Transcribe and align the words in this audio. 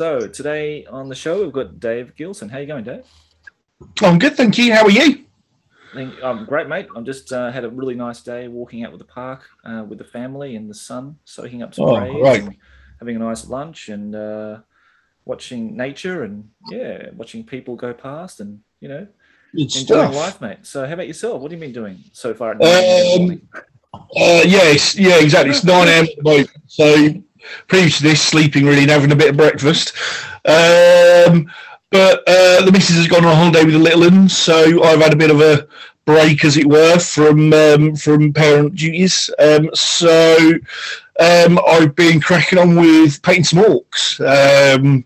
So 0.00 0.26
today 0.26 0.86
on 0.86 1.10
the 1.10 1.14
show 1.14 1.42
we've 1.42 1.52
got 1.52 1.78
Dave 1.78 2.16
Gillson. 2.16 2.48
How 2.48 2.56
you 2.56 2.66
going, 2.66 2.84
Dave? 2.84 3.04
I'm 4.00 4.18
good, 4.18 4.34
thank 4.34 4.56
you. 4.56 4.72
How 4.72 4.84
are 4.84 4.90
you? 4.90 5.26
I'm 5.94 6.14
um, 6.22 6.44
great, 6.46 6.68
mate. 6.68 6.88
I'm 6.96 7.04
just 7.04 7.34
uh, 7.34 7.52
had 7.52 7.64
a 7.64 7.68
really 7.68 7.94
nice 7.94 8.22
day 8.22 8.48
walking 8.48 8.82
out 8.82 8.92
with 8.92 9.00
the 9.00 9.06
park 9.06 9.42
uh, 9.62 9.84
with 9.86 9.98
the 9.98 10.04
family 10.06 10.56
in 10.56 10.68
the 10.68 10.74
sun, 10.74 11.18
soaking 11.26 11.62
up 11.62 11.74
some 11.74 11.84
Oh, 11.84 11.98
rays, 12.00 12.22
right. 12.22 12.48
having 12.98 13.16
a 13.16 13.18
nice 13.18 13.46
lunch, 13.50 13.90
and 13.90 14.14
uh, 14.14 14.60
watching 15.26 15.76
nature, 15.76 16.22
and 16.24 16.48
yeah, 16.70 17.10
watching 17.12 17.44
people 17.44 17.76
go 17.76 17.92
past, 17.92 18.40
and 18.40 18.60
you 18.80 18.88
know, 18.88 19.06
Good 19.52 19.70
enjoying 19.70 20.12
stuff. 20.12 20.14
life, 20.14 20.40
mate. 20.40 20.60
So, 20.62 20.86
how 20.86 20.94
about 20.94 21.08
yourself? 21.08 21.42
What 21.42 21.52
have 21.52 21.60
you 21.60 21.66
been 21.66 21.74
doing 21.74 21.98
so 22.14 22.32
far? 22.32 22.52
At 22.52 22.62
Um, 22.62 23.42
Uh, 23.92 24.44
yes, 24.46 24.98
yeah, 24.98 25.20
exactly. 25.20 25.50
It's 25.50 25.62
9 25.62 25.88
a.m. 25.88 26.46
So, 26.68 27.22
previous 27.68 27.98
to 27.98 28.04
this, 28.04 28.22
sleeping 28.22 28.66
really 28.66 28.82
and 28.82 28.90
having 28.90 29.12
a 29.12 29.16
bit 29.16 29.30
of 29.30 29.36
breakfast. 29.36 29.92
Um, 30.44 31.50
but 31.90 32.22
uh, 32.26 32.64
the 32.64 32.70
missus 32.72 32.96
has 32.96 33.08
gone 33.08 33.24
on 33.24 33.36
holiday 33.36 33.64
with 33.64 33.74
the 33.74 33.80
little 33.80 34.00
ones, 34.00 34.36
so 34.36 34.84
I've 34.84 35.00
had 35.00 35.12
a 35.12 35.16
bit 35.16 35.30
of 35.30 35.40
a 35.40 35.66
break, 36.04 36.44
as 36.44 36.56
it 36.56 36.66
were, 36.66 36.98
from 36.98 37.52
um, 37.52 37.96
from 37.96 38.32
parent 38.32 38.74
duties. 38.76 39.30
Um, 39.38 39.70
so, 39.74 40.52
um, 41.18 41.58
I've 41.66 41.94
been 41.94 42.20
cracking 42.20 42.58
on 42.58 42.76
with 42.76 43.22
painting 43.22 43.44
some 43.44 43.58
orcs. 43.60 44.20
Um, 44.20 45.04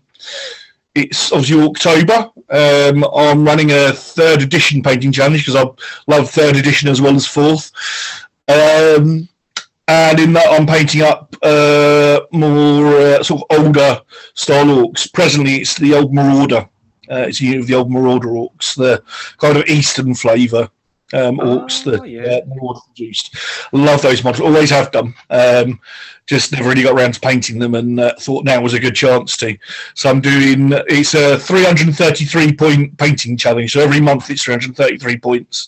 it's 0.93 1.31
obviously 1.31 1.61
October. 1.61 2.31
Um, 2.49 3.03
I'm 3.13 3.45
running 3.45 3.71
a 3.71 3.91
third 3.91 4.41
edition 4.41 4.81
painting 4.81 5.11
challenge 5.11 5.45
because 5.45 5.55
I 5.55 5.69
love 6.07 6.29
third 6.29 6.55
edition 6.55 6.89
as 6.89 7.01
well 7.01 7.15
as 7.15 7.27
fourth. 7.27 7.71
Um, 8.47 9.27
and 9.87 10.19
in 10.19 10.33
that, 10.33 10.47
I'm 10.49 10.65
painting 10.65 11.01
up 11.01 11.35
uh, 11.41 12.21
more 12.31 12.97
uh, 12.97 13.23
sort 13.23 13.43
of 13.49 13.59
older 13.59 14.01
style 14.33 14.65
orcs. 14.65 15.11
Presently, 15.13 15.55
it's 15.55 15.75
the 15.75 15.93
old 15.93 16.13
Marauder. 16.13 16.67
Uh, 17.09 17.25
it's 17.27 17.39
a 17.41 17.45
unit 17.45 17.59
of 17.61 17.67
the 17.67 17.75
old 17.75 17.91
Marauder 17.91 18.29
orcs, 18.29 18.75
the 18.75 19.03
kind 19.37 19.57
of 19.57 19.65
eastern 19.67 20.15
flavour 20.15 20.69
um, 21.13 21.37
orcs 21.37 21.85
Oh, 21.85 21.91
that 21.91 22.09
yeah. 22.09 22.21
uh, 22.23 22.41
Marauder 22.47 22.79
produced. 22.87 23.35
Love 23.71 24.01
those 24.01 24.23
models. 24.23 24.41
Always 24.41 24.71
have 24.71 24.91
done. 24.91 25.13
Um, 25.29 25.79
just 26.25 26.51
never 26.51 26.69
really 26.69 26.81
got 26.81 26.95
around 26.95 27.13
to 27.13 27.19
painting 27.19 27.59
them, 27.59 27.75
and 27.75 27.99
uh, 27.99 28.15
thought 28.19 28.43
now 28.43 28.59
was 28.61 28.73
a 28.73 28.79
good 28.79 28.95
chance 28.95 29.37
to. 29.37 29.55
So 29.93 30.09
I'm 30.09 30.19
doing. 30.21 30.71
It's 30.87 31.13
a 31.13 31.37
333 31.37 32.53
point 32.55 32.97
painting 32.97 33.37
challenge. 33.37 33.73
So 33.73 33.81
every 33.81 34.01
month 34.01 34.31
it's 34.31 34.43
333 34.43 35.17
points 35.19 35.67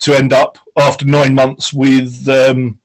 to 0.00 0.14
end 0.14 0.32
up 0.32 0.58
after 0.78 1.04
nine 1.04 1.34
months 1.34 1.72
with 1.74 2.26
um, 2.28 2.80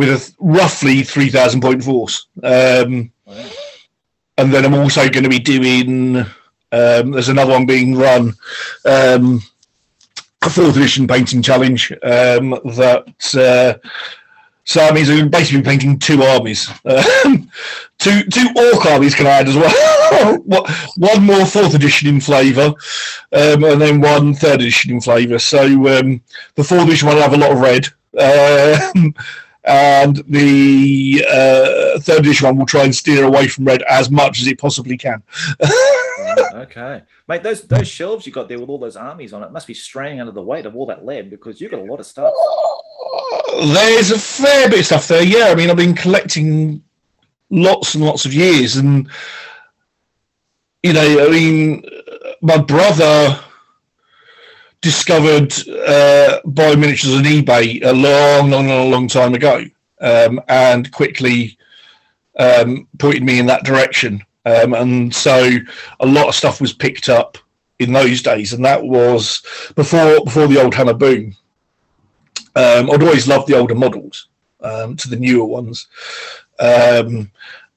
with 0.00 0.08
a 0.08 0.34
roughly 0.38 1.02
3,000 1.02 1.60
point 1.60 1.84
force. 1.84 2.26
Um, 2.42 3.12
and 4.38 4.50
then 4.50 4.64
I'm 4.64 4.72
also 4.72 5.10
going 5.10 5.24
to 5.24 5.28
be 5.28 5.38
doing. 5.38 6.16
Um, 6.72 7.10
there's 7.10 7.28
another 7.28 7.52
one 7.52 7.66
being 7.66 7.96
run, 7.96 8.32
um, 8.86 9.42
a 10.40 10.48
fourth 10.48 10.76
edition 10.78 11.06
painting 11.06 11.42
challenge 11.42 11.92
um, 12.02 12.50
that. 12.76 13.04
Uh, 13.36 13.86
so 14.64 14.80
that 14.80 14.94
means 14.94 15.10
I'm 15.10 15.28
basically 15.28 15.62
painting 15.62 15.98
two 15.98 16.22
armies, 16.22 16.70
um, 16.86 17.50
two 17.98 18.22
two 18.24 18.46
orc 18.56 18.86
armies 18.86 19.14
can 19.14 19.26
I 19.26 19.30
add 19.30 19.48
as 19.48 19.56
well. 19.56 20.38
One 20.96 21.24
more 21.24 21.44
fourth 21.44 21.74
edition 21.74 22.08
in 22.08 22.20
flavour, 22.20 22.72
um, 23.32 23.64
and 23.64 23.80
then 23.80 24.00
one 24.00 24.32
third 24.32 24.60
edition 24.60 24.92
in 24.92 25.00
flavour. 25.00 25.38
So 25.38 25.66
the 25.66 26.20
fourth 26.64 26.86
edition 26.86 27.08
one 27.08 27.16
will 27.16 27.22
have 27.22 27.34
a 27.34 27.36
lot 27.36 27.50
of 27.52 27.58
red, 27.58 27.88
and 29.64 30.16
the 30.28 31.24
uh, 31.28 32.00
third 32.00 32.20
edition 32.20 32.46
one 32.46 32.56
will 32.56 32.66
try 32.66 32.84
and 32.84 32.94
steer 32.94 33.24
away 33.24 33.48
from 33.48 33.64
red 33.64 33.82
as 33.82 34.10
much 34.10 34.40
as 34.40 34.46
it 34.46 34.58
possibly 34.58 34.96
can. 34.96 35.22
Okay, 36.52 37.02
mate. 37.26 37.42
Those 37.42 37.62
those 37.62 37.88
shelves 37.88 38.26
you 38.26 38.32
got 38.32 38.48
there 38.48 38.60
with 38.60 38.68
all 38.68 38.78
those 38.78 38.96
armies 38.96 39.32
on 39.32 39.42
it 39.42 39.50
must 39.50 39.66
be 39.66 39.74
straining 39.74 40.20
under 40.20 40.32
the 40.32 40.42
weight 40.42 40.66
of 40.66 40.76
all 40.76 40.86
that 40.86 41.04
lead 41.04 41.30
because 41.30 41.60
you've 41.60 41.70
got 41.70 41.80
a 41.80 41.84
lot 41.84 42.00
of 42.00 42.06
stuff. 42.06 42.32
There's 43.52 44.10
a 44.10 44.18
fair 44.18 44.68
bit 44.68 44.80
of 44.80 44.86
stuff 44.86 45.08
there. 45.08 45.22
Yeah, 45.22 45.46
I 45.46 45.54
mean, 45.54 45.70
I've 45.70 45.76
been 45.76 45.94
collecting 45.94 46.82
lots 47.50 47.94
and 47.94 48.04
lots 48.04 48.26
of 48.26 48.34
years, 48.34 48.76
and 48.76 49.08
you 50.82 50.92
know, 50.92 51.26
I 51.26 51.30
mean, 51.30 51.84
my 52.42 52.58
brother 52.58 53.40
discovered 54.80 55.52
uh, 55.68 56.40
biominiatures 56.46 57.16
on 57.16 57.24
eBay 57.24 57.84
a 57.84 57.92
long, 57.92 58.50
long, 58.50 58.68
long, 58.68 58.90
long 58.90 59.08
time 59.08 59.34
ago, 59.34 59.64
um, 60.00 60.40
and 60.48 60.90
quickly 60.92 61.58
um, 62.38 62.88
pointed 62.98 63.22
me 63.22 63.38
in 63.38 63.46
that 63.46 63.64
direction. 63.64 64.22
Um, 64.46 64.74
and 64.74 65.14
so, 65.14 65.50
a 66.00 66.06
lot 66.06 66.28
of 66.28 66.34
stuff 66.34 66.60
was 66.60 66.72
picked 66.72 67.08
up 67.08 67.36
in 67.78 67.92
those 67.92 68.22
days, 68.22 68.52
and 68.52 68.64
that 68.64 68.82
was 68.82 69.42
before 69.74 70.24
before 70.24 70.46
the 70.46 70.56
Oldhammer 70.56 70.98
boom 70.98 71.36
um, 72.56 72.90
I'd 72.90 73.02
always 73.02 73.28
loved 73.28 73.48
the 73.48 73.56
older 73.56 73.74
models 73.74 74.28
um, 74.60 74.96
to 74.96 75.08
the 75.08 75.16
newer 75.16 75.44
ones. 75.44 75.86
Um, 76.58 77.30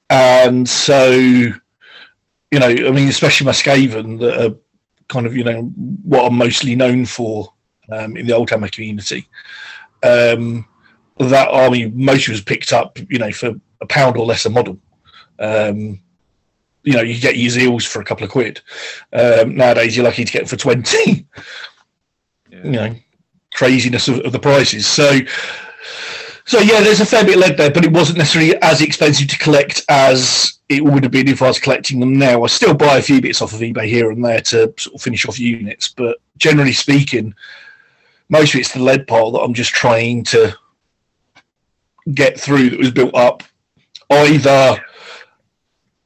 and 0.09 0.67
so, 0.67 1.11
you 1.11 2.59
know, 2.59 2.67
I 2.67 2.91
mean, 2.91 3.07
especially 3.07 3.45
my 3.45 3.51
Skaven 3.51 4.19
that 4.19 4.59
kind 5.07 5.25
of, 5.25 5.35
you 5.35 5.43
know, 5.43 5.63
what 6.03 6.25
I'm 6.25 6.37
mostly 6.37 6.75
known 6.75 7.05
for 7.05 7.53
um, 7.91 8.17
in 8.17 8.25
the 8.25 8.33
Oldhammer 8.33 8.71
community. 8.71 9.27
Um, 10.03 10.65
that 11.19 11.49
army 11.49 11.89
mostly 11.89 12.33
was 12.33 12.41
picked 12.41 12.73
up, 12.73 12.97
you 13.09 13.19
know, 13.19 13.31
for 13.31 13.53
a 13.81 13.85
pound 13.85 14.17
or 14.17 14.25
less 14.25 14.45
a 14.45 14.49
model. 14.49 14.77
Um, 15.39 15.99
you 16.83 16.93
know, 16.93 17.01
you 17.01 17.19
get 17.19 17.37
your 17.37 17.57
eels 17.57 17.85
for 17.85 18.01
a 18.01 18.05
couple 18.05 18.25
of 18.25 18.31
quid. 18.31 18.61
Um, 19.13 19.55
nowadays, 19.55 19.95
you're 19.95 20.05
lucky 20.05 20.25
to 20.25 20.31
get 20.31 20.49
for 20.49 20.57
20. 20.57 21.27
Yeah. 22.51 22.63
you 22.65 22.71
know 22.71 22.95
craziness 23.53 24.07
of, 24.07 24.19
of 24.21 24.31
the 24.31 24.39
prices. 24.39 24.85
So, 24.85 25.19
so 26.45 26.59
yeah, 26.59 26.81
there's 26.81 26.99
a 26.99 27.05
fair 27.05 27.23
bit 27.23 27.35
of 27.35 27.41
lead 27.41 27.57
there, 27.57 27.71
but 27.71 27.85
it 27.85 27.91
wasn't 27.91 28.17
necessarily 28.17 28.55
as 28.61 28.81
expensive 28.81 29.27
to 29.29 29.37
collect 29.37 29.83
as 29.89 30.59
it 30.69 30.83
would 30.83 31.03
have 31.03 31.11
been 31.11 31.27
if 31.27 31.41
I 31.41 31.47
was 31.47 31.59
collecting 31.59 31.99
them 31.99 32.17
now. 32.17 32.43
I 32.43 32.47
still 32.47 32.73
buy 32.73 32.97
a 32.97 33.01
few 33.01 33.21
bits 33.21 33.41
off 33.41 33.53
of 33.53 33.59
eBay 33.59 33.87
here 33.87 34.11
and 34.11 34.23
there 34.23 34.41
to 34.41 34.73
sort 34.77 34.95
of 34.95 35.01
finish 35.01 35.27
off 35.27 35.39
units, 35.39 35.89
but 35.89 36.17
generally 36.37 36.73
speaking, 36.73 37.33
most 38.29 38.53
of 38.53 38.59
it's 38.59 38.73
the 38.73 38.81
lead 38.81 39.07
pile 39.07 39.31
that 39.31 39.39
I'm 39.39 39.53
just 39.53 39.71
trying 39.71 40.23
to 40.25 40.55
get 42.13 42.39
through 42.39 42.69
that 42.71 42.79
was 42.79 42.91
built 42.91 43.15
up 43.15 43.43
either 44.09 44.83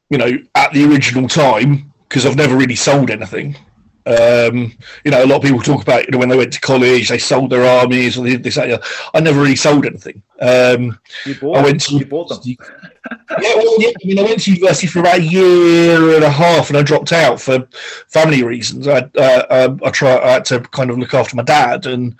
you 0.09 0.17
know 0.17 0.31
at 0.55 0.71
the 0.73 0.85
original 0.85 1.27
time 1.27 1.91
because 2.07 2.25
I've 2.25 2.35
never 2.35 2.55
really 2.55 2.75
sold 2.75 3.09
anything 3.09 3.57
um, 4.07 4.71
you 5.03 5.11
know, 5.11 5.23
a 5.23 5.27
lot 5.27 5.37
of 5.37 5.41
people 5.41 5.59
talk 5.59 5.81
about 5.81 6.05
you 6.05 6.11
know 6.11 6.17
when 6.17 6.29
they 6.29 6.37
went 6.37 6.53
to 6.53 6.61
college, 6.61 7.09
they 7.09 7.17
sold 7.17 7.49
their 7.49 7.65
armies 7.65 8.17
or 8.17 8.23
they 8.23 8.31
did 8.31 8.43
this. 8.43 8.55
That. 8.55 8.81
I 9.13 9.19
never 9.19 9.41
really 9.41 9.55
sold 9.57 9.85
anything. 9.85 10.23
Um, 10.39 10.97
You 11.25 11.35
bought. 11.35 11.57
I 11.57 11.63
went 11.63 11.81
to 11.81 11.95
you 11.95 12.05
bought 12.05 12.29
them. 12.29 12.39
yeah, 12.45 13.53
well, 13.55 13.81
yeah. 13.81 13.89
I 13.89 14.07
mean, 14.07 14.19
I 14.19 14.23
went 14.23 14.41
to 14.43 14.53
university 14.53 14.87
for 14.87 14.99
about 14.99 15.19
a 15.19 15.23
year 15.23 16.15
and 16.15 16.23
a 16.23 16.29
half, 16.29 16.69
and 16.69 16.77
I 16.77 16.83
dropped 16.83 17.11
out 17.11 17.41
for 17.41 17.67
family 18.07 18.43
reasons. 18.43 18.87
I 18.87 19.09
uh, 19.17 19.45
um, 19.49 19.81
I 19.83 19.89
try 19.89 20.17
I 20.17 20.31
had 20.33 20.45
to 20.45 20.61
kind 20.61 20.89
of 20.89 20.97
look 20.97 21.13
after 21.13 21.35
my 21.35 21.43
dad, 21.43 21.85
and 21.85 22.15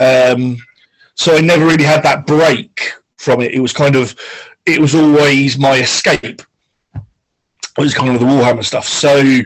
um, 0.00 0.58
so 1.14 1.36
I 1.36 1.40
never 1.40 1.64
really 1.64 1.84
had 1.84 2.02
that 2.02 2.26
break 2.26 2.92
from 3.18 3.40
it. 3.40 3.52
It 3.52 3.60
was 3.60 3.72
kind 3.72 3.94
of 3.94 4.16
it 4.66 4.80
was 4.80 4.96
always 4.96 5.58
my 5.58 5.76
escape. 5.76 6.42
It 6.94 7.82
was 7.82 7.94
kind 7.94 8.12
of 8.12 8.18
the 8.18 8.26
Warhammer 8.26 8.64
stuff. 8.64 8.86
So 8.86 9.42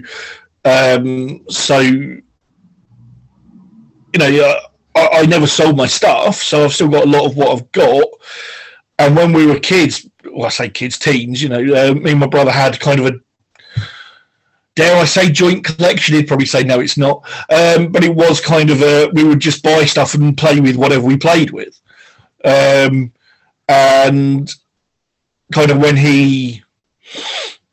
um, 0.65 1.45
so 1.49 1.81
you 1.81 2.23
know, 4.17 4.61
I, 4.95 5.09
I 5.13 5.27
never 5.27 5.47
sold 5.47 5.77
my 5.77 5.87
stuff, 5.87 6.37
so 6.37 6.65
I've 6.65 6.73
still 6.73 6.89
got 6.89 7.05
a 7.05 7.11
lot 7.11 7.27
of 7.27 7.37
what 7.37 7.51
I've 7.51 7.73
got. 7.73 8.07
And 8.99 9.17
when 9.17 9.33
we 9.33 9.47
were 9.47 9.59
kids, 9.59 10.09
well, 10.25 10.47
I 10.47 10.51
say 10.51 10.69
kids, 10.69 10.99
teens, 10.99 11.43
you 11.43 11.49
know, 11.49 11.59
uh, 11.59 11.95
me 11.95 12.13
and 12.13 12.21
my 12.21 12.29
brother 12.29 12.53
had 12.53 12.79
kind 12.79 13.01
of 13.01 13.07
a 13.07 13.21
dare 14.75 14.97
I 14.97 15.05
say 15.05 15.31
joint 15.31 15.65
collection? 15.65 16.15
He'd 16.15 16.29
probably 16.29 16.47
say 16.47 16.63
no, 16.63 16.81
it's 16.81 16.97
not. 16.97 17.25
Um, 17.51 17.93
but 17.93 18.05
it 18.05 18.15
was 18.15 18.41
kind 18.41 18.71
of 18.71 18.83
a 18.83 19.09
we 19.09 19.25
would 19.25 19.41
just 19.41 19.63
buy 19.63 19.85
stuff 19.85 20.15
and 20.15 20.37
play 20.37 20.61
with 20.61 20.77
whatever 20.77 21.05
we 21.05 21.17
played 21.17 21.51
with. 21.51 21.81
Um, 22.45 23.13
and 23.69 24.53
kind 25.53 25.71
of 25.71 25.79
when 25.79 25.97
he 25.97 26.63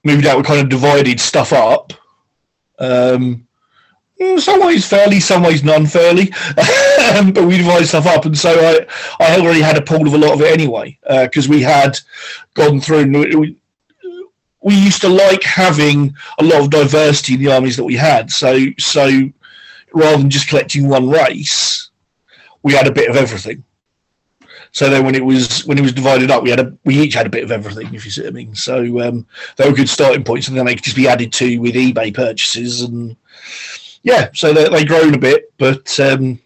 moved 0.04 0.26
out, 0.26 0.38
we 0.38 0.44
kind 0.44 0.62
of 0.62 0.70
divided 0.70 1.20
stuff 1.20 1.54
up. 1.54 1.94
Um, 2.82 3.48
mm, 4.20 4.40
some 4.40 4.66
ways 4.66 4.88
fairly, 4.88 5.20
some 5.20 5.44
ways 5.44 5.64
non-fairly, 5.64 6.34
Um, 7.16 7.32
but 7.32 7.46
we 7.46 7.58
divided 7.58 7.88
stuff 7.88 8.06
up, 8.08 8.26
and 8.26 8.38
so 8.38 8.52
I, 9.20 9.26
I 9.26 9.40
already 9.40 9.62
had 9.62 9.78
a 9.78 9.82
pool 9.82 10.08
of 10.08 10.14
a 10.14 10.18
lot 10.18 10.34
of 10.34 10.42
it 10.42 10.52
anyway, 10.52 10.98
because 11.08 11.48
we 11.48 11.62
had 11.62 11.98
gone 12.54 12.80
through. 12.80 13.00
And 13.00 13.20
we, 13.20 13.62
we 14.62 14.76
used 14.76 15.02
to 15.02 15.10
like 15.10 15.44
having 15.44 16.16
a 16.40 16.44
lot 16.44 16.62
of 16.62 16.70
diversity 16.70 17.34
in 17.34 17.40
the 17.42 17.52
armies 17.52 17.78
that 17.78 17.84
we 17.84 17.96
had. 17.96 18.32
So, 18.32 18.68
so 18.78 19.32
rather 19.94 20.18
than 20.18 20.30
just 20.30 20.48
collecting 20.48 20.88
one 20.88 21.10
race, 21.10 21.90
we 22.64 22.74
had 22.74 22.88
a 22.88 22.92
bit 22.92 23.10
of 23.10 23.16
everything. 23.16 23.64
So 24.74 24.90
then 24.90 25.04
when 25.04 25.16
it 25.16 25.24
was 25.24 25.66
when 25.66 25.78
it 25.78 25.82
was 25.82 25.94
divided 25.94 26.32
up, 26.32 26.44
we 26.44 26.50
had 26.50 26.60
a 26.60 26.74
we 26.86 27.00
each 27.00 27.14
had 27.14 27.26
a 27.26 27.30
bit 27.30 27.44
of 27.44 27.52
everything, 27.52 27.94
if 27.94 28.06
you 28.06 28.12
see 28.12 28.22
what 28.22 28.30
I 28.30 28.32
mean. 28.32 28.56
So 28.56 29.02
um, 29.02 29.28
they 29.58 29.70
were 29.70 29.76
good 29.76 29.90
starting 29.90 30.24
points, 30.24 30.48
and 30.48 30.58
then 30.58 30.66
they 30.66 30.76
could 30.76 30.84
just 30.84 30.96
be 30.96 31.08
added 31.08 31.34
to 31.34 31.58
with 31.58 31.76
eBay 31.76 32.14
purchases, 32.14 32.82
and 32.82 33.18
yeah, 34.04 34.30
so 34.34 34.54
they 34.54 34.70
they 34.70 34.86
grown 34.86 35.14
a 35.14 35.18
bit, 35.18 35.52
but 35.58 36.00
um, 36.00 36.40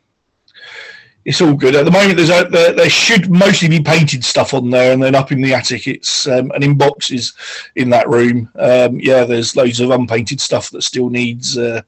it's 1.24 1.40
all 1.40 1.54
good 1.54 1.76
at 1.76 1.86
the 1.86 1.92
moment. 1.92 2.18
There's 2.18 2.32
a, 2.32 2.48
there, 2.50 2.74
there 2.74 2.90
should 2.90 3.30
mostly 3.30 3.70
be 3.70 3.82
painted 3.82 4.24
stuff 4.24 4.56
on 4.56 4.72
there, 4.72 4.92
and 4.92 5.04
then 5.04 5.14
up 5.14 5.32
in 5.32 5.42
the 5.42 5.54
attic, 5.54 5.88
it's 5.88 6.28
um, 6.28 6.52
and 6.56 6.64
in 6.64 6.78
boxes 6.78 7.34
in 7.76 7.92
that 7.92 8.10
room. 8.10 8.50
Um, 8.56 9.00
yeah, 9.00 9.24
there's 9.26 9.56
loads 9.56 9.80
of 9.80 9.92
unpainted 9.92 10.42
stuff 10.42 10.72
that 10.72 10.82
still 10.82 11.10
needs 11.10 11.60
uh, 11.60 11.84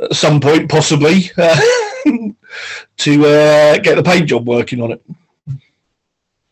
at 0.00 0.14
some 0.14 0.40
point 0.40 0.70
possibly 0.70 1.30
to 2.98 3.26
uh, 3.26 3.78
get 3.78 3.96
the 3.96 4.02
paint 4.02 4.28
job 4.28 4.46
working 4.46 4.80
on 4.82 4.92
it. 4.92 5.02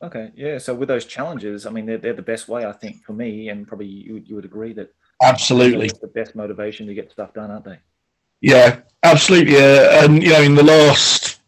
Okay, 0.03 0.31
yeah. 0.37 0.59
So 0.59 0.75
with 0.75 0.89
those 0.89 1.05
challenges, 1.05 1.67
I 1.67 1.71
mean, 1.71 1.87
they're, 1.87 1.99
they're 1.99 2.13
the 2.13 2.23
best 2.23 2.49
way, 2.49 2.65
I 2.65 2.73
think, 2.73 3.03
for 3.03 3.13
me, 3.13 3.49
and 3.49 3.67
probably 3.67 3.87
you, 3.87 4.23
you 4.25 4.35
would 4.35 4.45
agree 4.45 4.73
that 4.75 4.95
absolutely 5.23 5.91
the 6.01 6.09
best 6.09 6.35
motivation 6.35 6.87
to 6.87 6.95
get 6.95 7.11
stuff 7.11 7.33
done, 7.33 7.51
aren't 7.51 7.65
they? 7.65 7.79
Yeah, 8.41 8.81
absolutely. 9.03 9.55
Yeah. 9.55 10.05
And 10.05 10.23
you 10.23 10.31
know, 10.31 10.43
in 10.43 10.55
the 10.55 10.63
last 10.63 11.41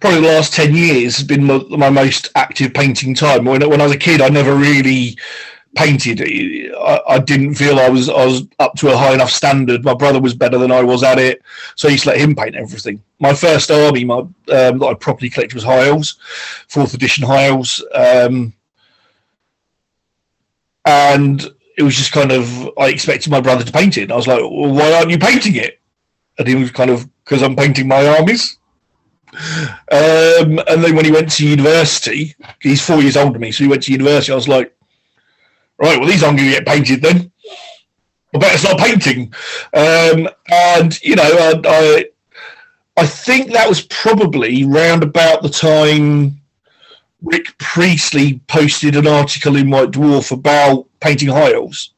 probably 0.00 0.20
the 0.20 0.34
last 0.34 0.54
ten 0.54 0.74
years 0.74 1.16
has 1.16 1.26
been 1.26 1.44
my, 1.44 1.58
my 1.70 1.90
most 1.90 2.30
active 2.34 2.72
painting 2.72 3.14
time. 3.14 3.44
When 3.44 3.68
when 3.68 3.80
I 3.80 3.84
was 3.84 3.94
a 3.94 3.98
kid, 3.98 4.20
I 4.20 4.28
never 4.28 4.54
really 4.54 5.18
painted. 5.74 6.20
I, 6.20 7.00
I, 7.08 7.18
didn't 7.18 7.54
feel 7.54 7.78
I 7.78 7.88
was 7.88 8.08
I 8.08 8.24
was 8.24 8.46
up 8.58 8.74
to 8.76 8.92
a 8.92 8.96
high 8.96 9.14
enough 9.14 9.30
standard. 9.30 9.84
My 9.84 9.94
brother 9.94 10.20
was 10.20 10.34
better 10.34 10.58
than 10.58 10.72
I 10.72 10.82
was 10.82 11.02
at 11.02 11.18
it, 11.18 11.42
so 11.74 11.88
I 11.88 11.92
used 11.92 12.04
to 12.04 12.10
let 12.10 12.20
him 12.20 12.34
paint 12.34 12.54
everything. 12.54 13.02
My 13.20 13.34
first 13.34 13.70
army, 13.70 14.04
my 14.04 14.18
um, 14.18 14.34
that 14.48 14.86
I 14.88 14.94
properly 14.94 15.30
collected 15.30 15.54
was 15.54 15.64
High 15.64 15.88
Elves, 15.88 16.18
fourth 16.68 16.94
edition 16.94 17.24
High 17.24 17.46
Elves, 17.46 17.84
um, 17.94 18.52
and 20.84 21.44
it 21.76 21.82
was 21.82 21.96
just 21.96 22.12
kind 22.12 22.32
of 22.32 22.70
I 22.78 22.88
expected 22.88 23.30
my 23.30 23.40
brother 23.40 23.64
to 23.64 23.72
paint 23.72 23.98
it. 23.98 24.12
I 24.12 24.16
was 24.16 24.26
like, 24.26 24.40
well, 24.40 24.72
why 24.72 24.92
aren't 24.92 25.10
you 25.10 25.18
painting 25.18 25.56
it? 25.56 25.80
And 26.38 26.48
he 26.48 26.54
was 26.54 26.70
kind 26.70 26.90
of 26.90 27.08
because 27.24 27.42
I'm 27.42 27.56
painting 27.56 27.88
my 27.88 28.06
armies. 28.06 28.58
Um, 29.90 30.60
and 30.68 30.84
then 30.84 30.94
when 30.94 31.04
he 31.04 31.10
went 31.10 31.30
to 31.32 31.48
university, 31.48 32.34
he's 32.60 32.84
four 32.84 33.02
years 33.02 33.16
older 33.16 33.32
than 33.32 33.40
me, 33.40 33.52
so 33.52 33.64
he 33.64 33.70
went 33.70 33.82
to 33.84 33.92
university. 33.92 34.32
I 34.32 34.36
was 34.36 34.48
like, 34.48 34.74
right, 35.78 35.98
well, 35.98 36.08
these 36.08 36.22
aren't 36.22 36.38
going 36.38 36.50
to 36.50 36.56
get 36.56 36.66
painted 36.66 37.02
then. 37.02 37.30
I 38.34 38.38
better 38.38 38.58
start 38.58 38.78
painting. 38.78 39.32
Um, 39.72 40.28
and 40.50 41.00
you 41.02 41.16
know, 41.16 41.22
I, 41.22 41.60
I, 41.64 42.04
I 42.96 43.06
think 43.06 43.52
that 43.52 43.68
was 43.68 43.82
probably 43.82 44.64
round 44.64 45.02
about 45.02 45.42
the 45.42 45.48
time 45.48 46.40
Rick 47.22 47.56
Priestley 47.58 48.40
posted 48.48 48.96
an 48.96 49.06
article 49.06 49.56
in 49.56 49.70
White 49.70 49.92
Dwarf 49.92 50.30
about 50.30 50.86
painting 51.00 51.28
high 51.28 51.54
elves. 51.54 51.92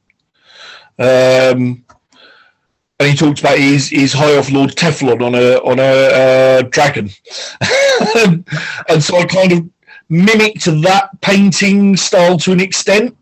Um, 0.99 1.85
and 2.99 3.11
he 3.11 3.15
talked 3.15 3.41
about 3.41 3.59
his, 3.59 3.91
his 3.91 4.13
high 4.13 4.35
elf 4.35 4.51
Lord 4.51 4.71
Teflon 4.71 5.23
on 5.23 5.35
a 5.35 5.59
on 5.59 5.79
a 5.79 5.83
uh, 5.83 6.63
dragon, 6.63 7.11
and 8.89 9.03
so 9.03 9.19
I 9.19 9.27
kind 9.27 9.53
of 9.53 9.69
mimicked 10.09 10.65
that 10.65 11.11
painting 11.21 11.97
style 11.97 12.39
to 12.39 12.53
an 12.53 12.61
extent. 12.61 13.17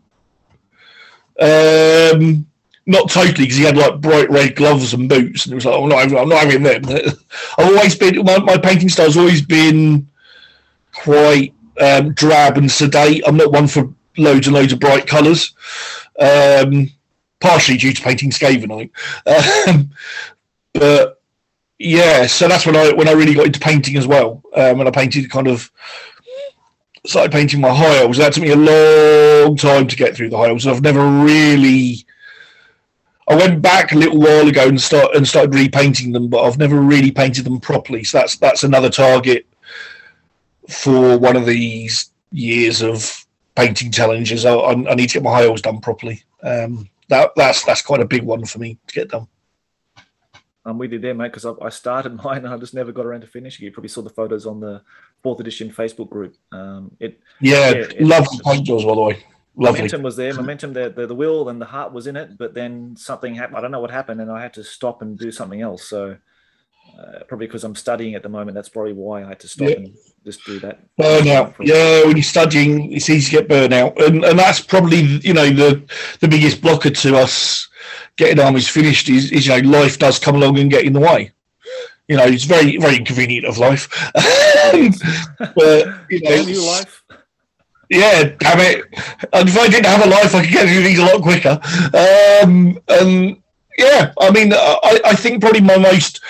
Um, 1.39 2.47
not 2.85 3.09
totally 3.09 3.45
because 3.45 3.57
he 3.57 3.63
had 3.63 3.77
like 3.77 3.99
bright 3.99 4.29
red 4.29 4.55
gloves 4.55 4.93
and 4.93 5.09
boots, 5.09 5.45
and 5.45 5.53
it 5.53 5.55
was 5.55 5.65
like, 5.65 5.75
oh, 5.75 5.87
no, 5.87 5.97
I'm 5.97 6.29
not 6.29 6.43
having 6.43 6.63
them. 6.63 6.83
I've 7.57 7.67
always 7.67 7.95
been 7.95 8.23
my, 8.23 8.39
my 8.39 8.57
painting 8.57 8.89
style's 8.89 9.17
always 9.17 9.41
been 9.41 10.07
quite 10.93 11.53
um, 11.81 12.13
drab 12.13 12.57
and 12.57 12.71
sedate. 12.71 13.23
I'm 13.27 13.37
not 13.37 13.51
one 13.51 13.67
for 13.67 13.91
loads 14.17 14.47
and 14.47 14.55
loads 14.55 14.71
of 14.71 14.79
bright 14.79 15.07
colours. 15.07 15.53
Um, 16.19 16.89
partially 17.39 17.77
due 17.77 17.93
to 17.93 18.01
painting 18.01 18.31
think. 18.31 18.91
Um, 19.25 19.91
but 20.73 21.21
yeah, 21.77 22.25
so 22.25 22.47
that's 22.47 22.65
when 22.65 22.75
I 22.75 22.91
when 22.93 23.07
I 23.07 23.13
really 23.13 23.33
got 23.33 23.45
into 23.45 23.59
painting 23.59 23.97
as 23.97 24.07
well. 24.07 24.41
Um, 24.53 24.77
when 24.77 24.87
I 24.87 24.91
painted 24.91 25.29
kind 25.29 25.47
of 25.47 25.71
started 27.07 27.31
painting 27.31 27.61
my 27.61 27.69
elves. 27.69 28.17
That 28.17 28.33
took 28.33 28.43
me 28.43 28.51
a 28.51 28.55
long 28.55 29.55
time 29.55 29.87
to 29.87 29.95
get 29.95 30.15
through 30.15 30.29
the 30.29 30.37
elves. 30.37 30.67
I've 30.67 30.81
never 30.81 31.05
really. 31.05 32.05
I 33.27 33.35
went 33.35 33.61
back 33.61 33.91
a 33.91 33.97
little 33.97 34.19
while 34.19 34.47
ago 34.47 34.67
and 34.67 34.79
start 34.79 35.15
and 35.15 35.27
started 35.27 35.53
repainting 35.53 36.11
them, 36.11 36.29
but 36.29 36.43
I've 36.43 36.59
never 36.59 36.79
really 36.79 37.11
painted 37.11 37.43
them 37.45 37.59
properly. 37.59 38.03
So 38.03 38.19
that's 38.19 38.37
that's 38.37 38.63
another 38.63 38.89
target 38.89 39.47
for 40.69 41.17
one 41.17 41.35
of 41.35 41.45
these 41.45 42.11
years 42.31 42.81
of 42.81 43.25
painting 43.55 43.91
challenges. 43.91 44.45
I, 44.45 44.55
I 44.55 44.95
need 44.95 45.07
to 45.07 45.13
get 45.13 45.23
my 45.23 45.43
elves 45.43 45.61
done 45.61 45.79
properly. 45.81 46.23
Um, 46.43 46.89
that 47.09 47.31
that's 47.35 47.63
that's 47.63 47.81
quite 47.81 48.01
a 48.01 48.05
big 48.05 48.23
one 48.23 48.45
for 48.45 48.59
me 48.59 48.77
to 48.87 48.93
get 48.93 49.09
done. 49.09 49.27
I'm 50.67 50.79
with 50.79 50.93
you 50.93 50.99
there, 50.99 51.13
mate, 51.13 51.27
because 51.27 51.45
I, 51.45 51.53
I, 51.61 51.69
started 51.69 52.15
mine 52.23 52.43
and 52.43 52.47
I 52.47 52.57
just 52.57 52.73
never 52.73 52.91
got 52.91 53.05
around 53.05 53.21
to 53.21 53.27
finishing. 53.27 53.65
You 53.65 53.71
probably 53.71 53.89
saw 53.89 54.01
the 54.01 54.09
photos 54.09 54.47
on 54.47 54.59
the 54.59 54.81
fourth 55.25 55.39
edition 55.39 55.71
Facebook 55.71 56.09
group. 56.11 56.35
Um, 56.51 56.91
it 56.99 57.19
yeah, 57.41 57.69
yeah 57.69 57.75
it, 57.77 58.01
love 58.01 58.25
the 58.25 58.43
paint 58.45 58.67
jobs 58.67 58.85
by 58.85 58.93
the 58.93 59.01
way. 59.01 59.23
Lovely. 59.57 59.79
Momentum 59.79 60.03
was 60.03 60.15
there. 60.17 60.33
Momentum, 60.33 60.73
the, 60.73 60.89
the, 60.89 61.07
the 61.07 61.15
will 61.15 61.47
and 61.49 61.61
the 61.61 61.65
heart 61.65 61.93
was 61.93 62.07
in 62.07 62.15
it, 62.17 62.37
but 62.37 62.53
then 62.53 62.95
something 62.97 63.33
happened. 63.33 63.57
I 63.57 63.61
don't 63.61 63.71
know 63.71 63.79
what 63.79 63.89
happened, 63.89 64.19
and 64.21 64.29
I 64.29 64.41
had 64.41 64.53
to 64.55 64.63
stop 64.63 65.01
and 65.01 65.17
do 65.17 65.31
something 65.31 65.61
else. 65.61 65.87
So 65.87 66.17
uh, 66.99 67.23
probably 67.27 67.47
because 67.47 67.63
I'm 67.63 67.75
studying 67.75 68.15
at 68.15 68.23
the 68.23 68.29
moment. 68.29 68.55
That's 68.55 68.69
probably 68.69 68.93
why 68.93 69.23
I 69.23 69.27
had 69.29 69.39
to 69.41 69.47
stop 69.47 69.69
yeah. 69.69 69.75
and 69.77 69.97
just 70.23 70.45
do 70.45 70.59
that. 70.59 70.79
Burnout. 70.99 71.55
Yeah, 71.59 72.05
when 72.05 72.15
you're 72.15 72.23
studying, 72.23 72.91
it's 72.91 73.09
easy 73.09 73.35
to 73.35 73.41
get 73.41 73.49
burnout, 73.49 74.01
and 74.05 74.23
and 74.23 74.37
that's 74.37 74.61
probably 74.61 75.01
you 75.27 75.33
know 75.33 75.49
the 75.49 75.83
the 76.19 76.27
biggest 76.27 76.61
blocker 76.61 76.91
to 76.91 77.17
us 77.17 77.67
getting 78.17 78.39
armies 78.39 78.67
finished 78.67 79.09
is, 79.09 79.31
is 79.31 79.47
you 79.47 79.61
know 79.61 79.69
life 79.79 79.99
does 79.99 80.19
come 80.19 80.35
along 80.35 80.59
and 80.59 80.71
get 80.71 80.85
in 80.85 80.93
the 80.93 80.99
way. 80.99 81.31
You 82.07 82.17
know, 82.17 82.25
it's 82.25 82.43
very 82.43 82.77
very 82.77 82.97
inconvenient 82.97 83.45
of 83.45 83.57
life. 83.57 83.89
but 84.13 85.87
you 86.09 86.21
know, 86.21 86.43
new 86.43 86.65
life. 86.65 87.03
Yeah, 87.89 88.23
damn 88.39 88.59
it! 88.59 88.85
And 89.33 89.47
if 89.47 89.57
I 89.57 89.67
didn't 89.67 89.85
have 89.85 90.05
a 90.05 90.09
life, 90.09 90.33
I 90.33 90.43
could 90.43 90.53
get 90.53 90.67
through 90.67 90.83
these 90.83 90.99
a 90.99 91.05
lot 91.05 91.21
quicker. 91.21 91.59
Um, 91.93 92.79
and 92.87 93.37
yeah, 93.77 94.13
I 94.19 94.31
mean, 94.31 94.53
I, 94.53 95.01
I 95.05 95.15
think 95.15 95.41
probably 95.41 95.61
my 95.61 95.77
most 95.77 96.21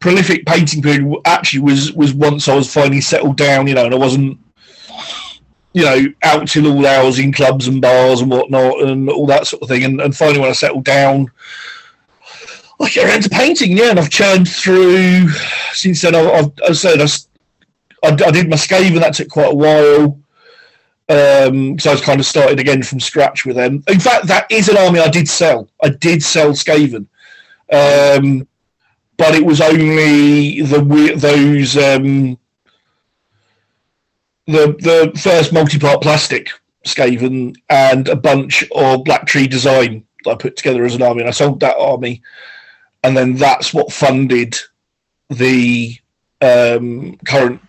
prolific 0.00 0.46
painting 0.46 0.82
period 0.82 1.14
actually 1.24 1.60
was 1.60 1.92
was 1.92 2.12
once 2.14 2.48
I 2.48 2.54
was 2.54 2.72
finally 2.72 3.00
settled 3.00 3.36
down, 3.36 3.66
you 3.66 3.74
know, 3.74 3.86
and 3.86 3.94
I 3.94 3.98
wasn't, 3.98 4.38
you 5.72 5.84
know, 5.84 6.06
out 6.22 6.48
till 6.48 6.66
all 6.66 6.86
hours 6.86 7.18
in 7.18 7.32
clubs 7.32 7.68
and 7.68 7.80
bars 7.80 8.20
and 8.20 8.30
whatnot 8.30 8.82
and 8.82 9.08
all 9.08 9.26
that 9.26 9.46
sort 9.46 9.62
of 9.62 9.68
thing. 9.68 9.84
And, 9.84 10.00
and 10.00 10.16
finally, 10.16 10.40
when 10.40 10.50
I 10.50 10.54
settled 10.54 10.84
down, 10.84 11.30
I 12.80 12.88
get 12.88 13.08
around 13.08 13.22
to 13.22 13.30
painting, 13.30 13.76
yeah, 13.76 13.90
and 13.90 13.98
I've 13.98 14.10
churned 14.10 14.48
through 14.48 15.28
since 15.72 16.00
then. 16.00 16.14
I've, 16.14 16.50
I've 16.66 16.76
said 16.76 17.00
I, 17.00 17.06
I, 18.02 18.30
did 18.30 18.48
my 18.48 18.56
Skaven, 18.56 19.00
that 19.00 19.14
took 19.14 19.28
quite 19.28 19.52
a 19.52 19.54
while. 19.54 20.18
Um, 21.08 21.78
so 21.78 21.90
I 21.90 21.94
was 21.94 22.02
kind 22.02 22.20
of 22.20 22.26
started 22.26 22.60
again 22.60 22.82
from 22.82 23.00
scratch 23.00 23.44
with 23.44 23.56
them. 23.56 23.82
In 23.88 23.98
fact, 24.00 24.26
that 24.28 24.50
is 24.50 24.68
an 24.68 24.76
army 24.76 25.00
I 25.00 25.08
did 25.08 25.28
sell. 25.28 25.68
I 25.82 25.90
did 25.90 26.22
sell 26.22 26.50
Skaven. 26.50 27.06
Um, 27.72 28.46
but 29.16 29.34
it 29.34 29.44
was 29.44 29.60
only 29.60 30.62
the 30.62 31.14
those 31.16 31.76
um, 31.76 32.38
the 34.46 34.74
the 34.78 35.12
first 35.20 35.52
multi-part 35.52 36.00
plastic 36.00 36.48
Skaven 36.86 37.54
and 37.68 38.08
a 38.08 38.16
bunch 38.16 38.64
of 38.74 39.04
Black 39.04 39.26
Tree 39.26 39.46
design 39.46 40.06
that 40.24 40.30
I 40.30 40.34
put 40.36 40.56
together 40.56 40.84
as 40.84 40.94
an 40.94 41.02
army, 41.02 41.20
and 41.20 41.28
I 41.28 41.32
sold 41.32 41.60
that 41.60 41.76
army, 41.76 42.22
and 43.02 43.16
then 43.16 43.34
that's 43.34 43.72
what 43.72 43.92
funded 43.92 44.56
the 45.28 45.96
um, 46.40 47.16
current 47.24 47.60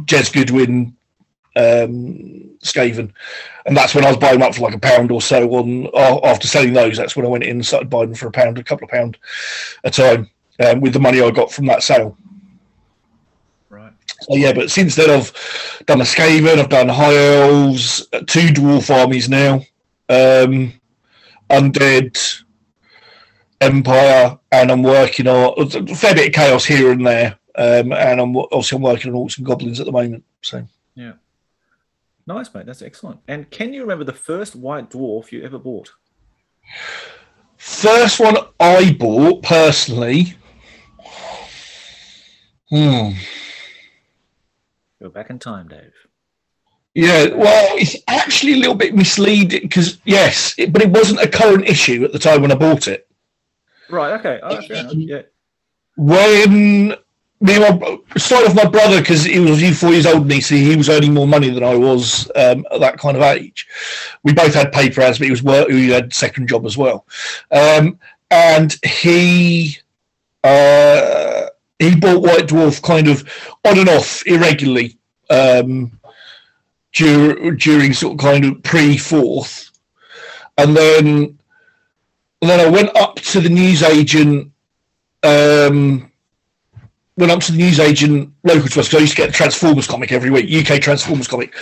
Jez 0.00 0.32
Goodwin 0.32 0.96
um, 1.56 2.50
Skaven, 2.62 3.12
and 3.64 3.76
that's 3.76 3.94
when 3.94 4.04
I 4.04 4.08
was 4.08 4.18
buying 4.18 4.38
them 4.38 4.48
up 4.48 4.54
for 4.54 4.62
like 4.62 4.74
a 4.74 4.78
pound 4.78 5.10
or 5.10 5.22
so. 5.22 5.48
On 5.52 5.88
after 6.24 6.46
selling 6.46 6.74
those, 6.74 6.96
that's 6.96 7.16
when 7.16 7.24
I 7.24 7.28
went 7.28 7.44
in 7.44 7.56
and 7.56 7.66
started 7.66 7.88
buying 7.88 8.08
them 8.08 8.14
for 8.14 8.28
a 8.28 8.32
pound, 8.32 8.58
a 8.58 8.64
couple 8.64 8.84
of 8.84 8.90
pound 8.90 9.16
a 9.84 9.90
time 9.90 10.28
um, 10.60 10.80
with 10.80 10.92
the 10.92 11.00
money 11.00 11.22
I 11.22 11.30
got 11.30 11.50
from 11.50 11.66
that 11.66 11.82
sale. 11.82 12.16
Right. 13.70 13.92
So 14.20 14.36
yeah, 14.36 14.52
but 14.52 14.70
since 14.70 14.94
then 14.96 15.10
I've 15.10 15.32
done 15.86 16.00
a 16.00 16.04
Skaven, 16.04 16.58
I've 16.58 16.68
done 16.68 16.88
High 16.88 17.16
Elves, 17.16 18.06
uh, 18.12 18.20
two 18.26 18.48
Dwarf 18.48 18.94
armies 18.94 19.28
now, 19.28 19.54
um, 20.08 20.72
Undead, 21.48 22.42
Empire, 23.60 24.38
and 24.52 24.70
I'm 24.70 24.82
working 24.82 25.26
on 25.26 25.54
a 25.58 25.94
fair 25.94 26.14
bit 26.14 26.28
of 26.28 26.34
Chaos 26.34 26.64
here 26.64 26.92
and 26.92 27.06
there. 27.06 27.38
Um, 27.54 27.92
and 27.92 28.20
I'm 28.20 28.36
obviously 28.36 28.76
I'm 28.76 28.82
working 28.82 29.14
on 29.14 29.18
Orcs 29.18 29.38
and 29.38 29.46
Goblins 29.46 29.80
at 29.80 29.86
the 29.86 29.92
moment. 29.92 30.24
So 30.42 30.66
yeah, 30.94 31.12
nice 32.26 32.52
mate, 32.54 32.66
that's 32.66 32.82
excellent. 32.82 33.20
And 33.28 33.50
can 33.50 33.72
you 33.72 33.80
remember 33.80 34.04
the 34.04 34.12
first 34.12 34.54
White 34.54 34.90
Dwarf 34.90 35.32
you 35.32 35.42
ever 35.42 35.58
bought? 35.58 35.92
First 37.56 38.20
one 38.20 38.36
I 38.60 38.92
bought 38.92 39.42
personally 39.42 40.36
Hmm. 42.70 43.10
You're 45.00 45.10
back 45.10 45.30
in 45.30 45.38
time, 45.38 45.68
Dave. 45.68 45.92
Yeah, 46.94 47.26
well, 47.34 47.76
it's 47.76 47.96
actually 48.08 48.54
a 48.54 48.56
little 48.56 48.74
bit 48.74 48.94
misleading 48.94 49.62
because 49.62 49.98
yes, 50.04 50.54
it, 50.58 50.72
but 50.72 50.82
it 50.82 50.90
wasn't 50.90 51.20
a 51.20 51.28
current 51.28 51.68
issue 51.68 52.04
at 52.04 52.12
the 52.12 52.18
time 52.18 52.42
when 52.42 52.50
I 52.50 52.56
bought 52.56 52.88
it. 52.88 53.05
Right. 53.88 54.18
Okay. 54.20 54.40
Oh, 54.42 54.56
enough. 54.56 54.94
Yeah. 54.94 55.22
When 55.96 56.96
me 57.40 57.56
and 57.56 57.80
my 57.80 57.98
started 58.16 58.48
off 58.48 58.56
my 58.56 58.64
brother 58.68 59.00
because 59.00 59.24
he 59.24 59.38
was 59.38 59.50
a 59.50 59.56
few 59.56 59.74
four 59.74 59.92
years 59.92 60.06
older 60.06 60.20
than 60.20 60.28
me, 60.28 60.40
so 60.40 60.54
he 60.54 60.76
was 60.76 60.88
earning 60.88 61.12
more 61.12 61.26
money 61.26 61.50
than 61.50 61.62
I 61.62 61.76
was 61.76 62.30
um, 62.34 62.66
at 62.72 62.80
that 62.80 62.98
kind 62.98 63.16
of 63.16 63.22
age. 63.22 63.66
We 64.22 64.32
both 64.32 64.54
had 64.54 64.72
paper 64.72 65.02
ads, 65.02 65.18
but 65.18 65.26
he 65.26 65.30
was 65.30 65.42
work. 65.42 65.68
He 65.68 65.90
had 65.90 66.12
second 66.14 66.48
job 66.48 66.64
as 66.64 66.76
well, 66.76 67.06
um, 67.50 67.98
and 68.30 68.76
he 68.84 69.78
uh, 70.44 71.46
he 71.78 71.96
bought 71.96 72.22
White 72.22 72.46
Dwarf 72.46 72.82
kind 72.82 73.08
of 73.08 73.28
on 73.64 73.78
and 73.78 73.88
off 73.88 74.26
irregularly 74.26 74.98
um, 75.28 75.98
during, 76.92 77.56
during 77.56 77.92
sort 77.92 78.14
of 78.14 78.18
kind 78.18 78.44
of 78.44 78.62
pre 78.62 78.96
fourth, 78.96 79.70
and 80.56 80.74
then 80.74 81.35
and 82.42 82.50
then 82.50 82.60
I 82.60 82.68
went 82.68 82.94
up 82.96 83.16
to 83.16 83.40
the 83.40 83.48
newsagent. 83.48 84.52
Um, 85.22 86.10
went 87.16 87.32
up 87.32 87.40
to 87.40 87.52
the 87.52 87.58
newsagent 87.58 88.32
local 88.44 88.68
to 88.68 88.80
us 88.80 88.88
because 88.88 88.94
I 88.94 89.00
used 89.00 89.16
to 89.16 89.22
get 89.22 89.26
the 89.28 89.32
Transformers 89.32 89.86
comic 89.86 90.12
every 90.12 90.30
week, 90.30 90.52
UK 90.52 90.80
Transformers 90.80 91.28
comic. 91.28 91.54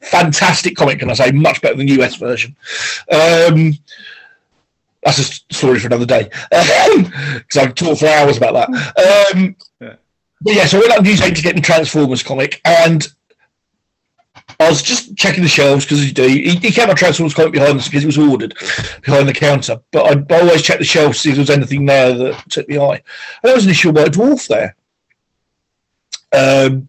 Fantastic 0.00 0.74
comic, 0.74 0.98
can 0.98 1.10
I 1.10 1.14
say? 1.14 1.30
Much 1.30 1.60
better 1.60 1.76
than 1.76 1.86
the 1.86 2.02
US 2.02 2.16
version. 2.16 2.56
Um, 3.10 3.74
that's 5.02 5.18
a 5.18 5.24
story 5.54 5.78
for 5.78 5.88
another 5.88 6.06
day 6.06 6.24
because 6.50 7.56
I 7.56 7.66
could 7.66 7.76
talk 7.76 7.98
for 7.98 8.06
hours 8.06 8.36
about 8.36 8.54
that. 8.54 9.34
Um, 9.34 9.56
Yeah. 9.80 9.94
But 10.40 10.54
yeah, 10.54 10.66
so 10.66 10.78
I 10.78 10.80
went 10.80 10.92
up 10.92 10.96
to 10.98 11.02
the 11.04 11.08
newsagent 11.10 11.36
to 11.36 11.42
get 11.42 11.54
the 11.54 11.60
Transformers 11.60 12.22
comic, 12.22 12.60
and 12.64 13.06
I 14.62 14.68
was 14.68 14.82
just 14.82 15.16
checking 15.16 15.42
the 15.42 15.48
shelves 15.48 15.84
because 15.84 16.12
do. 16.12 16.26
He, 16.26 16.56
he 16.56 16.70
kept 16.70 16.88
my 16.88 16.94
Transformers 16.94 17.34
comic 17.34 17.52
behind 17.52 17.78
us 17.78 17.88
because 17.88 18.04
it 18.04 18.06
was 18.06 18.18
ordered 18.18 18.54
behind 19.02 19.28
the 19.28 19.34
counter. 19.34 19.80
But 19.90 20.30
I, 20.30 20.40
always 20.40 20.62
check 20.62 20.78
the 20.78 20.84
shelves 20.84 21.18
to 21.18 21.22
see 21.22 21.28
if 21.30 21.36
there 21.36 21.42
was 21.42 21.50
anything 21.50 21.86
there 21.86 22.14
that 22.14 22.50
took 22.50 22.66
the 22.66 22.78
eye. 22.78 22.94
And 22.94 23.02
there 23.42 23.54
was 23.54 23.64
an 23.64 23.70
issue 23.70 23.90
of 23.90 23.96
White 23.96 24.12
Dwarf 24.12 24.48
there. 24.48 24.76
Um, 26.32 26.88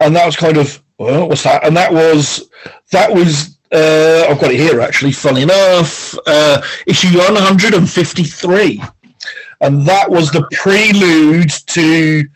and 0.00 0.16
that 0.16 0.26
was 0.26 0.36
kind 0.36 0.56
of 0.56 0.82
well, 0.98 1.28
what's 1.28 1.44
that? 1.44 1.64
And 1.64 1.76
that 1.76 1.92
was 1.92 2.50
that 2.90 3.12
was 3.12 3.58
uh, 3.72 4.26
I've 4.28 4.40
got 4.40 4.50
it 4.50 4.58
here 4.58 4.80
actually. 4.80 5.12
Funny 5.12 5.42
enough, 5.42 6.16
uh, 6.26 6.60
issue 6.86 7.16
153, 7.16 8.82
and 9.60 9.86
that 9.86 10.10
was 10.10 10.30
the 10.30 10.46
prelude 10.52 11.50
to 11.50 12.28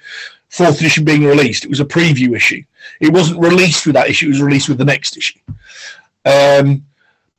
fourth 0.49 0.79
edition 0.79 1.05
being 1.05 1.25
released. 1.25 1.65
It 1.65 1.71
was 1.71 1.81
a 1.81 1.85
preview 1.85 2.37
issue. 2.37 2.63
It 3.01 3.13
wasn't 3.13 3.41
released 3.41 3.87
with 3.87 3.95
that 3.95 4.09
issue. 4.09 4.27
It 4.27 4.31
was 4.31 4.43
released 4.43 4.69
with 4.69 4.79
the 4.79 4.85
next 4.85 5.17
issue. 5.17 5.39
Um, 6.25 6.85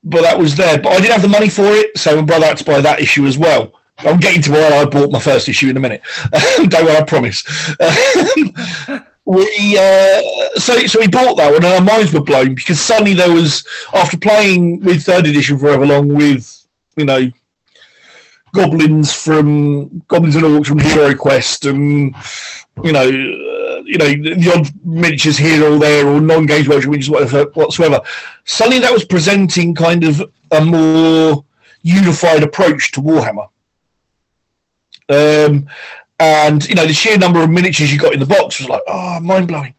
but 0.04 0.22
that 0.22 0.38
was 0.38 0.56
there. 0.56 0.80
But 0.80 0.94
I 0.94 0.98
didn't 0.98 1.14
have 1.14 1.22
the 1.22 1.28
money 1.28 1.50
for 1.50 1.66
it, 1.66 1.98
so 1.98 2.16
my 2.16 2.22
brother 2.22 2.48
had 2.48 2.58
to 2.58 2.66
buy 2.66 2.82
that 2.82 3.00
issue 3.00 3.26
as 3.26 3.38
well. 3.38 3.80
I'm 4.00 4.20
getting 4.20 4.42
to 4.44 4.52
where 4.52 4.82
I 4.82 4.86
bought 4.86 5.12
my 5.12 5.20
first 5.20 5.48
issue 5.48 5.70
in 5.70 5.78
a 5.78 5.80
minute. 5.80 6.02
Don't 6.68 6.86
worry, 6.86 6.98
I 6.98 7.04
promise. 7.04 7.44
we 9.26 9.78
uh, 9.78 10.22
so 10.56 10.86
so 10.86 11.00
we 11.00 11.08
bought 11.08 11.38
that 11.38 11.52
one, 11.52 11.64
and 11.64 11.66
our 11.66 11.82
minds 11.82 12.12
were 12.12 12.24
blown 12.24 12.56
because 12.56 12.80
suddenly 12.80 13.14
there 13.14 13.32
was 13.32 13.66
after 13.94 14.18
playing 14.18 14.82
with 14.82 15.04
third 15.04 15.26
edition 15.26 15.58
forever 15.58 15.86
long 15.86 16.10
with 16.10 16.68
you 16.98 17.06
know 17.06 17.32
goblins 18.54 19.14
from 19.14 20.00
goblins 20.08 20.36
and 20.36 20.44
orcs 20.44 20.68
from 20.68 20.80
Hero 20.80 21.16
Quest 21.16 21.66
and 21.66 22.14
you 22.84 22.92
know 22.92 23.10
you 23.86 23.98
know 23.98 24.08
the 24.08 24.54
odd 24.56 24.86
miniatures 24.86 25.38
here 25.38 25.64
or 25.66 25.78
there 25.80 26.08
or 26.08 26.22
non-gauge 26.22 26.68
version 26.68 26.92
miniatures 26.92 27.10
whatsoever. 27.54 28.02
Suddenly 28.46 28.80
that 28.80 28.92
was 28.92 29.06
presenting 29.06 29.76
kind 29.76 30.04
of 30.04 30.22
a 30.52 30.64
more 30.64 31.46
unified 31.82 32.44
approach 32.44 32.92
to 32.94 33.02
Warhammer. 33.02 33.50
Um, 35.10 35.68
and 36.20 36.68
you 36.68 36.76
know 36.76 36.86
the 36.86 36.94
sheer 36.94 37.18
number 37.18 37.42
of 37.44 37.50
miniatures 37.50 37.92
you 37.92 38.00
got 38.00 38.14
in 38.14 38.20
the 38.20 38.26
box 38.26 38.60
was 38.60 38.70
like 38.70 38.82
oh 38.88 39.20
mind 39.20 39.48
blowing. 39.48 39.76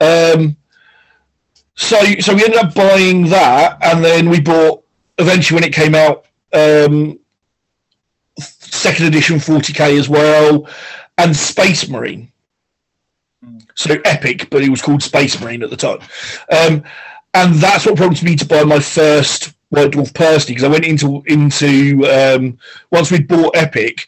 Um, 0.00 0.56
so 1.76 2.00
so 2.20 2.34
we 2.34 2.44
ended 2.44 2.60
up 2.60 2.74
buying 2.74 3.24
that, 3.28 3.78
and 3.82 4.04
then 4.04 4.30
we 4.30 4.40
bought 4.40 4.82
eventually 5.18 5.56
when 5.56 5.68
it 5.68 5.74
came 5.74 5.94
out 5.94 6.26
um, 6.52 7.18
second 8.38 9.06
edition 9.06 9.36
40k 9.36 9.98
as 9.98 10.08
well, 10.08 10.68
and 11.18 11.36
Space 11.36 11.88
Marine. 11.88 12.30
So 13.74 13.96
epic, 14.04 14.48
but 14.50 14.62
it 14.62 14.70
was 14.70 14.82
called 14.82 15.02
Space 15.02 15.40
Marine 15.40 15.62
at 15.62 15.70
the 15.70 15.76
time. 15.76 15.98
Um, 16.50 16.84
and 17.34 17.54
that's 17.54 17.86
what 17.86 17.96
prompted 17.96 18.24
me 18.24 18.36
to 18.36 18.46
buy 18.46 18.62
my 18.62 18.78
first 18.78 19.52
White 19.70 19.90
Dwarf 19.90 20.14
personally 20.14 20.54
because 20.54 20.64
I 20.64 20.68
went 20.68 20.84
into 20.84 21.22
into 21.26 22.06
um, 22.06 22.58
once 22.92 23.10
we'd 23.10 23.26
bought 23.26 23.56
Epic, 23.56 24.06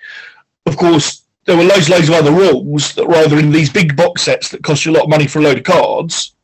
of 0.67 0.77
course 0.77 1.23
there 1.45 1.57
were 1.57 1.65
loads 1.65 1.89
loads 1.89 2.09
of 2.09 2.15
other 2.15 2.33
rules 2.33 2.95
that 2.95 3.07
were 3.07 3.17
either 3.17 3.39
in 3.39 3.51
these 3.51 3.71
big 3.71 3.97
box 3.97 4.23
sets 4.23 4.49
that 4.51 4.63
cost 4.63 4.85
you 4.85 4.93
a 4.93 4.95
lot 4.95 5.05
of 5.05 5.11
money 5.11 5.27
for 5.27 5.41
a 5.41 5.43
load 5.43 5.59
of 5.59 5.65
cards, 5.65 6.35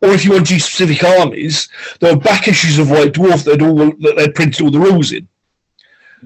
or 0.00 0.10
if 0.10 0.24
you 0.24 0.32
want 0.32 0.48
to 0.48 0.54
use 0.54 0.64
specific 0.64 1.04
armies, 1.04 1.68
there 2.00 2.14
were 2.14 2.20
back 2.20 2.48
issues 2.48 2.78
of 2.78 2.90
White 2.90 3.12
Dwarf 3.12 3.44
that 3.44 3.62
all 3.62 3.76
that 3.76 4.14
they'd 4.16 4.34
printed 4.34 4.62
all 4.62 4.70
the 4.70 4.80
rules 4.80 5.12
in. 5.12 5.28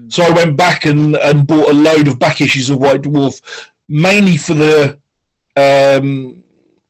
So 0.07 0.23
I 0.23 0.29
went 0.29 0.55
back 0.55 0.85
and, 0.85 1.15
and 1.17 1.45
bought 1.45 1.69
a 1.69 1.73
load 1.73 2.07
of 2.07 2.19
back 2.19 2.41
issues 2.41 2.69
of 2.69 2.79
White 2.79 3.01
Dwarf, 3.01 3.41
mainly 3.87 4.37
for 4.37 4.53
the 4.53 4.99
um, 5.55 6.43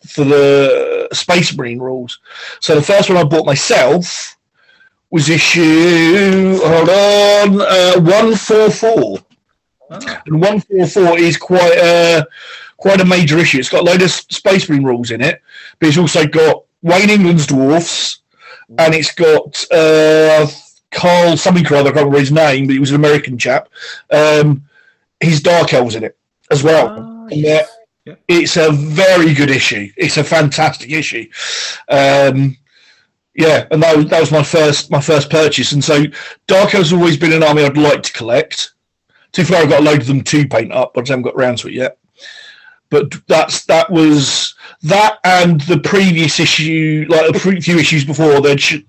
for 0.07 0.23
the 0.23 1.07
Space 1.13 1.55
Marine 1.55 1.79
rules. 1.79 2.19
So 2.59 2.75
the 2.75 2.81
first 2.81 3.09
one 3.09 3.17
I 3.17 3.23
bought 3.23 3.45
myself 3.45 4.37
was 5.11 5.29
issue 5.29 6.57
hold 6.61 6.89
on 6.89 7.61
uh, 7.61 7.99
one 7.99 8.35
four 8.35 8.69
four, 8.69 9.19
Oh, 9.91 10.21
and 10.27 10.39
one 10.39 10.59
four 10.59 10.85
four 10.85 11.17
is 11.17 11.35
quite 11.35 11.75
a 11.77 12.27
quite 12.77 13.01
a 13.01 13.05
major 13.05 13.39
issue. 13.39 13.57
It's 13.59 13.69
got 13.69 13.81
a 13.81 13.85
load 13.85 14.01
of 14.03 14.11
Space 14.11 14.69
Marine 14.69 14.83
rules 14.83 15.09
in 15.11 15.21
it, 15.21 15.41
but 15.79 15.89
it's 15.89 15.97
also 15.97 16.27
got 16.27 16.63
Wayne 16.83 17.09
England's 17.09 17.47
dwarfs, 17.47 18.19
and 18.77 18.93
it's 18.93 19.11
got 19.13 19.65
uh, 19.71 20.45
Carl 20.91 21.37
something 21.37 21.65
or 21.67 21.75
other. 21.77 21.89
I 21.89 21.93
can't 21.93 22.05
remember 22.05 22.19
his 22.19 22.31
name, 22.31 22.67
but 22.67 22.73
he 22.73 22.79
was 22.79 22.91
an 22.91 22.97
American 22.97 23.37
chap. 23.37 23.67
Um, 24.11 24.63
his 25.19 25.41
Dark 25.41 25.73
Elves 25.73 25.95
in 25.95 26.03
it 26.03 26.17
as 26.51 26.63
well. 26.63 26.87
Ah, 26.87 27.25
And 27.25 27.41
yes. 27.41 27.67
They're- 28.09 28.39
it's 28.39 28.57
a 28.57 28.71
very 28.71 29.33
good 29.33 29.49
issue. 29.49 29.89
It's 29.97 30.17
a 30.17 30.23
fantastic 30.23 30.91
issue. 30.91 31.29
Um, 31.89 32.57
yeah, 33.35 33.67
and 33.71 33.81
that 33.83 33.95
was, 33.95 34.07
that 34.07 34.19
was 34.19 34.31
my 34.31 34.43
first 34.43 34.91
my 34.91 34.99
first 34.99 35.29
purchase. 35.29 35.71
And 35.71 35.83
so 35.83 36.03
Dark 36.47 36.71
has 36.71 36.91
always 36.91 37.17
been 37.17 37.33
an 37.33 37.43
army 37.43 37.63
I'd 37.63 37.77
like 37.77 38.03
to 38.03 38.13
collect. 38.13 38.73
Too 39.31 39.45
far, 39.45 39.61
I've 39.61 39.69
got 39.69 39.81
a 39.81 39.83
load 39.83 40.01
of 40.01 40.07
them 40.07 40.23
to 40.23 40.47
paint 40.47 40.73
up, 40.73 40.93
but 40.93 41.09
I 41.09 41.13
haven't 41.13 41.23
got 41.23 41.35
around 41.35 41.59
to 41.59 41.67
it 41.67 41.73
yet. 41.73 41.97
But 42.89 43.13
that's 43.27 43.65
that 43.65 43.89
was 43.91 44.55
that 44.83 45.19
and 45.23 45.61
the 45.61 45.79
previous 45.79 46.39
issue, 46.39 47.05
like 47.07 47.29
a 47.35 47.39
few 47.39 47.77
issues 47.77 48.03
before 48.03 48.41
that, 48.41 48.83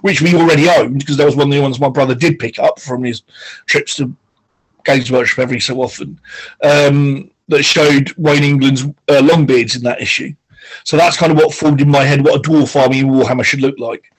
which 0.00 0.20
we 0.20 0.34
already 0.34 0.68
owned 0.68 0.98
because 0.98 1.16
that 1.16 1.26
was 1.26 1.36
one 1.36 1.48
of 1.48 1.54
the 1.54 1.60
ones 1.60 1.78
my 1.78 1.88
brother 1.88 2.14
did 2.14 2.38
pick 2.38 2.58
up 2.58 2.80
from 2.80 3.04
his 3.04 3.22
trips 3.66 3.94
to 3.96 4.14
Games 4.84 5.10
Workshop 5.10 5.38
every 5.38 5.60
so 5.60 5.80
often. 5.80 6.20
Um, 6.62 7.30
that 7.48 7.62
showed 7.62 8.12
Wayne 8.16 8.44
England's 8.44 8.84
uh, 8.84 9.20
Longbeards 9.22 9.76
in 9.76 9.82
that 9.82 10.00
issue. 10.00 10.34
So 10.84 10.96
that's 10.96 11.16
kind 11.16 11.30
of 11.32 11.38
what 11.38 11.54
formed 11.54 11.80
in 11.80 11.90
my 11.90 12.04
head 12.04 12.24
what 12.24 12.36
a 12.36 12.42
dwarf 12.42 12.80
army 12.80 13.00
in 13.00 13.08
Warhammer 13.08 13.44
should 13.44 13.60
look 13.60 13.78
like. 13.78 14.10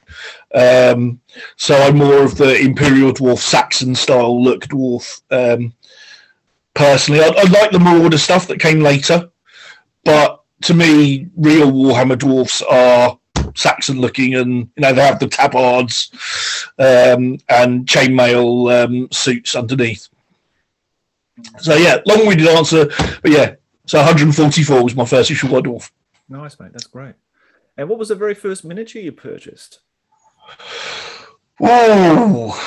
Um, 0.54 1.20
so 1.58 1.76
I'm 1.76 1.98
more 1.98 2.24
of 2.24 2.38
the 2.38 2.58
Imperial 2.60 3.12
Dwarf, 3.12 3.40
Saxon 3.40 3.96
style 3.96 4.42
look 4.42 4.66
dwarf. 4.68 5.22
Um, 5.32 5.74
personally, 6.74 7.22
I, 7.22 7.28
I 7.28 7.44
like 7.44 7.72
the 7.72 7.80
Marauder 7.80 8.18
stuff 8.18 8.48
that 8.48 8.60
came 8.60 8.80
later, 8.80 9.30
but 10.04 10.44
to 10.64 10.74
me, 10.74 11.28
real 11.36 11.72
Warhammer 11.72 12.18
dwarfs 12.18 12.62
are 12.62 13.20
Saxon 13.56 14.00
looking, 14.00 14.36
and 14.36 14.70
you 14.76 14.82
know 14.82 14.94
they 14.94 15.02
have 15.02 15.20
the 15.20 15.28
tabards 15.28 16.12
um, 16.80 17.38
and 17.50 17.86
chainmail 17.86 18.86
um, 18.86 19.08
suits 19.12 19.56
underneath. 19.56 20.10
So 21.60 21.76
yeah, 21.76 21.98
long-winded 22.06 22.48
answer, 22.48 22.86
but 23.22 23.32
yeah. 23.32 23.56
So 23.88 23.98
144 24.00 24.84
was 24.84 24.96
my 24.96 25.06
first 25.06 25.30
issue 25.30 25.48
of 25.48 25.52
White 25.54 25.64
Dwarf. 25.66 25.92
Nice, 26.30 26.60
mate. 26.60 26.72
That's 26.72 26.88
great. 26.88 27.14
And 27.78 27.90
what 27.90 28.00
was 28.00 28.08
the 28.10 28.16
very 28.16 28.34
first 28.34 28.64
miniature 28.66 29.02
you 29.02 29.12
purchased? 29.12 29.80
Oh, 31.62 32.58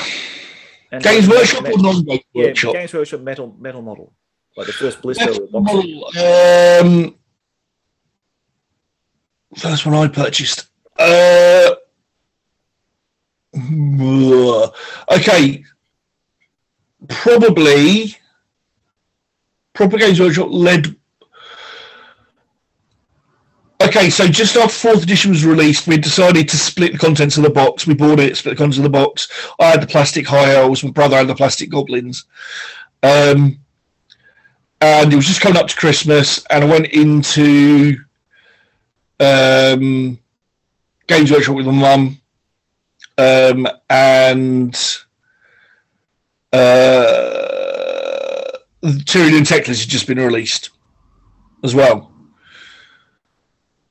And 0.93 1.03
Games 1.03 1.27
like, 1.29 1.39
Workshop 1.39 1.65
me- 1.65 1.71
or 1.73 1.79
non-Games 1.79 2.23
Yeah, 2.35 2.45
Workshop? 2.47 2.73
Games 2.75 2.93
Workshop 2.95 3.21
metal 3.23 3.57
metal 3.59 3.83
model, 3.83 4.13
like 4.57 4.67
the 4.67 4.73
first 4.73 5.01
blister 5.03 5.33
box. 5.51 5.73
Um, 6.17 7.15
first 9.57 9.87
one 9.87 9.95
I 9.95 10.09
purchased. 10.09 10.67
Uh, 10.99 11.71
okay, 15.11 15.65
probably. 17.09 18.17
Proper 19.79 19.97
Games 19.97 20.19
Workshop 20.19 20.49
led. 20.51 20.97
Okay, 23.81 24.11
so 24.11 24.27
just 24.27 24.57
after 24.57 24.69
fourth 24.69 25.05
edition 25.05 25.31
was 25.31 25.45
released, 25.45 25.87
we 25.87 25.97
decided 25.97 26.49
to 26.49 26.57
split 26.57 26.91
the 26.91 26.99
contents 26.99 27.37
of 27.37 27.45
the 27.45 27.51
box. 27.51 27.87
We 27.87 27.95
bought 27.95 28.19
it, 28.19 28.37
split 28.37 28.57
the 28.57 28.59
contents 28.59 28.79
of 28.79 28.83
the 28.83 28.91
box. 28.91 29.29
I 29.61 29.67
had 29.67 29.81
the 29.81 29.87
plastic 29.87 30.27
high 30.27 30.53
elves, 30.53 30.83
my 30.83 30.91
brother 30.91 31.17
had 31.17 31.29
the 31.29 31.35
plastic 31.37 31.71
goblins. 31.71 32.25
Um, 33.05 33.61
and 34.81 35.13
it 35.13 35.17
was 35.17 35.27
just 35.27 35.41
coming 35.41 35.57
up 35.57 35.69
to 35.69 35.77
Christmas, 35.77 36.45
and 36.51 36.65
I 36.65 36.67
went 36.67 36.87
into 36.89 37.99
um, 39.21 40.19
Games 41.07 41.31
Workshop 41.31 41.55
with 41.55 41.67
my 41.67 41.73
mum, 41.73 42.21
um, 43.17 43.69
and 43.89 44.77
uh, 46.53 47.58
Tyrion 48.83 49.47
Teclis 49.47 49.67
has 49.67 49.87
just 49.87 50.07
been 50.07 50.19
released 50.19 50.71
as 51.65 51.75
well. 51.75 52.13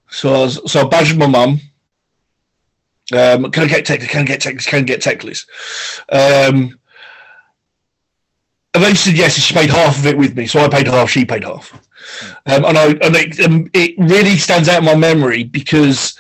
So 0.10 0.48
so 0.48 0.88
badgered 0.88 1.18
my 1.18 1.28
mum. 1.28 1.60
Um, 3.14 3.52
can 3.52 3.64
I 3.64 3.68
get 3.68 3.86
Teclis? 3.86 4.10
Can 4.10 4.22
I 4.22 4.26
get 4.26 4.42
Teclis? 4.42 4.68
Can 4.68 4.80
I 4.80 4.84
get 4.84 5.02
Teclis? 5.02 5.46
Um, 6.12 6.80
said 8.96 9.18
yes, 9.18 9.36
she 9.36 9.54
paid 9.54 9.70
half 9.70 9.98
of 10.00 10.06
it 10.06 10.18
with 10.18 10.36
me. 10.36 10.46
So 10.46 10.60
I 10.60 10.70
paid 10.70 10.88
half, 10.88 11.10
she 11.10 11.26
paid 11.26 11.44
half. 11.44 11.74
Um, 12.46 12.66
and 12.66 12.78
I 12.78 12.86
and 12.88 13.16
it, 13.16 13.40
um, 13.42 13.70
it 13.74 13.96
really 13.98 14.38
stands 14.38 14.70
out 14.70 14.80
in 14.80 14.86
my 14.86 14.96
memory 14.96 15.44
because 15.44 16.18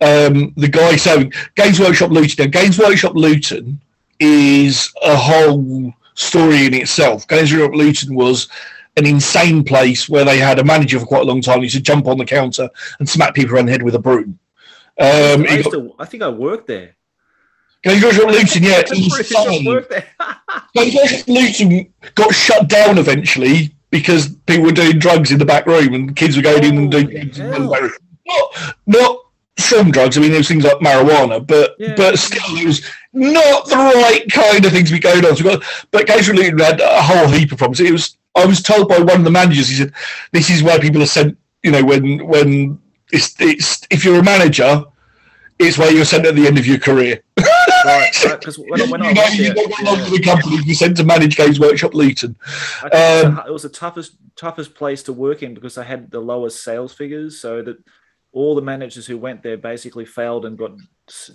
um, 0.00 0.52
the 0.56 0.68
guy 0.68 0.96
so 0.96 1.24
Games 1.54 1.78
Workshop 1.78 2.10
Luton. 2.10 2.46
Now, 2.46 2.60
Games 2.60 2.78
Workshop 2.78 3.14
Luton 3.14 3.80
is 4.18 4.92
a 5.02 5.16
whole 5.16 5.92
story 6.18 6.66
in 6.66 6.74
itself. 6.74 7.26
Games 7.28 7.52
Workshop 7.52 7.74
Luton 7.74 8.14
was 8.14 8.48
an 8.96 9.06
insane 9.06 9.64
place 9.64 10.08
where 10.08 10.24
they 10.24 10.38
had 10.38 10.58
a 10.58 10.64
manager 10.64 10.98
for 10.98 11.06
quite 11.06 11.22
a 11.22 11.24
long 11.24 11.40
time. 11.40 11.58
He 11.58 11.64
used 11.64 11.76
to 11.76 11.82
jump 11.82 12.06
on 12.06 12.18
the 12.18 12.24
counter 12.24 12.68
and 12.98 13.08
smack 13.08 13.34
people 13.34 13.54
around 13.54 13.66
the 13.66 13.72
head 13.72 13.82
with 13.82 13.94
a 13.94 13.98
broom. 13.98 14.38
Um, 15.00 15.46
I, 15.48 15.62
got, 15.62 15.72
to, 15.72 15.94
I, 15.98 16.04
think 16.04 16.24
I 16.24 16.28
worked 16.28 16.66
there. 16.66 16.96
Games 17.84 18.02
Workshop 18.02 18.30
Luton, 18.30 18.62
yeah, 18.64 18.80
insane. 18.90 19.64
Games 20.74 20.94
Workshop 20.94 21.28
Luton 21.28 21.94
got 22.16 22.34
shut 22.34 22.68
down 22.68 22.98
eventually 22.98 23.74
because 23.90 24.34
people 24.46 24.64
were 24.64 24.72
doing 24.72 24.98
drugs 24.98 25.30
in 25.30 25.38
the 25.38 25.44
back 25.44 25.66
room 25.66 25.94
and 25.94 26.16
kids 26.16 26.36
were 26.36 26.42
going 26.42 26.64
oh, 26.64 26.68
in 26.68 26.76
and 26.78 26.90
doing 26.90 27.28
drugs. 27.28 27.98
Not, 28.26 28.74
not 28.86 29.18
some 29.58 29.90
drugs. 29.90 30.16
I 30.16 30.20
mean, 30.20 30.30
there 30.30 30.40
was 30.40 30.48
things 30.48 30.64
like 30.64 30.78
marijuana, 30.78 31.46
but 31.46 31.76
yeah. 31.78 31.94
but 31.96 32.18
still, 32.18 32.56
it 32.56 32.66
was 32.66 32.84
not 33.18 33.66
the 33.66 33.76
right 33.76 34.24
kind 34.30 34.64
of 34.64 34.72
things 34.72 34.88
to 34.88 34.94
be 34.94 35.00
going 35.00 35.24
on. 35.24 35.36
So 35.36 35.44
got, 35.44 35.62
but 35.90 36.06
Games 36.06 36.28
Luton 36.28 36.58
had 36.58 36.80
a 36.80 37.02
whole 37.02 37.28
heap 37.28 37.52
of 37.52 37.58
problems. 37.58 37.80
It 37.80 37.92
was. 37.92 38.16
I 38.34 38.46
was 38.46 38.62
told 38.62 38.88
by 38.88 38.98
one 38.98 39.18
of 39.18 39.24
the 39.24 39.30
managers. 39.30 39.68
He 39.68 39.76
said, 39.76 39.92
"This 40.32 40.50
is 40.50 40.62
where 40.62 40.78
people 40.78 41.02
are 41.02 41.06
sent. 41.06 41.36
You 41.62 41.72
know, 41.72 41.84
when 41.84 42.26
when 42.26 42.78
it's 43.12 43.34
it's 43.40 43.86
if 43.90 44.04
you're 44.04 44.20
a 44.20 44.24
manager, 44.24 44.84
it's 45.58 45.76
where 45.76 45.92
you're 45.92 46.04
sent 46.04 46.26
at 46.26 46.36
the 46.36 46.46
end 46.46 46.58
of 46.58 46.66
your 46.66 46.78
career." 46.78 47.22
right, 47.84 48.10
because 48.22 48.58
when, 48.58 48.90
when 48.90 49.02
I 49.02 49.12
know, 49.12 49.26
you 49.26 49.54
go 49.54 49.64
along 49.82 50.04
to 50.04 50.10
the 50.10 50.22
company, 50.22 50.58
you're 50.64 50.74
sent 50.74 50.96
to 50.98 51.04
manage 51.04 51.36
Games 51.36 51.58
Workshop 51.58 51.94
Luton. 51.94 52.36
Um, 52.92 53.42
it 53.46 53.52
was 53.52 53.62
the 53.62 53.68
toughest 53.68 54.16
toughest 54.36 54.74
place 54.74 55.02
to 55.04 55.12
work 55.12 55.42
in 55.42 55.54
because 55.54 55.78
I 55.78 55.84
had 55.84 56.10
the 56.10 56.20
lowest 56.20 56.62
sales 56.62 56.92
figures, 56.92 57.40
so 57.40 57.62
that 57.62 57.78
all 58.32 58.54
the 58.54 58.62
managers 58.62 59.06
who 59.06 59.18
went 59.18 59.42
there 59.42 59.56
basically 59.56 60.04
failed 60.04 60.44
and 60.44 60.56
got 60.56 60.72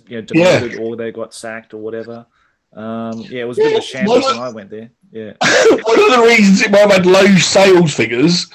you 0.06 0.16
know 0.16 0.22
demoted 0.22 0.72
yeah. 0.72 0.78
or 0.78 0.96
they 0.96 1.10
got 1.12 1.34
sacked 1.34 1.74
or 1.74 1.78
whatever. 1.78 2.26
Um, 2.72 3.20
yeah, 3.20 3.42
it 3.42 3.48
was 3.48 3.58
a 3.58 3.62
bit 3.62 3.72
of 3.74 3.78
a 3.78 3.82
shambles 3.82 4.24
when 4.24 4.38
I 4.38 4.48
went 4.48 4.70
there. 4.70 4.90
Yeah. 5.12 5.32
One 5.40 6.00
of 6.00 6.18
the 6.18 6.24
reasons 6.26 6.60
it 6.60 6.72
might 6.72 6.80
have 6.80 6.90
had 6.90 7.06
low 7.06 7.24
sales 7.36 7.94
figures 7.94 8.48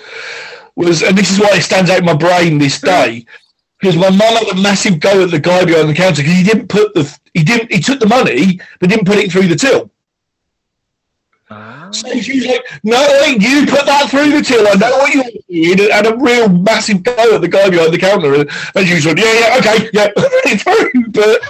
was, 0.75 1.03
and 1.03 1.17
this 1.17 1.31
is 1.31 1.39
why 1.39 1.51
it 1.53 1.61
stands 1.61 1.89
out 1.89 1.99
in 1.99 2.05
my 2.05 2.13
brain 2.13 2.57
this 2.57 2.81
day, 2.81 3.25
because 3.79 3.95
my 3.95 4.09
mum 4.09 4.19
had 4.19 4.49
a 4.49 4.61
massive 4.61 4.99
go 4.99 5.23
at 5.23 5.31
the 5.31 5.39
guy 5.39 5.63
behind 5.63 5.89
the 5.89 5.93
counter 5.93 6.21
because 6.21 6.37
he 6.37 6.43
didn't 6.43 6.67
put 6.67 6.93
the 6.93 7.17
he 7.33 7.43
didn't 7.43 7.71
he 7.71 7.79
took 7.79 7.99
the 7.99 8.07
money 8.07 8.59
but 8.79 8.89
didn't 8.89 9.05
put 9.05 9.17
it 9.17 9.31
through 9.31 9.47
the 9.47 9.55
till. 9.55 9.89
So 11.91 12.19
she 12.19 12.39
was 12.39 12.45
like, 12.47 12.65
"No, 12.83 13.01
you 13.25 13.65
put 13.65 13.85
that 13.85 14.09
through 14.09 14.31
the 14.31 14.41
till. 14.41 14.67
I 14.67 14.73
know 14.73 14.97
what 14.97 15.13
you're 15.47 15.75
doing." 15.75 15.91
And 15.91 16.07
a 16.07 16.15
real 16.17 16.49
massive 16.49 17.03
go 17.03 17.35
at 17.35 17.41
the 17.41 17.47
guy 17.47 17.69
behind 17.69 17.93
the 17.93 17.97
counter, 17.97 18.33
and 18.35 18.87
she 18.87 18.95
was 18.95 19.05
like, 19.05 19.17
"Yeah, 19.17 19.33
yeah, 19.33 19.57
okay, 19.59 19.89
yeah, 19.93 20.07
put 20.15 20.31
it 20.45 20.61
through." 20.61 21.11
But 21.11 21.41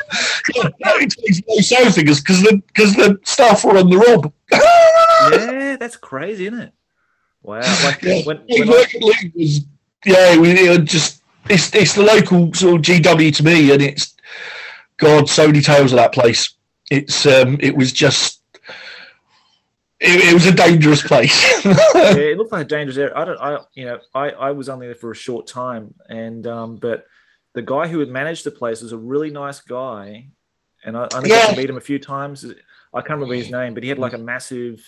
yeah, 0.55 1.03
it 1.03 1.11
takes 1.11 1.41
no 1.47 1.55
sales 1.57 1.95
figures 1.95 2.19
because 2.21 2.41
the 2.43 2.61
because 2.67 2.95
the 2.95 3.19
staff 3.23 3.63
were 3.63 3.77
on 3.77 3.89
the 3.89 3.97
rob. 3.97 4.31
yeah, 4.51 5.75
that's 5.77 5.97
crazy, 5.97 6.47
isn't 6.47 6.59
it? 6.59 6.73
Wow, 7.43 7.59
like 7.83 8.01
yeah, 8.01 8.21
when, 8.23 8.37
when 8.47 8.69
I... 8.69 8.85
was, 9.35 9.65
yeah, 10.05 10.37
we 10.37 10.51
it 10.51 10.85
just 10.85 11.23
it's 11.49 11.73
it's 11.73 11.95
the 11.95 12.03
local 12.03 12.53
sort 12.53 12.75
of 12.75 12.81
GW 12.81 13.35
to 13.35 13.43
me, 13.43 13.71
and 13.71 13.81
it's 13.81 14.15
God, 14.97 15.29
so 15.29 15.47
many 15.47 15.61
tales 15.61 15.91
of 15.91 15.97
that 15.97 16.13
place. 16.13 16.53
It's 16.91 17.25
um, 17.25 17.57
it 17.61 17.75
was 17.75 17.91
just 17.91 18.38
it, 19.99 20.29
it 20.29 20.33
was 20.33 20.45
a 20.45 20.51
dangerous 20.51 21.01
place. 21.01 21.43
yeah, 21.65 22.15
it 22.15 22.37
looked 22.37 22.51
like 22.51 22.65
a 22.65 22.69
dangerous 22.69 22.97
area. 22.97 23.13
I 23.15 23.25
don't, 23.25 23.39
I 23.39 23.59
you 23.73 23.85
know, 23.85 23.99
I 24.13 24.29
I 24.31 24.51
was 24.51 24.69
only 24.69 24.87
there 24.87 24.95
for 24.95 25.11
a 25.11 25.15
short 25.15 25.47
time, 25.47 25.93
and 26.07 26.45
um, 26.47 26.77
but 26.77 27.05
the 27.53 27.61
guy 27.61 27.87
who 27.87 27.99
had 27.99 28.09
managed 28.09 28.43
the 28.43 28.51
place 28.51 28.81
was 28.81 28.91
a 28.91 28.97
really 28.97 29.29
nice 29.29 29.61
guy, 29.61 30.29
and 30.83 30.97
I, 30.97 31.05
I 31.05 31.21
think 31.21 31.27
yeah. 31.27 31.47
I 31.49 31.55
meet 31.55 31.69
him 31.69 31.77
a 31.77 31.81
few 31.81 31.99
times. 31.99 32.45
I 32.93 33.01
can't 33.01 33.19
remember 33.19 33.35
his 33.35 33.51
name, 33.51 33.73
but 33.73 33.83
he 33.83 33.89
had 33.89 33.99
like 33.99 34.13
a 34.13 34.17
massive 34.17 34.83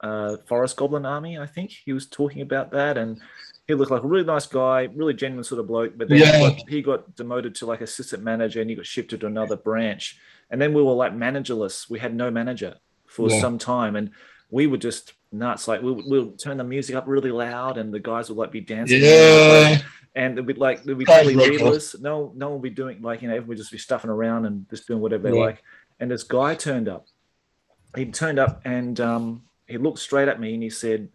uh, 0.00 0.36
forest 0.46 0.76
goblin 0.76 1.06
army. 1.06 1.38
I 1.38 1.46
think 1.46 1.70
he 1.70 1.92
was 1.92 2.06
talking 2.06 2.42
about 2.42 2.72
that, 2.72 2.98
and 2.98 3.20
he 3.66 3.74
looked 3.74 3.90
like 3.90 4.02
a 4.02 4.06
really 4.06 4.24
nice 4.24 4.46
guy, 4.46 4.88
really 4.94 5.14
genuine 5.14 5.44
sort 5.44 5.60
of 5.60 5.66
bloke. 5.66 5.96
But 5.96 6.08
then 6.08 6.18
yeah. 6.18 6.38
he, 6.38 6.38
got, 6.38 6.68
he, 6.68 6.82
got, 6.82 7.16
demoted 7.16 7.54
to 7.56 7.66
like 7.66 7.80
assistant 7.80 8.22
manager 8.22 8.60
and 8.60 8.70
he 8.70 8.76
got 8.76 8.86
shifted 8.86 9.20
to 9.20 9.26
another 9.26 9.56
branch. 9.56 10.18
And 10.50 10.60
then 10.60 10.72
we 10.72 10.82
were 10.82 10.92
like 10.92 11.12
managerless. 11.12 11.90
We 11.90 11.98
had 11.98 12.14
no 12.14 12.30
manager 12.30 12.76
for 13.06 13.28
yeah. 13.28 13.40
some 13.40 13.58
time. 13.58 13.96
And 13.96 14.12
we 14.50 14.66
were 14.66 14.76
just 14.76 15.14
nuts. 15.32 15.68
Like 15.68 15.82
we 15.82 15.92
we'll 15.92 16.32
turn 16.32 16.56
the 16.58 16.64
music 16.64 16.96
up 16.96 17.04
really 17.06 17.30
loud 17.30 17.78
and 17.78 17.92
the 17.92 18.00
guys 18.00 18.28
would 18.28 18.38
like 18.38 18.52
be 18.52 18.60
dancing. 18.60 19.02
Yeah. 19.02 19.78
And 20.14 20.32
it'd 20.32 20.46
be 20.46 20.54
like, 20.54 20.80
it'd 20.80 20.96
be 20.96 21.04
totally 21.04 21.34
leadless. 21.34 21.98
No, 22.00 22.32
no 22.34 22.46
one 22.46 22.54
would 22.54 22.62
be 22.62 22.70
doing 22.70 23.02
like, 23.02 23.20
you 23.20 23.28
know, 23.28 23.34
everyone 23.34 23.48
would 23.48 23.58
just 23.58 23.72
be 23.72 23.78
stuffing 23.78 24.10
around 24.10 24.46
and 24.46 24.68
just 24.70 24.86
doing 24.86 25.00
whatever 25.00 25.30
they 25.30 25.38
like. 25.38 25.62
And 26.00 26.10
this 26.10 26.22
guy 26.22 26.54
turned 26.54 26.88
up. 26.88 27.06
He 27.94 28.06
turned 28.06 28.38
up 28.38 28.62
and 28.64 28.98
um, 29.00 29.42
he 29.66 29.76
looked 29.76 29.98
straight 29.98 30.28
at 30.28 30.40
me 30.40 30.54
and 30.54 30.62
he 30.62 30.70
said, 30.70 31.08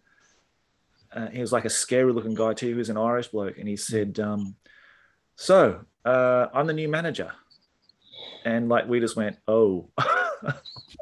uh, 1.14 1.28
he 1.28 1.40
was 1.40 1.52
like 1.52 1.64
a 1.64 1.70
scary 1.70 2.12
looking 2.12 2.34
guy 2.34 2.54
too. 2.54 2.68
He 2.68 2.74
was 2.74 2.88
an 2.88 2.96
Irish 2.96 3.28
bloke, 3.28 3.58
and 3.58 3.68
he 3.68 3.76
said, 3.76 4.18
um, 4.18 4.56
"So 5.36 5.84
uh, 6.04 6.46
I'm 6.54 6.66
the 6.66 6.72
new 6.72 6.88
manager," 6.88 7.32
and 8.44 8.68
like 8.68 8.88
we 8.88 9.00
just 9.00 9.16
went, 9.16 9.36
"Oh." 9.46 9.90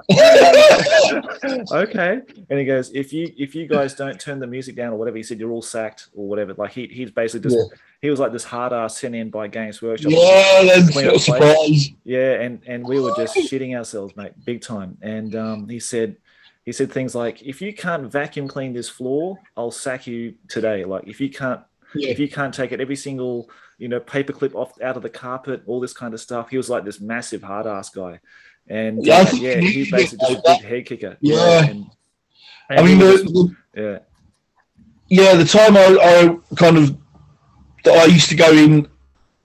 okay 1.73 2.21
and 2.49 2.59
he 2.59 2.65
goes 2.65 2.91
if 2.93 3.13
you 3.13 3.33
if 3.37 3.55
you 3.55 3.67
guys 3.67 3.95
don't 3.95 4.21
turn 4.21 4.39
the 4.39 4.47
music 4.47 4.77
down 4.77 4.93
or 4.93 4.97
whatever 4.97 5.17
he 5.17 5.23
said 5.23 5.39
you're 5.39 5.51
all 5.51 5.63
sacked 5.63 6.09
or 6.15 6.29
whatever 6.29 6.55
like 6.55 6.73
he 6.73 6.87
he's 6.87 7.11
basically 7.11 7.49
just 7.49 7.57
yeah. 7.57 7.77
he 8.01 8.11
was 8.11 8.21
like 8.21 8.33
this 8.33 8.45
hard 8.45 8.73
ass 8.73 8.99
sent 8.99 9.15
in 9.15 9.31
by 9.31 9.47
games 9.47 9.83
workshop 9.83 10.13
yeah 10.13 10.63
that's 10.65 10.97
a 10.97 11.19
surprise 11.19 11.91
yeah 12.05 12.41
and 12.41 12.63
and 12.67 12.87
we 12.87 13.01
were 13.01 13.15
just 13.17 13.37
shitting 13.37 13.77
ourselves 13.77 14.15
mate 14.17 14.33
big 14.45 14.61
time 14.61 14.97
and 15.03 15.35
um 15.37 15.69
he 15.69 15.81
said 15.81 16.17
he 16.65 16.73
said 16.73 16.93
things 16.93 17.15
like, 17.15 17.43
"If 17.43 17.63
you 17.63 17.73
can't 17.73 18.11
vacuum 18.11 18.47
clean 18.47 18.73
this 18.73 18.89
floor, 18.89 19.39
I'll 19.57 19.71
sack 19.71 20.07
you 20.07 20.35
today. 20.49 20.85
Like 20.85 21.07
if 21.07 21.21
you 21.21 21.31
can't, 21.31 21.61
yeah. 21.95 22.11
if 22.11 22.19
you 22.19 22.29
can't 22.29 22.55
take 22.55 22.73
it 22.73 22.81
every 22.81 22.97
single, 22.97 23.51
you 23.79 23.89
know, 23.89 24.01
paperclip 24.01 24.55
off 24.55 24.81
out 24.81 24.97
of 24.97 25.03
the 25.03 25.11
carpet, 25.11 25.63
all 25.67 25.81
this 25.81 25.93
kind 25.95 26.13
of 26.13 26.21
stuff." 26.21 26.51
He 26.51 26.57
was 26.57 26.69
like 26.69 26.85
this 26.85 27.01
massive 27.01 27.43
hard 27.43 27.67
ass 27.67 27.89
guy, 27.91 28.21
and 28.71 29.05
yeah, 29.05 29.19
uh, 29.19 29.31
yeah 29.35 29.59
he 29.59 29.91
basically 29.91 30.35
just 30.35 30.47
a 30.47 30.57
big 30.59 30.65
head 30.65 30.87
kicker. 30.87 31.17
Yeah, 31.21 31.65
and, 31.67 31.87
and 32.71 32.81
I 32.81 32.83
mean, 32.83 32.99
the, 32.99 33.57
yeah, 33.77 33.99
yeah. 35.09 35.35
The 35.35 35.45
time 35.45 35.77
I, 35.77 35.99
I 36.01 36.55
kind 36.57 36.79
of 36.79 36.97
I 37.87 38.05
used 38.05 38.29
to 38.31 38.37
go 38.37 38.53
in 38.53 38.89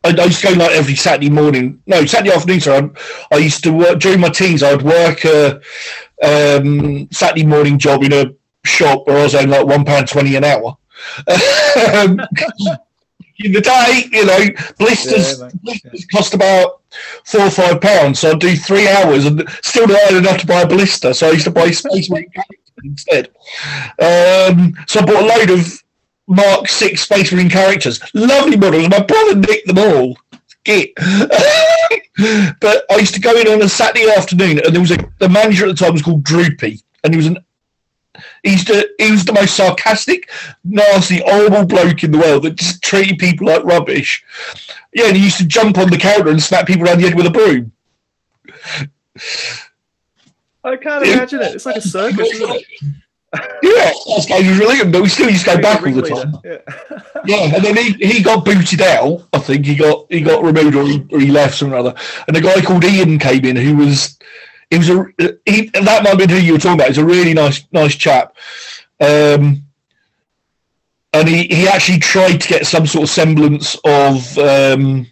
I, 0.05 0.25
used 0.25 0.41
to 0.41 0.53
go 0.53 0.59
like 0.59 0.71
every 0.71 0.95
Saturday 0.95 1.29
morning. 1.29 1.81
No, 1.87 2.05
Saturday 2.05 2.33
afternoon. 2.33 2.59
So 2.61 2.91
I, 3.31 3.35
I 3.35 3.39
used 3.39 3.63
to 3.63 3.73
work 3.73 3.99
during 3.99 4.19
my 4.19 4.29
teens. 4.29 4.61
I'd 4.61 4.81
work 4.81 5.25
a 5.25 5.61
um, 6.21 7.09
Saturday 7.11 7.45
morning 7.45 7.79
job 7.79 8.03
in 8.03 8.13
a 8.13 8.33
shop 8.63 9.07
where 9.07 9.17
I 9.17 9.23
was 9.23 9.35
earning 9.35 9.49
like 9.49 9.65
one 9.65 9.85
pound 9.85 10.07
twenty 10.07 10.35
an 10.35 10.43
hour. 10.43 10.77
um, 11.27 12.19
in 13.39 13.51
the 13.51 13.61
day, 13.61 14.03
you 14.11 14.25
know, 14.25 14.45
blisters, 14.77 15.39
yeah, 15.39 15.49
blisters 15.63 16.05
cost 16.05 16.33
about 16.33 16.81
four 17.23 17.41
or 17.41 17.49
five 17.49 17.81
pounds. 17.81 18.19
So 18.19 18.31
I'd 18.31 18.39
do 18.39 18.55
three 18.55 18.87
hours 18.87 19.25
and 19.25 19.47
still 19.61 19.87
not 19.87 20.13
enough 20.13 20.39
to 20.39 20.47
buy 20.47 20.61
a 20.61 20.67
blister. 20.67 21.13
So 21.13 21.27
I 21.27 21.31
used 21.31 21.45
to 21.45 21.51
buy 21.51 21.71
Space 21.71 22.09
Marine 22.09 22.31
instead. 22.83 23.27
Um, 23.99 24.75
so 24.87 24.99
I 24.99 25.05
bought 25.05 25.23
a 25.23 25.25
load 25.25 25.49
of 25.51 25.83
Mark 26.27 26.67
Six 26.67 27.01
Space 27.01 27.31
Marine 27.31 27.49
characters. 27.49 28.01
Lovely 28.13 28.57
models. 28.57 28.89
My 28.89 29.01
brother 29.01 29.35
nicked 29.35 29.67
them 29.67 29.79
all. 29.79 30.17
Git. 30.63 30.93
but 32.59 32.85
I 32.89 32.95
used 32.97 33.13
to 33.13 33.21
go 33.21 33.39
in 33.39 33.47
on 33.47 33.61
a 33.61 33.69
Saturday 33.69 34.09
afternoon, 34.09 34.59
and 34.65 34.73
there 34.73 34.81
was 34.81 34.91
a 34.91 34.97
the 35.19 35.29
manager 35.29 35.65
at 35.65 35.77
the 35.77 35.85
time 35.85 35.93
was 35.93 36.01
called 36.01 36.23
Droopy, 36.23 36.81
and 37.03 37.13
he 37.13 37.17
was 37.17 37.27
an 37.27 37.37
He's 38.45 38.63
the 38.63 38.93
he 38.99 39.11
was 39.11 39.25
the 39.25 39.33
most 39.33 39.57
sarcastic, 39.57 40.29
nasty, 40.63 41.23
horrible 41.25 41.65
bloke 41.65 42.03
in 42.03 42.11
the 42.11 42.19
world 42.19 42.43
that 42.43 42.57
just 42.57 42.83
treated 42.83 43.17
people 43.17 43.47
like 43.47 43.63
rubbish. 43.63 44.23
Yeah, 44.93 45.07
and 45.07 45.17
he 45.17 45.23
used 45.23 45.39
to 45.39 45.47
jump 45.47 45.79
on 45.79 45.89
the 45.89 45.97
counter 45.97 46.29
and 46.29 46.41
smack 46.41 46.67
people 46.67 46.85
around 46.85 46.99
the 46.99 47.07
head 47.07 47.15
with 47.15 47.25
a 47.25 47.31
broom. 47.31 47.71
I 50.63 50.77
can't 50.77 51.07
imagine 51.07 51.41
it. 51.41 51.55
It's 51.55 51.65
like 51.65 51.77
a 51.77 51.81
circus, 51.81 52.29
isn't 52.33 52.51
it? 52.51 52.65
yeah, 53.63 53.91
that's 54.07 54.27
guy 54.27 54.47
was 54.47 54.59
really 54.59 54.77
good, 54.77 54.91
but 54.91 55.01
we 55.01 55.09
still 55.09 55.29
used 55.29 55.45
to 55.45 55.55
go 55.55 55.61
back 55.61 55.81
all 55.81 55.91
the 55.91 56.03
time. 56.03 56.37
Yeah. 56.43 56.59
yeah, 57.25 57.55
and 57.55 57.65
then 57.65 57.75
he, 57.75 57.93
he 57.93 58.21
got 58.21 58.45
booted 58.45 58.81
out. 58.81 59.27
I 59.33 59.39
think 59.39 59.65
he 59.65 59.75
got 59.75 60.05
he 60.11 60.21
got 60.21 60.43
removed 60.43 60.75
or 60.75 60.83
he, 60.85 61.03
or 61.11 61.19
he 61.19 61.31
left 61.31 61.55
something 61.55 61.73
or 61.73 61.79
other. 61.79 61.95
And 62.27 62.37
a 62.37 62.41
guy 62.41 62.61
called 62.61 62.83
Ian 62.83 63.17
came 63.17 63.43
in 63.43 63.55
who 63.55 63.75
was 63.75 64.19
he 64.69 64.77
was 64.77 64.89
a 64.89 65.05
he, 65.45 65.69
that 65.69 66.03
might 66.03 66.17
be 66.17 66.31
who 66.31 66.39
you 66.39 66.53
were 66.53 66.59
talking 66.59 66.79
about. 66.79 66.87
He's 66.87 66.97
a 66.97 67.05
really 67.05 67.33
nice 67.33 67.65
nice 67.71 67.95
chap. 67.95 68.35
Um, 68.99 69.65
and 71.13 71.29
he, 71.29 71.47
he 71.47 71.67
actually 71.67 71.99
tried 71.99 72.37
to 72.37 72.47
get 72.47 72.67
some 72.67 72.85
sort 72.85 73.03
of 73.03 73.09
semblance 73.09 73.77
of 73.85 74.37
um, 74.37 75.07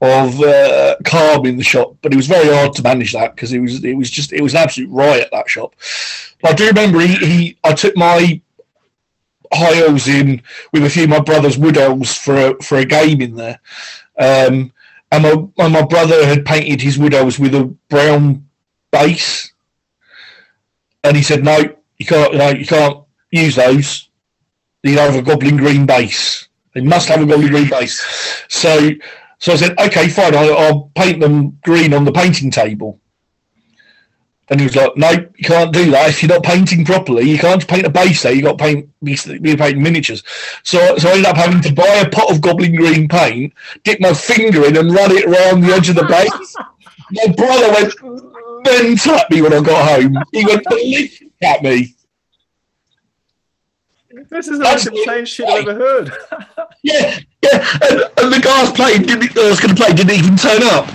of 0.00 0.40
uh, 0.40 0.96
calm 1.04 1.46
in 1.46 1.56
the 1.56 1.64
shop, 1.64 1.96
but 2.02 2.12
it 2.12 2.16
was 2.16 2.26
very 2.26 2.54
hard 2.54 2.74
to 2.74 2.82
manage 2.82 3.12
that 3.14 3.34
because 3.34 3.52
it 3.52 3.58
was 3.58 3.82
it 3.82 3.94
was 3.94 4.10
just 4.10 4.32
it 4.32 4.42
was 4.42 4.54
an 4.54 4.60
absolute 4.60 4.90
riot 4.90 5.28
that 5.32 5.48
shop. 5.48 5.74
But 6.42 6.52
I 6.52 6.54
do 6.54 6.66
remember 6.66 7.00
he, 7.00 7.16
he 7.16 7.58
I 7.64 7.72
took 7.72 7.96
my 7.96 8.40
high 9.52 9.78
elves 9.78 10.08
in 10.08 10.42
with 10.72 10.84
a 10.84 10.90
few 10.90 11.04
of 11.04 11.10
my 11.10 11.20
brother's 11.20 11.56
wood 11.56 11.78
elves 11.78 12.16
for 12.16 12.36
a, 12.36 12.62
for 12.62 12.78
a 12.78 12.84
game 12.84 13.22
in 13.22 13.34
there, 13.34 13.60
um, 14.18 14.72
and 15.12 15.50
my 15.56 15.68
my 15.68 15.84
brother 15.84 16.26
had 16.26 16.44
painted 16.44 16.80
his 16.80 16.98
widows 16.98 17.38
with 17.38 17.54
a 17.54 17.64
brown 17.88 18.46
base, 18.90 19.52
and 21.04 21.16
he 21.16 21.22
said 21.22 21.44
no, 21.44 21.58
you 21.98 22.06
can't 22.06 22.32
you 22.32 22.38
know 22.38 22.50
you 22.50 22.66
can't 22.66 23.04
use 23.30 23.56
those. 23.56 24.08
You 24.82 24.98
have 24.98 25.16
a 25.16 25.22
goblin 25.22 25.56
green 25.56 25.84
base. 25.84 26.48
They 26.74 26.80
must 26.80 27.08
have 27.08 27.20
a 27.20 27.26
goblin 27.26 27.50
green 27.50 27.68
base. 27.68 28.00
So 28.48 28.90
so 29.38 29.52
I 29.52 29.56
said, 29.56 29.78
okay, 29.78 30.08
fine, 30.08 30.34
I'll, 30.34 30.56
I'll 30.56 30.90
paint 30.94 31.20
them 31.20 31.58
green 31.62 31.92
on 31.92 32.04
the 32.04 32.12
painting 32.12 32.50
table. 32.50 33.00
And 34.48 34.60
he 34.60 34.66
was 34.66 34.76
like, 34.76 34.96
no, 34.96 35.10
you 35.10 35.44
can't 35.44 35.72
do 35.72 35.90
that. 35.90 36.10
If 36.10 36.22
you're 36.22 36.32
not 36.32 36.44
painting 36.44 36.84
properly, 36.84 37.28
you 37.28 37.38
can't 37.38 37.66
paint 37.66 37.84
a 37.84 37.90
base 37.90 38.22
there. 38.22 38.32
You 38.32 38.42
got 38.42 38.58
to 38.58 38.64
paint, 38.64 38.88
be 39.02 39.16
painting 39.56 39.82
miniatures. 39.82 40.22
So, 40.62 40.96
so 40.98 41.08
I 41.08 41.12
ended 41.12 41.26
up 41.26 41.36
having 41.36 41.60
to 41.62 41.72
buy 41.72 41.96
a 41.96 42.08
pot 42.08 42.30
of 42.30 42.40
goblin 42.40 42.76
green 42.76 43.08
paint, 43.08 43.52
dip 43.82 44.00
my 44.00 44.14
finger 44.14 44.64
in, 44.66 44.76
and 44.76 44.92
run 44.92 45.10
it 45.10 45.24
around 45.24 45.62
the 45.62 45.72
edge 45.72 45.88
of 45.88 45.96
the 45.96 46.04
base. 46.04 46.54
my 47.10 47.32
brother 47.34 47.72
went 47.72 48.64
mental 48.64 49.14
at 49.14 49.30
me 49.30 49.42
when 49.42 49.52
I 49.52 49.60
got 49.60 50.00
home. 50.00 50.16
He 50.32 50.44
went 50.44 50.64
at 51.42 51.62
me. 51.62 51.94
This 54.30 54.48
is 54.48 54.58
the 54.58 54.64
most 54.64 54.86
insane 54.86 55.24
shit 55.24 55.48
I've 55.48 55.68
ever 55.68 55.78
heard. 55.78 56.12
yeah, 56.82 57.18
yeah. 57.42 57.78
And, 57.90 58.00
and 58.16 58.32
the 58.32 58.40
guys 58.42 58.72
playing 58.72 59.02
didn't, 59.02 59.36
I 59.36 59.50
was 59.50 59.60
going 59.60 59.74
to 59.74 59.80
play 59.80 59.92
didn't 59.92 60.12
even 60.12 60.36
turn 60.36 60.62
up. 60.62 60.88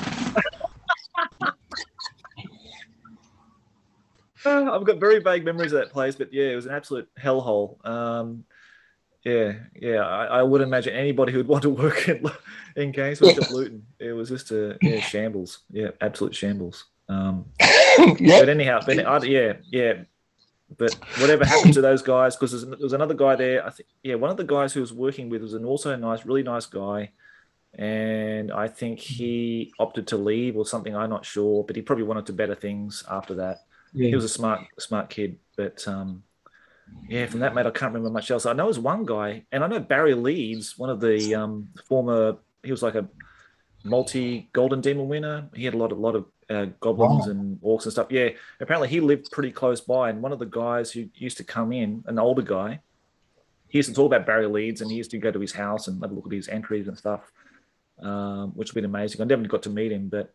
Uh, 4.45 4.71
I've 4.71 4.85
got 4.85 4.99
very 4.99 5.19
vague 5.19 5.45
memories 5.45 5.73
of 5.73 5.79
that 5.79 5.91
place, 5.91 6.15
but 6.15 6.33
yeah, 6.33 6.45
it 6.45 6.55
was 6.55 6.65
an 6.65 6.73
absolute 6.73 7.09
hellhole. 7.19 7.85
Um, 7.85 8.45
yeah, 9.23 9.53
yeah, 9.79 9.99
I, 9.99 10.25
I 10.25 10.43
would 10.43 10.61
imagine 10.61 10.95
anybody 10.95 11.31
who'd 11.31 11.47
want 11.47 11.63
to 11.63 11.69
work 11.83 12.09
in 12.09 12.25
in 12.75 12.91
Games 12.91 13.21
Workshop 13.21 13.51
Luton. 13.51 13.85
It 13.99 14.13
was 14.13 14.29
just 14.29 14.51
a 14.51 14.77
yeah, 14.81 14.99
shambles. 14.99 15.59
Yeah, 15.69 15.91
absolute 16.01 16.35
shambles. 16.35 16.85
Um, 17.07 17.45
yeah. 17.59 18.39
But 18.39 18.49
anyhow, 18.49 18.79
but 18.85 19.05
I, 19.05 19.23
yeah, 19.25 19.53
yeah. 19.69 19.93
But 20.77 20.93
whatever 21.19 21.45
happened 21.45 21.73
to 21.73 21.81
those 21.81 22.01
guys? 22.01 22.35
Because 22.35 22.65
there 22.65 22.77
was 22.79 22.93
another 22.93 23.13
guy 23.13 23.35
there. 23.35 23.65
I 23.65 23.71
think, 23.71 23.89
yeah, 24.03 24.15
one 24.15 24.31
of 24.31 24.37
the 24.37 24.45
guys 24.45 24.73
who 24.73 24.79
was 24.79 24.93
working 24.93 25.29
with 25.29 25.41
was 25.41 25.53
an 25.53 25.65
also 25.65 25.91
a 25.91 25.97
nice, 25.97 26.25
really 26.25 26.43
nice 26.43 26.65
guy, 26.65 27.11
and 27.75 28.51
I 28.51 28.69
think 28.69 28.99
he 28.99 29.73
opted 29.79 30.07
to 30.07 30.17
leave 30.17 30.55
or 30.55 30.65
something. 30.65 30.95
I'm 30.95 31.09
not 31.09 31.25
sure, 31.25 31.63
but 31.65 31.75
he 31.75 31.81
probably 31.81 32.05
wanted 32.05 32.25
to 32.27 32.33
better 32.33 32.55
things 32.55 33.03
after 33.11 33.35
that. 33.35 33.65
Yeah. 33.93 34.09
He 34.09 34.15
was 34.15 34.23
a 34.23 34.29
smart, 34.29 34.61
smart 34.79 35.09
kid, 35.09 35.37
but 35.57 35.85
um, 35.87 36.23
yeah, 37.09 37.25
from 37.25 37.41
that 37.41 37.53
mate, 37.53 37.65
I 37.65 37.71
can't 37.71 37.93
remember 37.93 38.09
much 38.09 38.31
else. 38.31 38.45
I 38.45 38.53
know 38.53 38.65
there's 38.65 38.79
one 38.79 39.05
guy, 39.05 39.45
and 39.51 39.63
I 39.63 39.67
know 39.67 39.79
Barry 39.79 40.13
Leeds, 40.13 40.77
one 40.77 40.89
of 40.89 40.99
the 40.99 41.35
um, 41.35 41.69
former. 41.87 42.37
He 42.63 42.71
was 42.71 42.83
like 42.83 42.95
a 42.95 43.07
multi 43.83 44.49
Golden 44.53 44.81
Demon 44.81 45.07
winner. 45.07 45.49
He 45.53 45.65
had 45.65 45.73
a 45.73 45.77
lot, 45.77 45.91
a 45.91 45.95
lot 45.95 46.15
of 46.15 46.25
uh, 46.49 46.65
goblins 46.79 47.25
wow. 47.25 47.31
and 47.31 47.61
orcs 47.61 47.83
and 47.83 47.91
stuff. 47.91 48.07
Yeah, 48.09 48.29
apparently 48.59 48.87
he 48.87 48.99
lived 48.99 49.31
pretty 49.31 49.51
close 49.51 49.81
by, 49.81 50.09
and 50.09 50.21
one 50.21 50.31
of 50.31 50.39
the 50.39 50.45
guys 50.45 50.91
who 50.91 51.09
used 51.15 51.37
to 51.37 51.43
come 51.43 51.71
in, 51.71 52.03
an 52.07 52.19
older 52.19 52.41
guy, 52.41 52.79
he 53.67 53.77
used 53.77 53.89
to 53.89 53.95
talk 53.95 54.07
about 54.07 54.25
Barry 54.25 54.47
Leeds, 54.47 54.81
and 54.81 54.89
he 54.91 54.97
used 54.97 55.11
to 55.11 55.17
go 55.17 55.31
to 55.31 55.39
his 55.39 55.53
house 55.53 55.87
and 55.87 56.01
have 56.01 56.11
a 56.11 56.13
look 56.13 56.27
at 56.27 56.33
his 56.33 56.47
entries 56.47 56.87
and 56.87 56.97
stuff, 56.97 57.31
um, 58.01 58.51
which 58.51 58.73
would 58.73 58.81
be 58.81 58.85
amazing. 58.85 59.21
I 59.21 59.25
never 59.25 59.43
got 59.43 59.63
to 59.63 59.69
meet 59.69 59.91
him, 59.91 60.09
but 60.09 60.33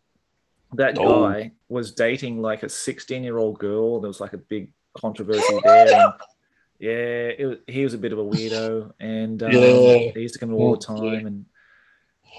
that 0.73 0.97
oh. 0.97 1.29
guy 1.29 1.51
was 1.69 1.93
dating 1.93 2.41
like 2.41 2.63
a 2.63 2.69
16 2.69 3.23
year 3.23 3.37
old 3.37 3.59
girl. 3.59 3.99
There 3.99 4.07
was 4.07 4.21
like 4.21 4.33
a 4.33 4.37
big 4.37 4.71
controversy 4.95 5.59
there. 5.63 5.87
And, 5.93 6.13
yeah, 6.79 6.89
it, 6.89 7.63
he 7.67 7.83
was 7.83 7.93
a 7.93 7.97
bit 7.97 8.13
of 8.13 8.19
a 8.19 8.23
weirdo, 8.23 8.93
and 8.99 9.41
um, 9.41 9.51
yeah. 9.51 10.11
he 10.13 10.19
used 10.19 10.35
to 10.35 10.39
come 10.39 10.49
in 10.49 10.55
all 10.55 10.75
the 10.75 10.85
time, 10.85 11.25
and 11.25 11.45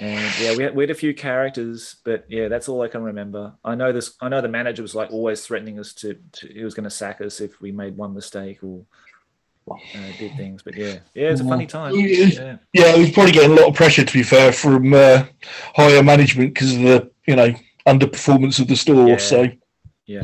and 0.01 0.41
yeah, 0.41 0.57
we 0.57 0.63
had, 0.63 0.77
we 0.77 0.85
had 0.85 0.91
a 0.91 0.95
few 0.95 1.13
characters, 1.13 1.97
but 2.05 2.25
yeah, 2.29 2.49
that's 2.49 2.69
all 2.69 2.83
I 2.83 2.89
can 2.89 3.03
remember. 3.03 3.55
I 3.65 3.75
know 3.75 3.93
this. 3.93 4.15
I 4.21 4.29
know 4.29 4.41
the 4.41 4.49
manager 4.49 4.83
was 4.83 4.95
like 4.95 5.11
always 5.11 5.45
threatening 5.45 5.81
us 5.81 5.93
to. 5.95 6.19
to 6.33 6.47
he 6.47 6.63
was 6.63 6.75
going 6.75 6.85
to 6.85 6.91
sack 6.91 7.21
us 7.21 7.41
if 7.41 7.61
we 7.61 7.73
made 7.73 7.97
one 7.97 8.15
mistake 8.15 8.63
or 8.63 8.85
uh, 9.71 10.13
did 10.19 10.37
things. 10.37 10.63
But 10.63 10.77
yeah, 10.77 10.99
yeah, 11.15 11.31
it's 11.31 11.41
a 11.41 11.45
funny 11.45 11.67
time. 11.67 11.95
Yeah, 11.97 12.59
yeah, 12.73 12.97
was 12.97 13.11
probably 13.11 13.33
getting 13.33 13.53
a 13.53 13.61
lot 13.61 13.69
of 13.69 13.75
pressure 13.75 14.05
to 14.05 14.13
be 14.13 14.23
fair 14.23 14.53
from 14.53 14.95
uh, 14.95 15.25
higher 15.75 16.03
management 16.03 16.55
because 16.55 16.75
of 16.75 16.83
the 16.83 17.11
you 17.27 17.35
know 17.35 17.53
underperformance 17.89 18.61
of 18.61 18.69
the 18.69 18.77
store. 18.77 19.09
Yeah. 19.09 19.17
So 19.17 19.49
yeah, 20.07 20.23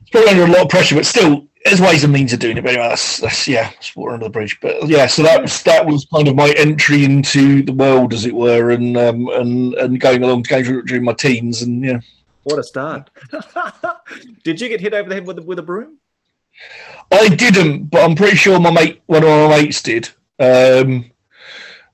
it's 0.00 0.10
probably 0.10 0.30
under 0.30 0.44
a 0.44 0.48
lot 0.48 0.62
of 0.62 0.68
pressure, 0.68 0.94
but 0.94 1.06
still, 1.06 1.48
there's 1.64 1.80
ways 1.80 2.04
and 2.04 2.12
means 2.12 2.32
of 2.32 2.40
doing 2.40 2.56
it. 2.56 2.62
But 2.62 2.74
anyway, 2.74 2.88
that's, 2.88 3.18
that's 3.18 3.46
yeah, 3.46 3.70
it's 3.76 3.94
water 3.94 4.14
under 4.14 4.26
the 4.26 4.30
bridge. 4.30 4.58
But 4.60 4.88
yeah, 4.88 5.06
so 5.06 5.22
that 5.22 5.42
was 5.42 5.62
that 5.64 5.86
was 5.86 6.06
kind 6.12 6.28
of 6.28 6.36
my 6.36 6.52
entry 6.56 7.04
into 7.04 7.62
the 7.62 7.72
world, 7.72 8.12
as 8.12 8.26
it 8.26 8.34
were, 8.34 8.70
and 8.70 8.96
um, 8.96 9.28
and 9.28 9.74
and 9.74 10.00
going 10.00 10.22
along 10.22 10.42
going 10.42 10.64
through 10.64 10.84
during 10.84 11.04
my 11.04 11.12
teens, 11.12 11.62
and 11.62 11.84
yeah. 11.84 12.00
What 12.44 12.58
a 12.58 12.62
start! 12.62 13.10
Did 14.44 14.60
you 14.60 14.68
get 14.68 14.80
hit 14.80 14.94
over 14.94 15.08
the 15.08 15.14
head 15.14 15.26
with 15.26 15.38
a, 15.38 15.42
with 15.42 15.58
a 15.58 15.62
broom? 15.62 15.98
I 17.10 17.28
didn't, 17.28 17.90
but 17.90 18.02
I'm 18.02 18.14
pretty 18.14 18.36
sure 18.36 18.58
my 18.60 18.70
mate, 18.70 19.02
one 19.06 19.22
of 19.22 19.28
my 19.28 19.48
mates, 19.48 19.82
did. 19.82 20.08
Um, 20.38 21.10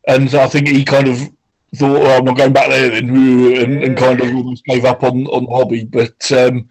and 0.07 0.33
I 0.35 0.47
think 0.47 0.69
he 0.69 0.85
kind 0.85 1.09
of 1.09 1.33
thought, 1.75 2.03
oh, 2.03 2.19
I'm 2.19 2.25
not 2.25 2.37
going 2.37 2.53
back 2.53 2.69
there 2.69 2.91
then, 2.91 3.09
and, 3.09 3.83
and 3.83 3.97
kind 3.97 4.21
of 4.21 4.35
almost 4.35 4.65
gave 4.65 4.85
up 4.85 5.03
on 5.03 5.27
on 5.27 5.45
the 5.45 5.51
hobby. 5.51 5.85
But 5.85 6.31
um, 6.33 6.69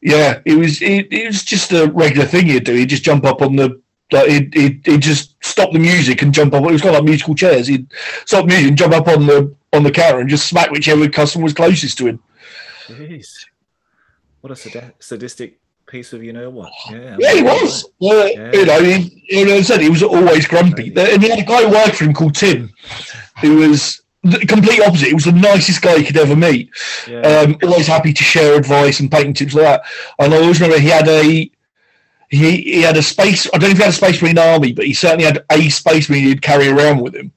yeah, 0.00 0.40
it 0.44 0.54
was 0.54 0.82
it, 0.82 1.12
it 1.12 1.26
was 1.26 1.42
just 1.44 1.72
a 1.72 1.86
regular 1.86 2.26
thing 2.26 2.46
he'd 2.46 2.64
do. 2.64 2.74
He'd 2.74 2.88
just 2.88 3.04
jump 3.04 3.24
up 3.24 3.42
on 3.42 3.56
the 3.56 3.80
like 4.10 4.28
he'd, 4.28 4.54
he'd, 4.54 4.86
he'd 4.86 5.02
just 5.02 5.36
stop 5.44 5.72
the 5.72 5.78
music 5.78 6.22
and 6.22 6.32
jump 6.32 6.54
up. 6.54 6.64
It 6.64 6.72
was 6.72 6.82
kind 6.82 6.94
of 6.94 7.00
like 7.00 7.08
musical 7.08 7.34
chairs. 7.34 7.66
He'd 7.66 7.92
stop 8.24 8.46
music 8.46 8.68
and 8.68 8.78
jump 8.78 8.94
up 8.94 9.08
on 9.08 9.26
the 9.26 9.54
on 9.72 9.82
the 9.82 9.90
counter 9.90 10.20
and 10.20 10.28
just 10.28 10.48
smack 10.48 10.70
whichever 10.70 11.08
customer 11.08 11.44
was 11.44 11.54
closest 11.54 11.98
to 11.98 12.06
him. 12.08 12.22
Jeez, 12.86 13.44
what 14.40 14.50
a 14.50 14.92
sadistic 14.98 15.58
piece 15.86 16.12
of 16.12 16.22
you 16.22 16.32
know 16.32 16.50
what? 16.50 16.72
Yeah, 16.90 17.16
yeah, 17.18 17.34
he 17.34 17.42
was. 17.42 17.84
Uh, 17.84 17.88
yeah. 18.00 18.52
You 18.52 18.66
know, 18.66 18.82
he, 18.82 19.24
you 19.28 19.46
know, 19.46 19.54
I 19.54 19.62
said 19.62 19.80
he 19.80 19.88
was 19.90 20.02
always 20.02 20.46
grumpy. 20.46 20.92
And 20.94 21.22
he 21.22 21.30
had 21.30 21.38
a 21.38 21.44
guy 21.44 21.64
who 21.64 21.70
worked 21.70 21.96
for 21.96 22.04
him 22.04 22.14
called 22.14 22.34
Tim, 22.34 22.70
who 23.40 23.56
was 23.56 24.02
the 24.30 24.46
complete 24.46 24.80
opposite. 24.80 25.08
He 25.08 25.14
was 25.14 25.24
the 25.24 25.32
nicest 25.32 25.82
guy 25.82 25.96
you 25.96 26.04
could 26.04 26.16
ever 26.16 26.36
meet. 26.36 26.70
Yeah. 27.08 27.20
Um, 27.20 27.58
always 27.62 27.86
happy 27.86 28.12
to 28.12 28.22
share 28.22 28.56
advice 28.56 29.00
and 29.00 29.10
painting 29.10 29.34
tips 29.34 29.54
like 29.54 29.64
that. 29.64 29.82
And 30.18 30.34
I 30.34 30.38
always 30.38 30.60
remember 30.60 30.80
he 30.80 30.88
had 30.88 31.08
a 31.08 31.50
he, 32.30 32.56
he 32.62 32.82
had 32.82 32.96
a 32.96 33.02
space. 33.02 33.46
I 33.46 33.58
don't 33.58 33.70
know 33.70 33.72
if 33.72 33.76
he 33.78 33.82
had 33.82 33.92
a 33.92 33.96
space 33.96 34.20
marine 34.20 34.38
army, 34.38 34.72
but 34.72 34.86
he 34.86 34.92
certainly 34.92 35.24
had 35.24 35.44
a 35.50 35.68
space 35.70 36.10
marine 36.10 36.24
he'd 36.24 36.42
carry 36.42 36.68
around 36.68 37.00
with 37.00 37.14
him. 37.14 37.32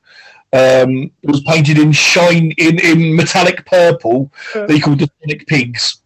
Um, 0.53 1.11
it 1.21 1.29
was 1.29 1.41
painted 1.43 1.77
in 1.77 1.93
shine 1.93 2.51
in, 2.57 2.77
in 2.79 3.15
metallic 3.15 3.65
purple. 3.65 4.31
Uh. 4.53 4.65
They 4.65 4.79
called 4.79 4.99
the 4.99 5.09
Sonic 5.21 5.47
Pigs. 5.47 6.01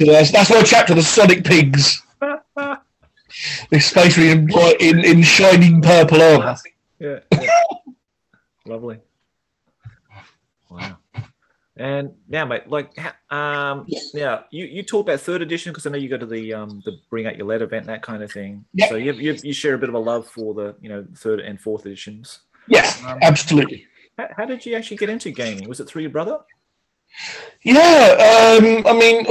so 0.00 0.06
that's 0.06 0.30
that's 0.30 0.50
my 0.50 0.62
chapter, 0.62 0.94
the 0.94 1.02
Sonic 1.02 1.44
Pigs. 1.44 2.02
this 3.70 3.86
space 3.86 4.16
marine 4.16 4.48
in, 4.48 4.50
in, 4.80 5.04
in 5.04 5.22
shining 5.22 5.82
purple 5.82 6.22
armor. 6.22 6.56
Yeah, 7.00 7.18
yeah. 7.32 7.50
lovely. 8.66 9.00
And 11.76 12.12
now, 12.28 12.44
mate, 12.44 12.68
like, 12.68 12.96
um, 13.32 13.84
yeah, 14.14 14.42
you, 14.50 14.64
you 14.64 14.84
talk 14.84 15.06
about 15.06 15.20
third 15.20 15.42
edition 15.42 15.72
because 15.72 15.86
I 15.86 15.90
know 15.90 15.98
you 15.98 16.08
go 16.08 16.16
to 16.16 16.26
the 16.26 16.54
um 16.54 16.82
the 16.84 16.98
bring 17.10 17.26
out 17.26 17.36
your 17.36 17.46
lead 17.46 17.62
event, 17.62 17.86
that 17.86 18.02
kind 18.02 18.22
of 18.22 18.30
thing. 18.30 18.64
So 18.88 18.94
you, 18.94 19.12
you 19.14 19.36
you 19.42 19.52
share 19.52 19.74
a 19.74 19.78
bit 19.78 19.88
of 19.88 19.96
a 19.96 19.98
love 19.98 20.28
for 20.28 20.54
the 20.54 20.76
you 20.80 20.88
know 20.88 21.04
third 21.16 21.40
and 21.40 21.60
fourth 21.60 21.84
editions. 21.84 22.40
Yes, 22.68 23.02
um, 23.04 23.18
absolutely. 23.22 23.86
How, 24.16 24.28
how, 24.36 24.44
did 24.44 24.64
you 24.64 24.76
actually 24.76 24.98
get 24.98 25.08
into 25.08 25.32
gaming? 25.32 25.68
Was 25.68 25.80
it 25.80 25.88
through 25.88 26.02
your 26.02 26.12
brother? 26.12 26.38
Yeah, 27.62 28.58
um, 28.60 28.86
I 28.86 28.92
mean, 28.92 29.26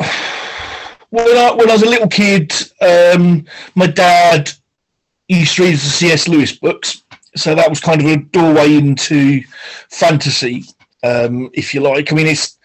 when 1.09 1.37
I, 1.37 1.51
when 1.53 1.69
I 1.69 1.73
was 1.73 1.83
a 1.83 1.89
little 1.89 2.09
kid, 2.09 2.51
um, 2.81 3.45
my 3.75 3.87
dad 3.87 4.51
used 5.29 5.55
to 5.55 5.63
read 5.63 5.75
the 5.75 5.77
C.S. 5.77 6.27
Lewis 6.27 6.51
books, 6.51 7.03
so 7.35 7.55
that 7.55 7.69
was 7.69 7.79
kind 7.79 8.01
of 8.01 8.07
a 8.07 8.17
doorway 8.17 8.75
into 8.75 9.41
fantasy, 9.89 10.65
um, 11.03 11.49
if 11.53 11.73
you 11.73 11.81
like. 11.81 12.11
I 12.11 12.15
mean, 12.15 12.27
it's 12.27 12.57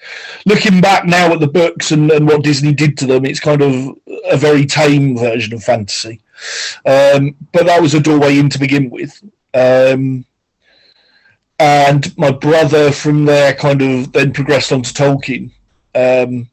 looking 0.46 0.80
back 0.80 1.04
now 1.04 1.32
at 1.32 1.40
the 1.40 1.48
books 1.48 1.90
and, 1.90 2.10
and 2.10 2.26
what 2.26 2.44
Disney 2.44 2.72
did 2.72 2.96
to 2.98 3.06
them, 3.06 3.24
it's 3.24 3.40
kind 3.40 3.62
of 3.62 3.98
a 4.30 4.36
very 4.36 4.64
tame 4.64 5.16
version 5.16 5.54
of 5.54 5.62
fantasy. 5.62 6.20
Um, 6.86 7.34
but 7.52 7.66
that 7.66 7.82
was 7.82 7.94
a 7.94 8.00
doorway 8.00 8.38
in 8.38 8.48
to 8.50 8.58
begin 8.58 8.90
with. 8.90 9.20
Um, 9.54 10.24
and 11.58 12.16
my 12.16 12.30
brother 12.30 12.92
from 12.92 13.24
there 13.24 13.54
kind 13.54 13.82
of 13.82 14.12
then 14.12 14.32
progressed 14.32 14.72
on 14.72 14.82
to 14.82 14.94
Tolkien. 14.94 15.50
Um, 15.94 16.48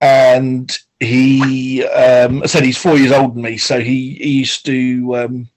and 0.00 0.76
he, 1.00 1.84
um, 1.84 2.42
I 2.42 2.46
said 2.46 2.64
he's 2.64 2.78
four 2.78 2.96
years 2.96 3.12
older 3.12 3.34
than 3.34 3.42
me, 3.42 3.58
so 3.58 3.80
he, 3.80 4.14
he 4.14 4.30
used 4.30 4.64
to, 4.64 5.16
um, 5.16 5.48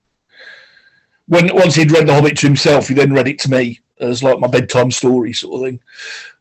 when 1.28 1.54
once 1.54 1.76
he'd 1.76 1.92
read 1.92 2.08
The 2.08 2.14
Hobbit 2.14 2.38
to 2.38 2.48
himself, 2.48 2.88
he 2.88 2.94
then 2.94 3.14
read 3.14 3.28
it 3.28 3.40
to 3.40 3.52
me 3.52 3.80
as 4.00 4.24
like 4.24 4.40
my 4.40 4.48
bedtime 4.48 4.92
story 4.92 5.34
sort 5.34 5.62
of 5.62 5.68
thing. 5.68 5.80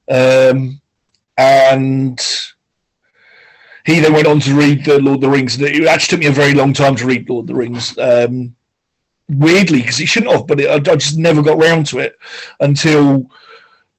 Um, 0.09 0.81
and 1.37 2.21
he 3.85 4.01
then 4.01 4.13
went 4.13 4.27
on 4.27 4.41
to 4.41 4.55
read 4.55 4.85
the 4.85 5.01
Lord 5.01 5.17
of 5.17 5.21
the 5.23 5.31
Rings. 5.31 5.61
It 5.61 5.87
actually 5.87 6.17
took 6.17 6.21
me 6.21 6.27
a 6.27 6.33
very 6.33 6.55
long 6.55 6.73
time 6.73 6.97
to 6.97 7.07
read 7.07 7.29
Lord 7.29 7.45
of 7.45 7.49
the 7.49 7.55
Rings. 7.55 7.97
Um, 7.99 8.55
weirdly, 9.29 9.81
because 9.81 10.01
it 10.01 10.07
shouldn't 10.07 10.33
have, 10.33 10.47
but 10.47 10.61
it, 10.61 10.71
I, 10.71 10.97
just 10.97 11.19
never 11.19 11.43
got 11.43 11.59
round 11.59 11.87
to 11.87 11.99
it 11.99 12.17
until 12.61 13.31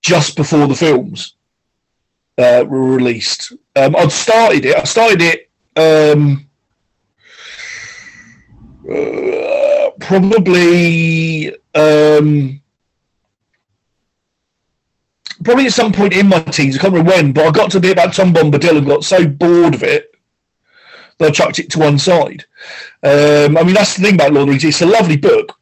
just 0.02 0.36
before 0.36 0.68
the 0.68 0.76
films 0.76 1.36
uh, 2.38 2.64
were 2.68 2.84
released. 2.84 3.54
Um, 3.76 3.96
I'd 3.96 4.12
started 4.12 4.66
it. 4.66 4.76
I 4.76 4.84
started 4.84 5.22
it 5.22 5.50
um, 5.76 6.48
uh, 8.90 9.47
probably 10.00 11.56
um, 11.74 12.62
probably 15.44 15.66
at 15.66 15.74
some 15.74 15.92
point 15.92 16.14
in 16.14 16.28
my 16.28 16.40
teens. 16.40 16.78
I 16.78 16.82
can't 16.82 16.94
remember 16.94 17.12
when, 17.12 17.34
but 17.34 17.48
I 17.48 17.52
got 17.52 17.72
to 17.72 17.80
be 17.80 17.92
about 17.92 18.14
Tom 18.14 18.34
Bombadil 18.34 18.78
and 18.78 18.88
got 18.88 19.04
so 19.04 19.28
bored 19.28 19.76
of 19.76 19.84
it 19.84 20.12
that 21.18 21.30
I 21.30 21.32
chucked 21.32 21.60
it 21.60 21.70
to 21.72 21.80
one 21.80 21.98
side. 21.98 22.46
Um, 23.04 23.58
I 23.58 23.64
mean, 23.64 23.74
that's 23.74 23.96
the 23.96 24.04
thing 24.04 24.16
about 24.16 24.34
Lord 24.34 24.44
of 24.44 24.48
the 24.48 24.52
Rings. 24.52 24.64
It's 24.64 24.82
a 24.82 24.86
lovely 24.86 25.18
book, 25.18 25.58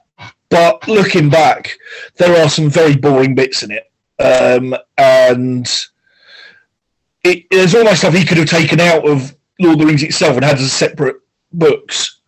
but 0.49 0.87
looking 0.87 1.29
back, 1.29 1.77
there 2.17 2.41
are 2.41 2.49
some 2.49 2.69
very 2.69 2.95
boring 2.95 3.35
bits 3.35 3.63
in 3.63 3.71
it, 3.71 3.91
um, 4.19 4.75
and 4.97 5.69
it, 7.23 7.45
there's 7.49 7.75
almost 7.75 7.99
stuff 7.99 8.13
he 8.13 8.25
could 8.25 8.37
have 8.37 8.49
taken 8.49 8.79
out 8.79 9.07
of 9.07 9.35
Lord 9.59 9.73
of 9.73 9.79
the 9.79 9.85
Rings 9.85 10.03
itself 10.03 10.35
and 10.35 10.45
had 10.45 10.57
as 10.57 10.71
separate 10.71 11.17
books, 11.53 12.21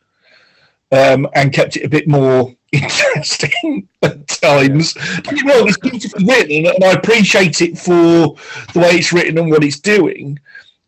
um, 0.92 1.28
and 1.34 1.54
kept 1.54 1.76
it 1.78 1.86
a 1.86 1.90
bit 1.90 2.08
more 2.08 2.54
interesting 2.72 3.88
at 4.02 4.28
times. 4.28 4.94
It's 4.98 5.78
beautifully 5.78 6.26
written, 6.26 6.66
and 6.68 6.84
I 6.84 6.92
appreciate 6.92 7.62
it 7.62 7.78
for 7.78 8.36
the 8.74 8.80
way 8.80 8.92
it's 8.92 9.14
written 9.14 9.38
and 9.38 9.50
what 9.50 9.64
it's 9.64 9.80
doing. 9.80 10.40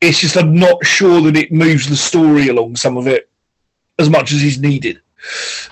It's 0.01 0.19
just 0.19 0.37
I'm 0.37 0.55
not 0.55 0.85
sure 0.85 1.21
that 1.21 1.35
it 1.35 1.51
moves 1.51 1.89
the 1.89 1.95
story 1.95 2.47
along 2.47 2.77
some 2.77 2.97
of 2.97 3.07
it 3.07 3.29
as 3.97 4.09
much 4.09 4.31
as 4.31 4.43
is 4.43 4.59
needed. 4.59 5.01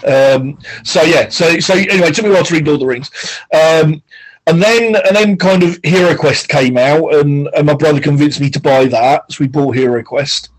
Um, 0.06 0.60
so 0.84 1.02
yeah, 1.04 1.30
so 1.30 1.60
so 1.60 1.74
anyway, 1.74 2.10
it 2.10 2.16
took 2.16 2.26
me 2.26 2.32
a 2.32 2.34
while 2.34 2.44
to 2.44 2.54
read 2.54 2.68
Lord 2.68 2.76
of 2.76 2.80
the 2.82 2.86
Rings. 2.88 3.12
Um, 3.54 4.02
and 4.48 4.62
then 4.62 4.96
and 4.96 5.16
then 5.16 5.38
kind 5.38 5.63
of 5.63 5.80
Hero 5.84 6.16
Quest 6.16 6.48
came 6.48 6.78
out, 6.78 7.13
and, 7.16 7.50
and 7.56 7.68
my 7.68 7.74
brother 7.74 8.00
convinced 8.00 8.40
me 8.40 8.50
to 8.50 8.62
buy 8.62 8.86
that, 8.86 9.32
so 9.32 9.38
we 9.44 9.48
bought 9.48 9.76
Hero 9.76 10.02
Quest. 10.04 10.50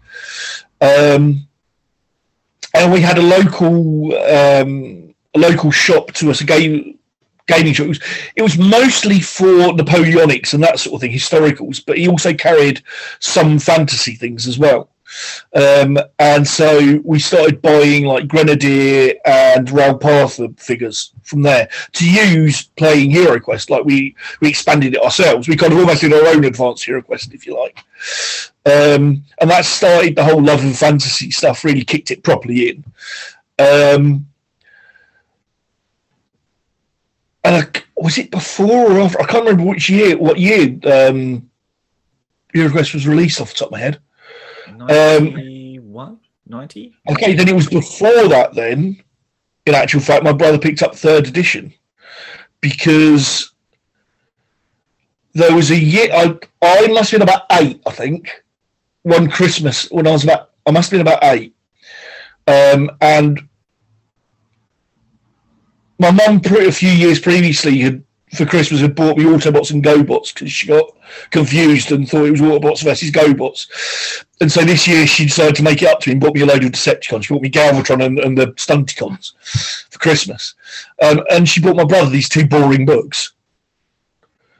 Um, 0.80 1.47
and 2.78 2.92
we 2.92 3.00
had 3.00 3.18
a 3.18 3.22
local 3.22 4.14
um, 4.14 5.14
a 5.34 5.38
local 5.38 5.70
shop 5.70 6.12
to 6.14 6.30
us, 6.30 6.40
a 6.40 6.44
game 6.44 6.98
gaming 7.46 7.72
shop. 7.72 7.86
It 7.86 7.88
was, 7.88 8.00
it 8.36 8.42
was 8.42 8.58
mostly 8.58 9.20
for 9.20 9.46
Napoleonics 9.46 10.54
and 10.54 10.62
that 10.62 10.78
sort 10.78 10.94
of 10.94 11.00
thing, 11.00 11.12
historicals, 11.12 11.82
but 11.84 11.98
he 11.98 12.08
also 12.08 12.34
carried 12.34 12.82
some 13.18 13.58
fantasy 13.58 14.14
things 14.14 14.46
as 14.46 14.58
well. 14.58 14.90
Um, 15.54 15.98
and 16.18 16.46
so 16.46 17.00
we 17.02 17.18
started 17.18 17.62
buying 17.62 18.04
like 18.04 18.28
Grenadier 18.28 19.14
and 19.24 19.70
Ral 19.70 19.96
Partha 19.96 20.50
figures 20.58 21.12
from 21.22 21.40
there 21.42 21.70
to 21.92 22.10
use 22.10 22.64
playing 22.76 23.10
Hero 23.10 23.40
Quest. 23.40 23.70
Like 23.70 23.84
we 23.84 24.14
we 24.40 24.48
expanded 24.48 24.94
it 24.94 25.02
ourselves. 25.02 25.48
We 25.48 25.56
kind 25.56 25.72
of 25.72 25.78
almost 25.78 26.02
did 26.02 26.12
our 26.12 26.26
own 26.26 26.44
advanced 26.44 26.84
Hero 26.84 27.00
Quest, 27.00 27.32
if 27.32 27.46
you 27.46 27.58
like. 27.58 27.82
Um, 28.68 29.24
and 29.40 29.50
that 29.50 29.64
started 29.64 30.14
the 30.14 30.24
whole 30.24 30.42
love 30.42 30.62
and 30.62 30.76
fantasy 30.76 31.30
stuff. 31.30 31.64
Really 31.64 31.84
kicked 31.84 32.10
it 32.10 32.22
properly 32.22 32.68
in. 32.68 32.84
Um, 33.58 34.26
and 37.44 37.56
I, 37.56 37.82
was 37.96 38.18
it 38.18 38.30
before 38.30 38.92
or 38.92 39.00
after? 39.00 39.20
I 39.22 39.24
can't 39.24 39.44
remember 39.44 39.70
which 39.70 39.88
year. 39.88 40.18
What 40.18 40.38
year 40.38 40.78
um, 40.84 41.48
Hero 42.52 42.70
Quest 42.70 42.92
was 42.92 43.06
released 43.06 43.40
off 43.40 43.52
the 43.52 43.58
top 43.58 43.68
of 43.68 43.72
my 43.72 43.78
head. 43.78 44.00
91? 44.76 46.18
90? 46.46 46.94
Okay, 47.10 47.34
then 47.34 47.48
it 47.48 47.54
was 47.54 47.68
before 47.68 48.28
that 48.28 48.54
then. 48.54 49.02
In 49.66 49.74
actual 49.74 50.00
fact, 50.00 50.24
my 50.24 50.32
brother 50.32 50.58
picked 50.58 50.82
up 50.82 50.94
third 50.94 51.26
edition 51.26 51.72
because 52.60 53.52
there 55.34 55.54
was 55.54 55.70
a 55.70 55.78
year, 55.78 56.08
I, 56.12 56.38
I 56.62 56.86
must 56.88 57.10
have 57.10 57.20
been 57.20 57.28
about 57.28 57.44
eight, 57.52 57.80
I 57.86 57.90
think, 57.92 58.42
one 59.02 59.30
Christmas 59.30 59.90
when 59.90 60.06
I 60.06 60.12
was 60.12 60.24
about, 60.24 60.50
I 60.66 60.70
must 60.70 60.90
have 60.90 60.98
been 60.98 61.06
about 61.06 61.24
eight. 61.24 61.54
Um, 62.46 62.90
and 63.00 63.40
my 65.98 66.10
mum, 66.10 66.40
a 66.44 66.72
few 66.72 66.90
years 66.90 67.18
previously, 67.18 67.78
had 67.78 68.04
for 68.34 68.44
Christmas 68.44 68.80
had 68.80 68.94
bought 68.94 69.16
me 69.16 69.24
Autobots 69.24 69.70
and 69.70 69.82
GoBots 69.82 70.34
because 70.34 70.52
she 70.52 70.66
got 70.66 70.84
confused 71.30 71.92
and 71.92 72.08
thought 72.08 72.26
it 72.26 72.30
was 72.30 72.40
Autobots 72.40 72.84
versus 72.84 73.10
GoBots. 73.10 74.24
And 74.40 74.50
so 74.50 74.62
this 74.62 74.86
year 74.86 75.06
she 75.06 75.24
decided 75.24 75.56
to 75.56 75.62
make 75.62 75.82
it 75.82 75.88
up 75.88 76.00
to 76.00 76.10
me 76.10 76.12
and 76.12 76.20
bought 76.20 76.34
me 76.34 76.42
a 76.42 76.46
load 76.46 76.64
of 76.64 76.72
Decepticons. 76.72 77.24
She 77.24 77.34
bought 77.34 77.42
me 77.42 77.50
Galvatron 77.50 78.04
and, 78.04 78.18
and 78.18 78.36
the 78.36 78.48
Stunticons 78.48 79.32
for 79.90 79.98
Christmas. 79.98 80.54
Um, 81.02 81.22
and 81.30 81.48
she 81.48 81.60
bought 81.60 81.76
my 81.76 81.84
brother 81.84 82.10
these 82.10 82.28
two 82.28 82.46
boring 82.46 82.84
books. 82.84 83.32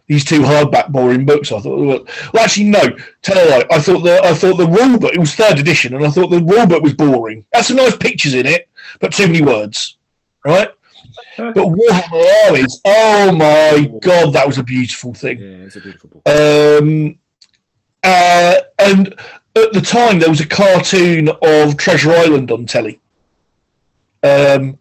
These 0.09 0.25
two 0.25 0.41
hardback 0.41 0.91
boring 0.91 1.27
books. 1.27 1.53
I 1.53 1.61
thought, 1.61 1.79
well, 1.79 2.07
well 2.33 2.45
actually, 2.45 2.71
no. 2.71 2.97
Tell 3.23 3.37
a 3.37 3.45
lie. 3.51 3.67
I 3.71 3.79
thought 3.79 4.01
the 4.01 4.21
I 4.25 4.33
thought 4.33 4.57
the 4.57 4.67
rule 4.67 4.99
book. 4.99 5.13
It 5.13 5.21
was 5.21 5.35
third 5.35 5.59
edition, 5.59 5.95
and 5.95 6.05
I 6.05 6.11
thought 6.11 6.31
the 6.31 6.43
rule 6.43 6.67
book 6.67 6.83
was 6.83 6.95
boring. 6.95 7.45
Had 7.53 7.67
some 7.67 7.77
nice 7.77 7.97
pictures 7.97 8.35
in 8.35 8.47
it, 8.47 8.69
but 9.01 9.13
too 9.13 9.27
many 9.27 9.43
words. 9.43 9.99
Right? 10.45 10.71
But 11.37 11.55
Warhammer 11.55 12.47
Armies, 12.47 12.81
oh 12.85 13.33
my 13.33 13.93
god, 14.01 14.33
that 14.33 14.47
was 14.47 14.59
a 14.59 14.63
beautiful 14.63 15.15
thing. 15.15 15.39
Yeah, 15.39 15.67
it's 15.67 15.77
a 15.77 15.81
beautiful 15.81 16.11
book. 16.11 16.29
Um, 16.29 17.19
uh, 18.03 18.57
and 18.79 19.09
at 19.57 19.73
the 19.73 19.81
time, 19.81 20.19
there 20.19 20.31
was 20.31 20.41
a 20.41 20.47
cartoon 20.47 21.29
of 21.43 21.77
Treasure 21.77 22.13
Island 22.13 22.51
on 22.51 22.67
telly. 22.67 23.01
Um, 24.23 24.79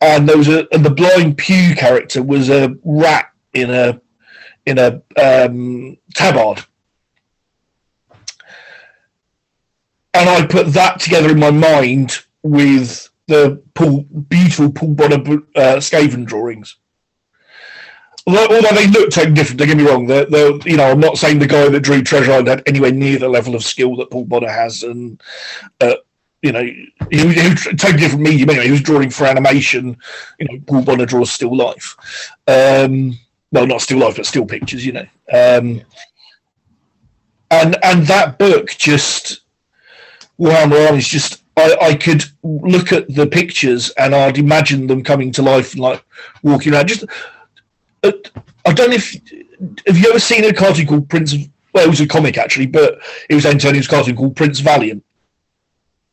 and 0.00 0.28
there 0.28 0.38
was 0.38 0.48
a 0.48 0.72
and 0.72 0.84
the 0.84 0.90
blind 0.90 1.38
pew 1.38 1.74
character 1.74 2.22
was 2.22 2.50
a 2.50 2.76
rat 2.84 3.32
in 3.52 3.70
a 3.70 4.00
in 4.70 4.78
a 4.78 5.02
um, 5.20 5.96
tabard. 6.14 6.64
And 10.14 10.28
I 10.28 10.46
put 10.46 10.68
that 10.68 11.00
together 11.00 11.30
in 11.30 11.38
my 11.38 11.50
mind 11.50 12.18
with 12.42 13.08
the 13.26 13.62
beautiful 14.28 14.72
Paul 14.72 14.94
Bonner 14.94 15.16
uh, 15.54 15.76
Skaven 15.78 16.24
drawings. 16.24 16.76
Although, 18.26 18.54
although, 18.54 18.74
they 18.74 18.86
look 18.88 19.10
totally 19.10 19.34
different, 19.34 19.58
don't 19.58 19.68
get 19.68 19.76
me 19.76 19.84
wrong. 19.84 20.06
They're, 20.06 20.26
they're, 20.26 20.56
you 20.66 20.76
know, 20.76 20.90
I'm 20.90 21.00
not 21.00 21.16
saying 21.16 21.38
the 21.38 21.46
guy 21.46 21.68
that 21.68 21.80
drew 21.80 22.02
Treasure 22.02 22.32
Island 22.32 22.48
had 22.48 22.62
anywhere 22.66 22.92
near 22.92 23.18
the 23.18 23.28
level 23.28 23.54
of 23.54 23.64
skill 23.64 23.96
that 23.96 24.10
Paul 24.10 24.24
Bonner 24.24 24.50
has, 24.50 24.82
and 24.82 25.20
uh, 25.80 25.94
you 26.42 26.52
know, 26.52 26.62
he, 26.62 26.86
he 27.10 27.48
was 27.48 27.64
totally 27.64 27.98
different 27.98 28.22
medium 28.22 28.50
anyway. 28.50 28.66
He 28.66 28.72
was 28.72 28.82
drawing 28.82 29.10
for 29.10 29.24
animation. 29.24 29.96
You 30.38 30.46
know, 30.46 30.64
Paul 30.66 30.82
Bonner 30.82 31.06
draws 31.06 31.32
still 31.32 31.56
life. 31.56 31.96
Um, 32.46 33.18
well, 33.52 33.66
not 33.66 33.80
still 33.80 33.98
life, 33.98 34.16
but 34.16 34.26
still 34.26 34.46
pictures. 34.46 34.84
You 34.84 34.92
know, 34.92 35.06
um, 35.32 35.82
and 37.50 37.76
and 37.82 38.06
that 38.06 38.38
book 38.38 38.70
just 38.70 39.40
Warhammer 40.38 40.88
Armies 40.88 41.08
just 41.08 41.42
I, 41.56 41.76
I 41.80 41.94
could 41.94 42.24
look 42.42 42.92
at 42.92 43.12
the 43.12 43.26
pictures 43.26 43.90
and 43.90 44.14
I'd 44.14 44.38
imagine 44.38 44.86
them 44.86 45.02
coming 45.02 45.32
to 45.32 45.42
life 45.42 45.72
and 45.72 45.82
like 45.82 46.04
walking 46.42 46.72
around. 46.72 46.88
Just, 46.88 47.04
uh, 48.02 48.12
I 48.64 48.72
don't 48.72 48.90
know 48.90 48.96
if 48.96 49.12
have 49.86 49.98
you 49.98 50.08
ever 50.08 50.18
seen 50.18 50.44
a 50.44 50.52
cartoon 50.52 50.86
called 50.86 51.08
Prince 51.08 51.34
of 51.34 51.40
well, 51.72 51.84
it 51.84 51.90
was 51.90 52.00
a 52.00 52.06
comic 52.06 52.38
actually, 52.38 52.66
but 52.66 53.00
it 53.28 53.34
was 53.34 53.46
Antonio's 53.46 53.86
cartoon 53.86 54.16
called 54.16 54.36
Prince 54.36 54.60
Valiant. 54.60 55.04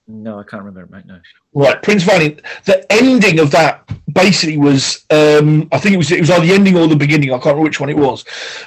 No, 0.09 0.39
I 0.39 0.43
can't 0.43 0.63
remember, 0.63 0.83
it, 0.83 0.89
mate. 0.89 1.05
No. 1.05 1.19
Right, 1.53 1.81
Prince 1.83 2.03
Valiant. 2.03 2.41
The 2.63 2.89
ending 2.91 3.39
of 3.39 3.51
that 3.51 3.89
basically 4.13 4.57
was, 4.57 5.05
um, 5.09 5.67
I 5.73 5.79
think 5.79 5.95
it 5.95 5.97
was 5.97 6.11
it 6.11 6.21
was 6.21 6.29
either 6.29 6.45
the 6.45 6.53
ending 6.53 6.77
or 6.77 6.87
the 6.87 6.95
beginning. 6.95 7.29
I 7.29 7.33
can't 7.33 7.47
remember 7.47 7.63
which 7.63 7.81
one 7.81 7.89
it 7.89 7.97
was, 7.97 8.23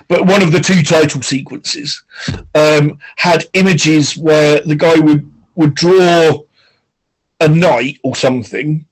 but 0.08 0.26
one 0.26 0.42
of 0.42 0.52
the 0.52 0.60
two 0.60 0.82
title 0.82 1.22
sequences 1.22 2.02
um, 2.54 2.98
had 3.16 3.46
images 3.54 4.18
where 4.18 4.60
the 4.60 4.76
guy 4.76 4.98
would 4.98 5.30
would 5.54 5.74
draw 5.74 6.42
a 7.40 7.48
knight 7.48 7.98
or 8.02 8.14
something, 8.14 8.84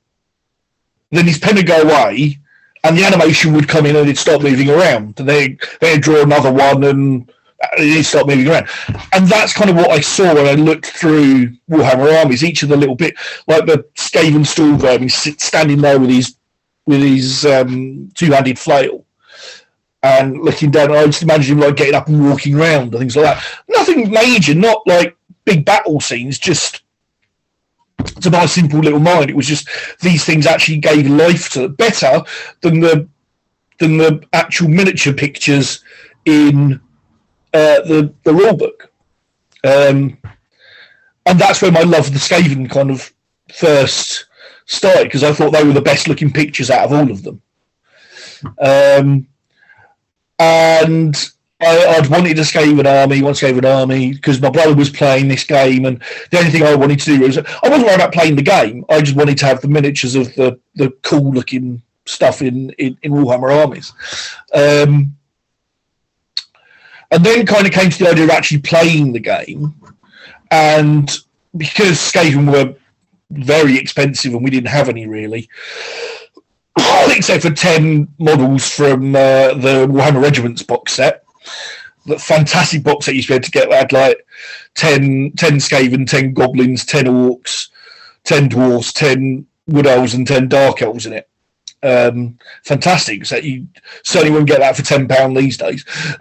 then 1.11 1.26
his 1.26 1.38
pen 1.38 1.56
would 1.56 1.66
go 1.66 1.82
away, 1.82 2.38
and 2.84 2.96
the 2.96 3.04
animation 3.04 3.52
would 3.52 3.68
come 3.68 3.84
in 3.84 3.94
and 3.94 4.06
it'd 4.06 4.16
start 4.16 4.42
moving 4.42 4.70
around, 4.70 5.20
and 5.20 5.28
they 5.28 5.58
they'd 5.82 6.00
draw 6.00 6.22
another 6.22 6.52
one 6.52 6.82
and 6.84 7.30
it 7.60 8.04
start 8.04 8.26
moving 8.26 8.48
around. 8.48 8.68
And 9.12 9.26
that's 9.26 9.52
kind 9.52 9.70
of 9.70 9.76
what 9.76 9.90
I 9.90 10.00
saw 10.00 10.34
when 10.34 10.46
I 10.46 10.54
looked 10.54 10.86
through 10.86 11.48
Warhammer 11.70 12.20
Armies. 12.20 12.44
Each 12.44 12.62
of 12.62 12.68
the 12.68 12.76
little 12.76 12.94
bit, 12.94 13.14
like 13.46 13.66
the 13.66 13.84
Skaven 13.94 14.44
Stormvermin, 14.44 15.10
standing 15.40 15.80
there 15.80 15.98
with 15.98 16.10
his 16.10 16.36
with 16.86 17.02
his 17.02 17.44
um, 17.44 18.10
two-handed 18.14 18.58
flail 18.58 19.04
and 20.02 20.40
looking 20.40 20.70
down. 20.70 20.92
I 20.92 21.04
just 21.06 21.22
imagine 21.22 21.58
him 21.58 21.64
like 21.64 21.76
getting 21.76 21.94
up 21.94 22.08
and 22.08 22.28
walking 22.30 22.54
around 22.54 22.94
and 22.94 22.98
things 22.98 23.16
like 23.16 23.26
that. 23.26 23.44
Nothing 23.68 24.10
major, 24.10 24.54
not 24.54 24.86
like 24.86 25.16
big 25.44 25.64
battle 25.64 26.00
scenes. 26.00 26.38
Just 26.38 26.82
to 28.20 28.30
my 28.30 28.46
simple 28.46 28.78
little 28.78 29.00
mind, 29.00 29.30
it 29.30 29.36
was 29.36 29.46
just 29.46 29.68
these 30.00 30.24
things 30.24 30.46
actually 30.46 30.78
gave 30.78 31.08
life 31.08 31.50
to 31.50 31.68
better 31.68 32.22
than 32.60 32.80
the 32.80 33.08
than 33.78 33.96
the 33.96 34.24
actual 34.32 34.68
miniature 34.68 35.12
pictures 35.12 35.84
in 36.24 36.80
uh, 37.54 37.80
the 37.82 38.12
the 38.24 38.34
rule 38.34 38.56
book, 38.56 38.90
um, 39.64 40.16
and 41.26 41.38
that's 41.38 41.62
where 41.62 41.72
my 41.72 41.82
love 41.82 42.06
of 42.06 42.12
the 42.12 42.18
Skaven 42.18 42.70
kind 42.70 42.90
of 42.90 43.12
first 43.54 44.26
started 44.66 45.04
because 45.04 45.24
I 45.24 45.32
thought 45.32 45.52
they 45.52 45.64
were 45.64 45.72
the 45.72 45.80
best 45.80 46.08
looking 46.08 46.32
pictures 46.32 46.70
out 46.70 46.84
of 46.84 46.92
all 46.92 47.11
of 47.11 47.22
them. 47.22 47.42
Um, 48.61 49.26
and 50.38 51.32
I, 51.61 51.98
would 51.98 52.11
wanted 52.11 52.38
a 52.38 52.42
Skaven 52.42 52.87
army, 52.87 53.22
one 53.22 53.34
Skaven 53.34 53.64
army, 53.64 54.12
because 54.12 54.40
my 54.40 54.50
brother 54.50 54.74
was 54.74 54.90
playing 54.90 55.26
this 55.28 55.42
game, 55.42 55.87
and 55.87 56.00
the 56.30 56.38
only 56.38 56.50
thing 56.50 56.62
I 56.62 56.74
wanted 56.74 57.00
to 57.00 57.16
do 57.16 57.20
was 57.20 57.38
I 57.38 57.68
wasn't 57.68 57.87
worried 57.87 57.96
about 57.96 58.12
playing 58.12 58.37
the 58.37 58.42
game. 58.42 58.84
I 58.88 59.00
just 59.00 59.16
wanted 59.16 59.38
to 59.38 59.46
have 59.46 59.61
the 59.61 59.68
miniatures 59.68 60.14
of 60.14 60.32
the 60.34 60.58
the 60.76 60.90
cool 61.02 61.32
looking 61.32 61.82
stuff 62.06 62.42
in 62.42 62.70
in, 62.78 62.96
in 63.02 63.12
Warhammer 63.12 63.52
armies. 63.52 63.92
Um, 64.54 65.16
and 67.10 67.24
then 67.24 67.46
kind 67.46 67.66
of 67.66 67.72
came 67.72 67.90
to 67.90 67.98
the 67.98 68.10
idea 68.10 68.24
of 68.24 68.30
actually 68.30 68.60
playing 68.60 69.12
the 69.12 69.20
game. 69.20 69.74
And 70.50 71.10
because 71.56 71.98
Skaven 71.98 72.50
were 72.50 72.74
very 73.30 73.76
expensive 73.76 74.34
and 74.34 74.44
we 74.44 74.50
didn't 74.50 74.68
have 74.68 74.88
any 74.88 75.06
really, 75.06 75.48
except 77.08 77.42
for 77.42 77.50
10 77.50 78.08
models 78.18 78.68
from 78.70 79.14
uh, 79.14 79.54
the 79.54 79.86
Warhammer 79.88 80.22
Regiments 80.22 80.62
box 80.62 80.92
set. 80.92 81.24
The 82.06 82.18
fantastic 82.18 82.82
box 82.82 83.06
set 83.06 83.12
you 83.12 83.16
used 83.16 83.28
to 83.28 83.32
be 83.32 83.36
able 83.36 83.44
to 83.44 83.50
get 83.50 83.72
had 83.72 83.92
like 83.92 84.26
10, 84.74 85.32
10 85.36 85.52
Skaven, 85.54 86.08
10 86.08 86.32
Goblins, 86.32 86.84
10 86.84 87.04
Orcs, 87.04 87.68
10 88.24 88.48
Dwarfs, 88.48 88.92
10 88.92 89.46
Wood 89.66 89.86
Elves, 89.86 90.14
and 90.14 90.26
10 90.26 90.48
Dark 90.48 90.80
Elves 90.80 91.06
in 91.06 91.12
it 91.12 91.28
um, 91.82 92.38
fantastic. 92.64 93.26
So 93.26 93.36
you 93.36 93.68
certainly 94.04 94.32
wouldn't 94.32 94.48
get 94.48 94.60
that 94.60 94.76
for 94.76 94.82
ten 94.82 95.08
pound 95.08 95.36
these 95.36 95.56
days. 95.56 95.84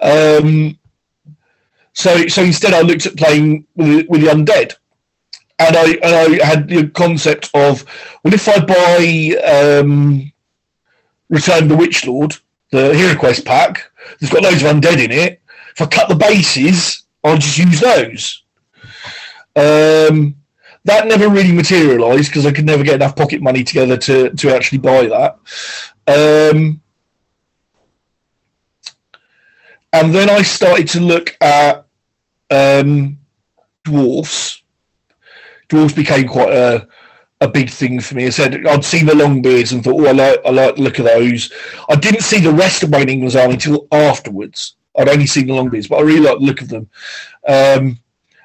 um, 0.00 0.78
so 1.92 2.26
so 2.26 2.42
instead, 2.42 2.74
I 2.74 2.80
looked 2.80 3.06
at 3.06 3.16
playing 3.16 3.66
with, 3.74 4.06
with 4.08 4.20
the 4.22 4.28
undead, 4.28 4.74
and 5.58 5.76
I 5.76 5.90
and 6.02 6.42
I 6.42 6.44
had 6.44 6.68
the 6.68 6.88
concept 6.88 7.50
of 7.54 7.84
well, 8.22 8.34
if 8.34 8.48
I 8.48 8.58
buy 8.64 9.80
um, 9.80 10.32
Return 11.28 11.68
the 11.68 11.76
Witch 11.76 12.06
Lord, 12.06 12.34
the 12.70 12.94
Hero 12.94 13.16
Quest 13.16 13.44
pack, 13.44 13.90
there's 14.18 14.32
got 14.32 14.42
loads 14.42 14.62
of 14.62 14.74
undead 14.74 15.02
in 15.02 15.12
it. 15.12 15.40
If 15.70 15.82
I 15.82 15.86
cut 15.86 16.08
the 16.08 16.14
bases, 16.14 17.04
I'll 17.22 17.38
just 17.38 17.58
use 17.58 17.80
those. 17.80 18.42
Um, 19.56 20.36
that 20.84 21.06
never 21.06 21.28
really 21.28 21.52
materialised 21.52 22.28
because 22.28 22.46
I 22.46 22.52
could 22.52 22.66
never 22.66 22.82
get 22.82 22.96
enough 22.96 23.16
pocket 23.16 23.42
money 23.42 23.64
together 23.64 23.96
to 23.96 24.30
to 24.30 24.54
actually 24.54 24.78
buy 24.78 25.06
that. 25.06 25.38
Um, 26.06 26.80
and 29.92 30.14
then 30.14 30.28
I 30.28 30.42
started 30.42 30.88
to 30.88 31.00
look 31.00 31.36
at 31.40 31.86
um, 32.50 33.18
dwarfs. 33.84 34.62
Dwarfs 35.68 35.94
became 35.94 36.28
quite 36.28 36.52
a 36.52 36.86
a 37.40 37.48
big 37.48 37.70
thing 37.70 38.00
for 38.00 38.14
me. 38.14 38.26
I 38.26 38.30
said 38.30 38.66
I'd 38.66 38.84
seen 38.84 39.06
the 39.06 39.14
long 39.14 39.42
beards 39.42 39.72
and 39.72 39.82
thought, 39.82 40.00
oh, 40.00 40.06
I 40.06 40.12
like 40.12 40.40
I 40.44 40.50
like 40.50 40.76
the 40.76 40.82
look 40.82 40.98
of 40.98 41.06
those. 41.06 41.52
I 41.88 41.94
didn't 41.94 42.22
see 42.22 42.40
the 42.40 42.52
rest 42.52 42.82
of 42.82 42.90
Wayne 42.90 43.08
England's 43.08 43.36
army 43.36 43.54
until 43.54 43.86
afterwards. 43.90 44.76
I'd 44.96 45.08
only 45.08 45.26
seen 45.26 45.46
the 45.46 45.54
long 45.54 45.70
beards, 45.70 45.88
but 45.88 45.96
I 45.96 46.02
really 46.02 46.20
like 46.20 46.38
the 46.38 46.44
look 46.44 46.60
of 46.60 46.68
them. 46.68 46.88
Um, 47.48 47.98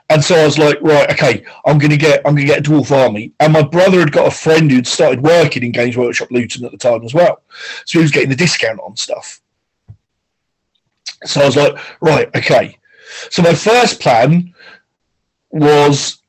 and 0.10 0.24
so 0.24 0.36
I 0.36 0.45
was 0.45 0.58
like, 0.58 0.82
right, 0.82 1.10
okay, 1.12 1.45
I'm 1.65 1.78
gonna 1.78 1.98
get 1.98 2.22
I'm 2.26 2.34
gonna 2.34 2.48
get 2.48 2.65
a 2.65 2.69
dwarf 2.69 2.91
army. 2.91 3.32
And 3.39 3.54
my 3.54 3.62
brother 3.62 4.00
had 4.00 4.12
got 4.12 4.28
a 4.28 4.32
friend 4.32 4.69
who'd 4.69 4.88
started 4.88 5.22
working 5.22 5.63
in 5.63 5.72
Games 5.72 5.95
Workshop 5.95 6.32
Luton 6.32 6.65
at 6.65 6.72
the 6.72 6.78
time 6.78 7.04
as 7.04 7.13
well. 7.13 7.41
So 7.86 8.00
he 8.00 8.04
was 8.04 8.12
getting 8.12 8.30
the 8.30 8.36
discount 8.36 8.80
on 8.80 8.98
stuff. 8.98 9.39
So 11.26 11.41
I 11.41 11.45
was 11.45 11.56
like, 11.56 11.78
right, 12.02 12.36
okay. 12.36 12.78
So 13.30 13.43
my 13.43 13.54
first 13.54 14.00
plan 14.00 14.54
was 15.52 16.19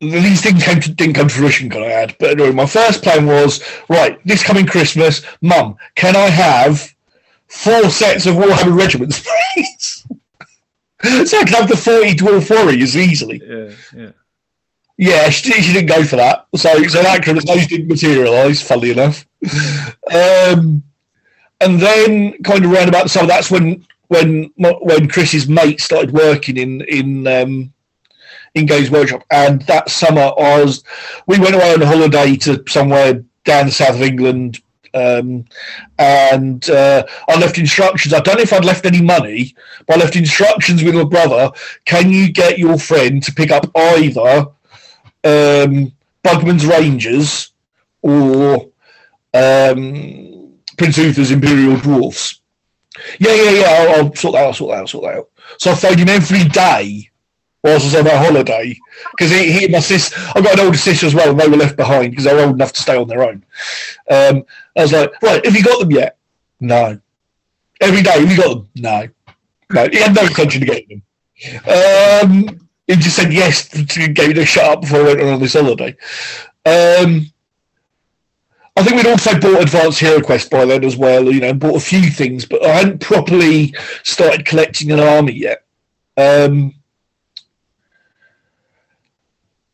these 0.00 0.42
things 0.42 0.62
came 0.62 0.80
to, 0.80 0.92
didn't 0.92 1.14
come 1.14 1.28
to 1.28 1.34
fruition 1.34 1.68
because 1.68 1.84
I 1.84 1.90
had, 1.90 2.16
but 2.18 2.32
anyway, 2.32 2.52
my 2.52 2.66
first 2.66 3.02
plan 3.02 3.26
was 3.26 3.62
right, 3.88 4.18
this 4.26 4.42
coming 4.42 4.66
Christmas, 4.66 5.22
Mum, 5.40 5.76
can 5.94 6.16
I 6.16 6.28
have 6.28 6.94
four 7.46 7.88
sets 7.88 8.26
of 8.26 8.34
Warhammer 8.34 8.76
regiments, 8.76 9.26
please? 9.54 10.03
so 11.26 11.38
I 11.38 11.44
could 11.44 11.54
have 11.54 11.68
the 11.68 11.76
40 11.76 12.14
dwarf 12.14 12.50
warriors 12.50 12.96
easily. 12.96 13.42
Yeah, 13.44 13.74
yeah. 13.94 14.10
Yeah, 14.96 15.28
she, 15.28 15.50
she 15.50 15.72
didn't 15.72 15.88
go 15.88 16.04
for 16.04 16.16
that. 16.16 16.46
So, 16.54 16.82
so 16.84 17.02
that 17.02 17.24
kind 17.24 17.36
of 17.36 17.44
those 17.46 17.66
didn't 17.66 17.88
materialise, 17.88 18.62
funnily 18.62 18.92
enough. 18.92 19.26
Um, 20.12 20.84
and 21.60 21.80
then, 21.80 22.42
kind 22.42 22.64
of 22.64 22.70
round 22.70 22.88
about 22.88 23.10
so 23.10 23.26
that's 23.26 23.50
when 23.50 23.84
when 24.08 24.50
when 24.56 25.08
Chris's 25.08 25.48
mate 25.48 25.80
started 25.80 26.12
working 26.12 26.56
in 26.56 26.82
in 26.82 27.26
um, 27.26 27.72
in 28.54 28.66
Games 28.66 28.90
Workshop, 28.90 29.24
and 29.30 29.62
that 29.62 29.90
summer 29.90 30.32
I 30.38 30.62
was 30.62 30.84
we 31.26 31.38
went 31.38 31.54
away 31.54 31.72
on 31.72 31.82
a 31.82 31.86
holiday 31.86 32.36
to 32.36 32.62
somewhere 32.68 33.24
down 33.44 33.66
the 33.66 33.72
south 33.72 33.96
of 33.96 34.02
England, 34.02 34.60
um, 34.94 35.44
and 35.98 36.68
uh, 36.70 37.04
I 37.28 37.38
left 37.38 37.58
instructions. 37.58 38.14
I 38.14 38.20
don't 38.20 38.36
know 38.36 38.42
if 38.42 38.52
I'd 38.52 38.64
left 38.64 38.86
any 38.86 39.02
money, 39.02 39.54
but 39.86 39.96
I 39.96 40.00
left 40.00 40.16
instructions 40.16 40.82
with 40.82 40.94
my 40.94 41.04
brother. 41.04 41.50
Can 41.84 42.10
you 42.10 42.32
get 42.32 42.58
your 42.58 42.78
friend 42.78 43.22
to 43.22 43.32
pick 43.32 43.50
up 43.50 43.70
either 43.76 44.46
um, 45.24 45.92
Bugman's 46.22 46.66
Rangers 46.66 47.52
or 48.02 48.68
um, 49.34 50.54
Prince 50.78 50.98
Ulther's 50.98 51.30
Imperial 51.30 51.76
Dwarfs? 51.78 52.40
Yeah, 53.18 53.34
yeah, 53.34 53.50
yeah. 53.50 53.66
I'll, 53.66 54.06
I'll, 54.06 54.14
sort 54.14 54.34
that 54.34 54.42
out. 54.42 54.46
I'll 54.46 54.54
sort 54.54 54.70
that 54.70 54.80
out. 54.80 54.88
Sort 54.88 55.04
that 55.04 55.18
out. 55.18 55.30
So 55.58 55.72
I 55.72 55.74
phoned 55.74 55.98
him 55.98 56.08
every 56.08 56.44
day 56.44 57.10
whilst 57.64 57.84
I 57.84 57.86
was 57.86 57.94
on 57.96 58.04
my 58.04 58.24
holiday 58.24 58.78
because 59.12 59.32
he, 59.32 59.50
he 59.50 59.64
and 59.64 59.72
my 59.72 59.80
sister, 59.80 60.14
I've 60.34 60.44
got 60.44 60.58
an 60.58 60.66
older 60.66 60.78
sister 60.78 61.06
as 61.06 61.14
well, 61.14 61.30
and 61.30 61.40
they 61.40 61.48
were 61.48 61.56
left 61.56 61.76
behind 61.76 62.10
because 62.10 62.24
they 62.24 62.34
were 62.34 62.42
old 62.42 62.54
enough 62.54 62.72
to 62.74 62.82
stay 62.82 62.96
on 62.96 63.08
their 63.08 63.24
own. 63.24 63.44
Um, 64.10 64.44
I 64.76 64.82
was 64.82 64.92
like, 64.92 65.22
right, 65.22 65.44
have 65.44 65.56
you 65.56 65.62
got 65.62 65.80
them 65.80 65.90
yet? 65.90 66.18
No. 66.60 67.00
Every 67.80 68.02
day, 68.02 68.20
have 68.20 68.30
you 68.30 68.36
got 68.36 68.48
them? 68.56 68.68
No. 68.76 69.08
No. 69.70 69.88
He 69.90 69.98
had 69.98 70.14
no 70.14 70.22
intention 70.22 70.62
of 70.62 70.68
getting 70.68 70.88
them. 70.88 71.02
Um, 71.66 72.68
he 72.86 72.96
just 72.96 73.16
said 73.16 73.32
yes 73.32 73.68
to 73.68 74.08
get 74.08 74.28
me 74.28 74.34
to 74.34 74.44
shut 74.44 74.64
up 74.64 74.80
before 74.82 75.00
I 75.00 75.04
went 75.04 75.20
on 75.20 75.40
this 75.40 75.54
holiday. 75.54 75.96
Um, 76.66 77.26
I 78.76 78.82
think 78.82 78.96
we'd 78.96 79.06
also 79.06 79.38
bought 79.38 79.62
Advanced 79.62 80.00
Hero 80.00 80.20
Quest 80.20 80.50
by 80.50 80.64
then 80.64 80.84
as 80.84 80.96
well, 80.96 81.30
you 81.30 81.40
know, 81.40 81.54
bought 81.54 81.76
a 81.76 81.80
few 81.80 82.10
things, 82.10 82.44
but 82.44 82.64
I 82.64 82.70
hadn't 82.70 83.00
properly 83.00 83.74
started 84.02 84.44
collecting 84.44 84.90
an 84.90 84.98
army 84.98 85.32
yet. 85.32 85.64
Um, 86.16 86.74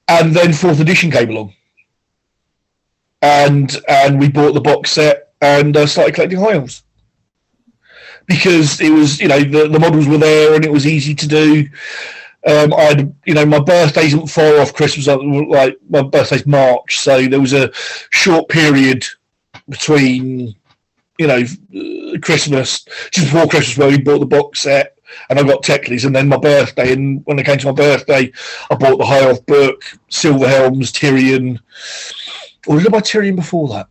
and 0.09 0.35
then 0.35 0.53
fourth 0.53 0.81
edition 0.81 1.11
came 1.11 1.31
along, 1.31 1.55
and 3.23 3.81
and 3.89 4.19
we 4.19 4.29
bought 4.29 4.53
the 4.53 4.61
box 4.61 4.93
set 4.93 5.33
and 5.41 5.77
uh, 5.77 5.87
started 5.87 6.15
collecting 6.15 6.39
high 6.39 6.65
because 8.27 8.81
it 8.81 8.91
was 8.91 9.21
you 9.21 9.29
know 9.29 9.41
the, 9.41 9.69
the 9.69 9.79
models 9.79 10.07
were 10.07 10.19
there 10.19 10.55
and 10.55 10.65
it 10.65 10.73
was 10.73 10.87
easy 10.87 11.15
to 11.15 11.27
do. 11.29 11.69
Um, 12.47 12.73
I 12.73 12.83
had 12.83 13.15
you 13.27 13.35
know 13.35 13.45
my 13.45 13.61
birthday 13.61 14.07
isn't 14.07 14.29
far 14.29 14.61
off 14.61 14.75
Christmas 14.75 15.07
like 15.07 15.77
my 15.89 16.03
birthday's 16.03 16.47
March, 16.47 16.99
so 16.99 17.27
there 17.27 17.41
was 17.41 17.53
a 17.53 17.71
short 18.11 18.49
period 18.49 19.05
between 19.69 20.55
you 21.19 21.27
know 21.27 21.43
Christmas 22.23 22.85
just 23.11 23.27
before 23.27 23.49
Christmas 23.49 23.77
where 23.77 23.91
we 23.91 23.99
bought 23.99 24.21
the 24.21 24.27
box 24.27 24.61
set 24.61 24.97
and 25.29 25.39
I 25.39 25.43
got 25.43 25.63
Teclis, 25.63 26.05
and 26.05 26.15
then 26.15 26.29
my 26.29 26.37
birthday, 26.37 26.93
and 26.93 27.25
when 27.27 27.39
it 27.39 27.47
came 27.47 27.59
to 27.59 27.67
my 27.67 27.73
birthday, 27.73 28.33
I 28.71 28.75
bought 28.75 28.99
the 28.99 29.05
High 29.05 29.29
Elf 29.29 29.45
book, 29.47 29.85
Silver 30.09 30.49
Helms, 30.49 30.93
Tyrion. 30.93 31.59
Or 32.67 32.79
did 32.79 32.87
I 32.87 32.91
buy 32.91 33.01
Tyrion 33.01 33.37
before 33.37 33.69
that? 33.69 33.89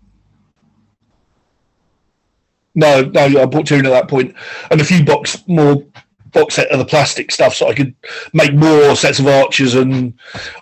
No, 2.76 3.02
no, 3.02 3.22
I 3.22 3.46
bought 3.46 3.66
Tyrion 3.66 3.86
at 3.86 3.90
that 3.90 4.08
point, 4.08 4.36
and 4.72 4.80
a 4.80 4.86
few 4.86 5.04
box 5.04 5.44
more 5.48 5.84
box 6.32 6.56
set 6.56 6.70
of 6.70 6.80
the 6.80 6.86
plastic 6.86 7.32
stuff, 7.32 7.56
so 7.56 7.68
I 7.68 7.74
could 7.74 7.96
make 8.34 8.54
more 8.54 8.96
sets 8.96 9.20
of 9.20 9.28
archers. 9.28 9.76
And 9.76 10.14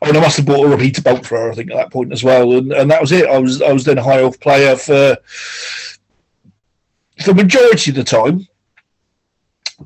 I 0.01 0.05
mean, 0.05 0.15
I 0.15 0.21
must 0.21 0.37
have 0.37 0.45
bought 0.45 0.65
a 0.65 0.69
repeater 0.69 1.01
bolt 1.01 1.25
thrower, 1.25 1.51
I 1.51 1.55
think, 1.55 1.71
at 1.71 1.77
that 1.77 1.91
point 1.91 2.13
as 2.13 2.23
well. 2.23 2.53
And, 2.53 2.71
and 2.71 2.89
that 2.89 3.01
was 3.01 3.11
it. 3.11 3.29
I 3.29 3.37
was 3.37 3.61
I 3.61 3.71
was 3.71 3.83
then 3.83 3.97
a 3.97 4.03
high 4.03 4.21
elf 4.21 4.39
player 4.39 4.75
for 4.75 5.17
the 7.25 7.33
majority 7.33 7.91
of 7.91 7.97
the 7.97 8.03
time, 8.03 8.47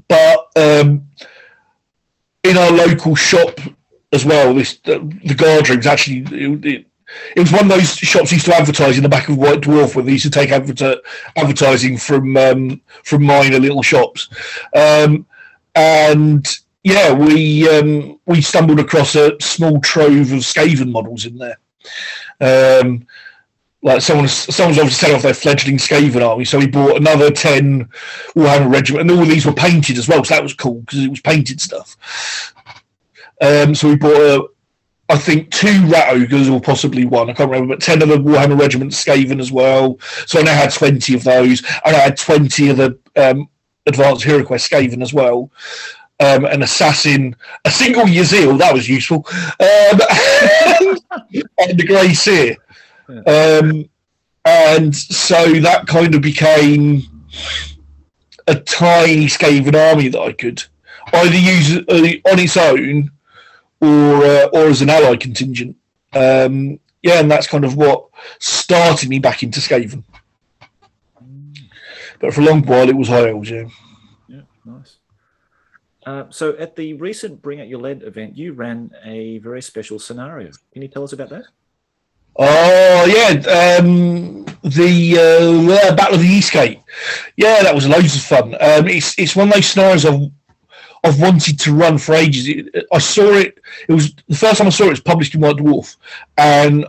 but 0.07 0.47
um, 0.55 1.07
in 2.43 2.57
our 2.57 2.71
local 2.71 3.15
shop 3.15 3.59
as 4.13 4.25
well, 4.25 4.53
this 4.53 4.77
the, 4.79 4.99
the 5.25 5.35
guard 5.35 5.69
rooms 5.69 5.87
actually 5.87 6.19
it, 6.37 6.65
it, 6.65 6.85
it 7.35 7.39
was 7.39 7.51
one 7.51 7.63
of 7.63 7.69
those 7.69 7.95
shops 7.95 8.31
used 8.31 8.45
to 8.45 8.55
advertise 8.55 8.97
in 8.97 9.03
the 9.03 9.09
back 9.09 9.29
of 9.29 9.37
White 9.37 9.61
Dwarf 9.61 9.95
where 9.95 10.03
they 10.03 10.13
used 10.13 10.25
to 10.25 10.31
take 10.31 10.51
adver- 10.51 11.01
advertising 11.35 11.97
from 11.97 12.35
um, 12.37 12.81
from 13.03 13.23
minor 13.23 13.59
little 13.59 13.83
shops, 13.83 14.29
um, 14.75 15.25
and 15.75 16.47
yeah, 16.83 17.13
we 17.13 17.69
um, 17.69 18.19
we 18.25 18.41
stumbled 18.41 18.79
across 18.79 19.15
a 19.15 19.39
small 19.39 19.79
trove 19.81 20.31
of 20.31 20.39
Skaven 20.39 20.91
models 20.91 21.25
in 21.25 21.37
there. 21.37 21.57
Um, 22.39 23.05
like 23.83 24.01
someone, 24.01 24.27
someone's 24.27 24.77
obviously 24.77 25.07
set 25.07 25.15
off 25.15 25.23
their 25.23 25.33
fledgling 25.33 25.77
Skaven 25.77 26.27
army, 26.27 26.45
so 26.45 26.59
we 26.59 26.67
bought 26.67 26.97
another 26.97 27.31
ten 27.31 27.85
Warhammer 28.35 28.71
regiment, 28.71 29.09
and 29.09 29.19
all 29.19 29.25
these 29.25 29.45
were 29.45 29.53
painted 29.53 29.97
as 29.97 30.07
well. 30.07 30.23
So 30.23 30.35
that 30.35 30.43
was 30.43 30.53
cool 30.53 30.81
because 30.81 31.03
it 31.03 31.09
was 31.09 31.21
painted 31.21 31.59
stuff. 31.59 31.97
Um, 33.41 33.73
so 33.73 33.89
we 33.89 33.95
bought, 33.95 34.15
a, 34.15 34.47
I 35.11 35.17
think, 35.17 35.51
two 35.51 35.85
Rat 35.87 36.15
Ogres 36.15 36.47
or 36.47 36.61
possibly 36.61 37.03
one. 37.03 37.29
I 37.29 37.33
can't 37.33 37.51
remember, 37.51 37.75
but 37.75 37.83
ten 37.83 38.01
of 38.01 38.07
the 38.07 38.17
Warhammer 38.17 38.57
Regiment 38.57 38.93
Skaven 38.93 39.41
as 39.41 39.51
well. 39.51 39.99
So 40.25 40.39
I 40.39 40.43
now 40.43 40.55
had 40.55 40.71
twenty 40.71 41.13
of 41.15 41.25
those, 41.25 41.61
and 41.85 41.95
I 41.95 41.99
had 41.99 42.15
twenty 42.15 42.69
of 42.69 42.77
the 42.77 42.97
um, 43.17 43.49
Advanced 43.85 44.23
Hero 44.23 44.43
Quest 44.45 44.71
Skaven 44.71 45.01
as 45.01 45.13
well. 45.13 45.51
Um, 46.21 46.45
an 46.45 46.63
assassin, 46.63 47.35
a 47.65 47.71
single 47.71 48.03
Jezzail, 48.03 48.57
that 48.59 48.73
was 48.73 48.87
useful, 48.87 49.25
um, 49.27 49.99
and 51.57 51.77
the 51.77 51.85
Grey 51.85 52.13
Seer. 52.13 52.55
Um, 53.09 53.89
and 54.45 54.95
so 54.95 55.59
that 55.59 55.87
kind 55.87 56.15
of 56.15 56.21
became 56.21 57.01
a 58.47 58.55
tiny 58.55 59.25
Skaven 59.25 59.75
army 59.75 60.07
that 60.07 60.21
I 60.21 60.31
could 60.31 60.63
either 61.11 61.35
use 61.35 61.77
uh, 61.77 62.31
on 62.31 62.39
its 62.39 62.55
own 62.55 63.11
or 63.81 64.23
uh, 64.23 64.45
or 64.53 64.67
as 64.67 64.81
an 64.81 64.89
ally 64.89 65.15
contingent. 65.15 65.75
Um, 66.13 66.79
yeah, 67.01 67.19
and 67.19 67.31
that's 67.31 67.47
kind 67.47 67.65
of 67.65 67.75
what 67.75 68.07
started 68.39 69.09
me 69.09 69.19
back 69.19 69.43
into 69.43 69.59
Skaven. 69.59 70.03
But 72.19 72.33
for 72.33 72.41
a 72.41 72.45
long 72.45 72.63
while, 72.63 72.87
it 72.87 72.95
was 72.95 73.07
High 73.07 73.29
Elves, 73.29 73.49
yeah. 73.49 73.63
Yeah, 74.27 74.41
nice. 74.63 74.97
Uh, 76.05 76.25
so 76.29 76.55
at 76.57 76.75
the 76.75 76.93
recent 76.93 77.41
Bring 77.41 77.61
Out 77.61 77.67
Your 77.67 77.79
Lead 77.79 78.03
event, 78.03 78.37
you 78.37 78.53
ran 78.53 78.91
a 79.03 79.39
very 79.39 79.61
special 79.61 79.97
scenario. 79.97 80.51
Can 80.71 80.83
you 80.83 80.87
tell 80.87 81.03
us 81.03 81.13
about 81.13 81.29
that? 81.29 81.45
Oh 82.37 83.05
yeah, 83.05 83.77
um, 83.79 84.45
the 84.63 85.17
uh, 85.17 85.95
Battle 85.95 86.15
of 86.15 86.21
the 86.21 86.27
Eastgate. 86.27 86.79
Yeah, 87.35 87.61
that 87.63 87.75
was 87.75 87.87
loads 87.87 88.15
of 88.15 88.21
fun. 88.21 88.53
Um, 88.53 88.87
it's 88.87 89.17
it's 89.19 89.35
one 89.35 89.49
of 89.49 89.53
those 89.55 89.67
scenarios 89.67 90.05
I've 90.05 90.31
I've 91.03 91.19
wanted 91.19 91.59
to 91.59 91.73
run 91.73 91.97
for 91.97 92.13
ages. 92.13 92.47
It, 92.47 92.85
I 92.91 92.99
saw 92.99 93.33
it. 93.33 93.59
It 93.87 93.93
was 93.93 94.13
the 94.27 94.35
first 94.35 94.59
time 94.59 94.67
I 94.67 94.71
saw 94.71 94.85
it. 94.85 94.91
Was 94.91 95.01
published 95.01 95.35
in 95.35 95.41
White 95.41 95.57
Dwarf, 95.57 95.97
and 96.37 96.85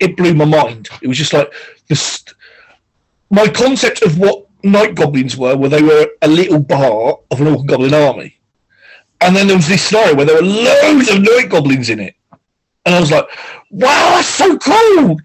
it 0.00 0.16
blew 0.16 0.34
my 0.34 0.44
mind. 0.44 0.88
It 1.00 1.08
was 1.08 1.18
just 1.18 1.32
like 1.32 1.52
this. 1.88 2.24
My 3.30 3.48
concept 3.48 4.02
of 4.02 4.18
what 4.18 4.46
night 4.62 4.94
goblins 4.94 5.36
were, 5.36 5.56
where 5.56 5.70
they 5.70 5.82
were 5.82 6.06
a 6.20 6.28
little 6.28 6.60
bar 6.60 7.18
of 7.30 7.40
an 7.40 7.46
orc 7.46 7.66
goblin 7.66 7.94
army, 7.94 8.38
and 9.20 9.34
then 9.34 9.46
there 9.46 9.56
was 9.56 9.68
this 9.68 9.82
scenario 9.82 10.14
where 10.14 10.26
there 10.26 10.36
were 10.36 10.42
loads 10.42 11.10
of 11.10 11.22
night 11.22 11.48
goblins 11.48 11.88
in 11.88 12.00
it 12.00 12.14
and 12.84 12.94
I 12.94 13.00
was 13.00 13.10
like, 13.10 13.26
wow, 13.70 14.12
that's 14.16 14.28
so 14.28 14.58
cool. 14.58 15.20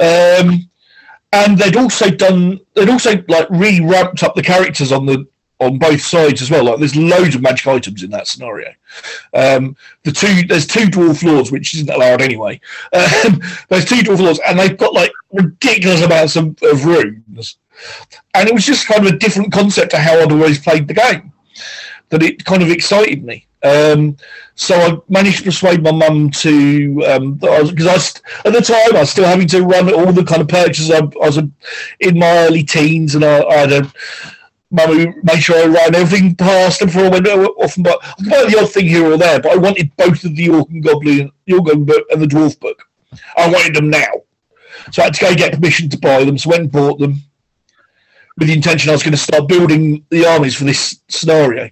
Um, 0.00 0.68
and 1.32 1.56
they'd 1.56 1.76
also 1.76 2.10
done, 2.10 2.60
they'd 2.74 2.90
also 2.90 3.22
like 3.28 3.48
re 3.50 3.80
ramped 3.80 4.22
up 4.22 4.34
the 4.34 4.42
characters 4.42 4.92
on 4.92 5.06
the 5.06 5.26
on 5.60 5.78
both 5.78 6.00
sides 6.00 6.42
as 6.42 6.50
well. 6.50 6.64
Like 6.64 6.78
there's 6.78 6.96
loads 6.96 7.34
of 7.34 7.42
magic 7.42 7.66
items 7.66 8.02
in 8.02 8.10
that 8.10 8.26
scenario. 8.26 8.72
Um, 9.34 9.76
the 10.02 10.12
two 10.12 10.46
there's 10.46 10.66
two 10.66 10.86
dwarf 10.86 11.22
lords, 11.22 11.52
which 11.52 11.74
isn't 11.74 11.90
allowed 11.90 12.22
anyway. 12.22 12.60
Um, 12.92 13.40
there's 13.68 13.84
two 13.84 13.96
dwarf 13.96 14.20
lords, 14.20 14.40
and 14.46 14.58
they've 14.58 14.76
got 14.76 14.94
like 14.94 15.12
ridiculous 15.32 16.02
amounts 16.02 16.36
of, 16.36 16.56
of 16.62 16.84
runes. 16.84 17.56
And 18.34 18.48
it 18.48 18.54
was 18.54 18.66
just 18.66 18.86
kind 18.86 19.06
of 19.06 19.12
a 19.12 19.18
different 19.18 19.52
concept 19.52 19.92
to 19.92 19.98
how 19.98 20.18
I'd 20.18 20.32
always 20.32 20.58
played 20.58 20.88
the 20.88 20.94
game. 20.94 21.32
That 22.08 22.22
it 22.22 22.44
kind 22.44 22.62
of 22.62 22.70
excited 22.70 23.24
me. 23.24 23.46
Um, 23.62 24.16
so 24.54 24.74
I 24.74 24.98
managed 25.08 25.38
to 25.38 25.44
persuade 25.44 25.82
my 25.82 25.92
mum 25.92 26.30
to 26.30 26.94
because 26.94 28.16
um, 28.16 28.22
at 28.44 28.52
the 28.52 28.62
time 28.62 28.96
I 28.96 29.00
was 29.00 29.10
still 29.10 29.26
having 29.26 29.46
to 29.48 29.62
run 29.62 29.92
all 29.92 30.12
the 30.12 30.24
kind 30.24 30.40
of 30.40 30.48
purchases. 30.48 30.90
I, 30.90 30.98
I 30.98 31.26
was 31.26 31.36
in 32.00 32.18
my 32.18 32.38
early 32.38 32.64
teens, 32.64 33.14
and 33.14 33.24
I, 33.24 33.44
I 33.44 33.56
had 33.56 33.72
a 33.72 33.92
mum 34.70 35.14
made 35.22 35.40
sure 35.40 35.56
I 35.56 35.66
ran 35.66 35.94
everything 35.94 36.34
past 36.36 36.78
them 36.78 36.88
before 36.88 37.04
I 37.04 37.08
went 37.08 37.26
off 37.26 37.76
and 37.76 37.84
bought, 37.84 38.04
I 38.04 38.28
buy 38.28 38.50
the 38.50 38.60
odd 38.60 38.72
thing 38.72 38.86
here 38.86 39.04
or 39.04 39.16
there, 39.16 39.40
but 39.40 39.52
I 39.52 39.56
wanted 39.56 39.94
both 39.96 40.24
of 40.24 40.36
the 40.36 40.48
Orc 40.50 40.68
and 40.70 40.82
Goblin, 40.82 41.30
the 41.46 41.54
Orc 41.54 41.68
and 41.68 41.86
the 41.86 42.26
Dwarf 42.26 42.58
book. 42.60 42.84
I 43.36 43.50
wanted 43.50 43.74
them 43.74 43.90
now, 43.90 44.12
so 44.92 45.02
I 45.02 45.06
had 45.06 45.14
to 45.14 45.24
go 45.24 45.34
get 45.34 45.54
permission 45.54 45.88
to 45.88 45.98
buy 45.98 46.24
them. 46.24 46.38
So 46.38 46.50
I 46.50 46.52
went 46.52 46.62
and 46.62 46.72
bought 46.72 46.98
them 47.00 47.16
with 48.38 48.48
the 48.48 48.54
intention 48.54 48.90
I 48.90 48.92
was 48.92 49.02
going 49.02 49.12
to 49.12 49.18
start 49.18 49.48
building 49.48 50.04
the 50.10 50.26
armies 50.26 50.56
for 50.56 50.64
this 50.64 51.00
scenario. 51.08 51.70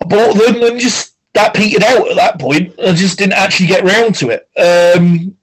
I 0.00 0.04
bought 0.06 0.34
them 0.36 0.62
and 0.62 0.80
just 0.80 1.14
that 1.34 1.54
petered 1.54 1.82
out 1.82 2.08
at 2.08 2.16
that 2.16 2.40
point. 2.40 2.74
I 2.78 2.92
just 2.92 3.18
didn't 3.18 3.34
actually 3.34 3.66
get 3.66 3.84
round 3.84 4.14
to 4.16 4.30
it. 4.30 4.48
Um, 4.96 5.36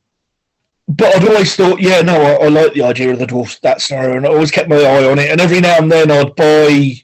but 0.96 1.16
I'd 1.16 1.28
always 1.28 1.56
thought, 1.56 1.82
yeah, 1.82 2.02
no, 2.02 2.16
I, 2.16 2.46
I, 2.46 2.48
like 2.50 2.74
the 2.74 2.84
idea 2.84 3.12
of 3.12 3.20
the 3.20 3.26
dwarf 3.26 3.60
that 3.62 3.82
scenario, 3.82 4.18
and 4.18 4.26
I 4.26 4.30
always 4.30 4.52
kept 4.52 4.70
my 4.70 4.78
eye 4.78 5.10
on 5.10 5.20
it. 5.20 5.30
And 5.30 5.42
every 5.42 5.62
now 5.62 5.78
and 5.78 5.92
then, 5.92 6.12
I'd 6.12 6.36
buy, 6.36 6.96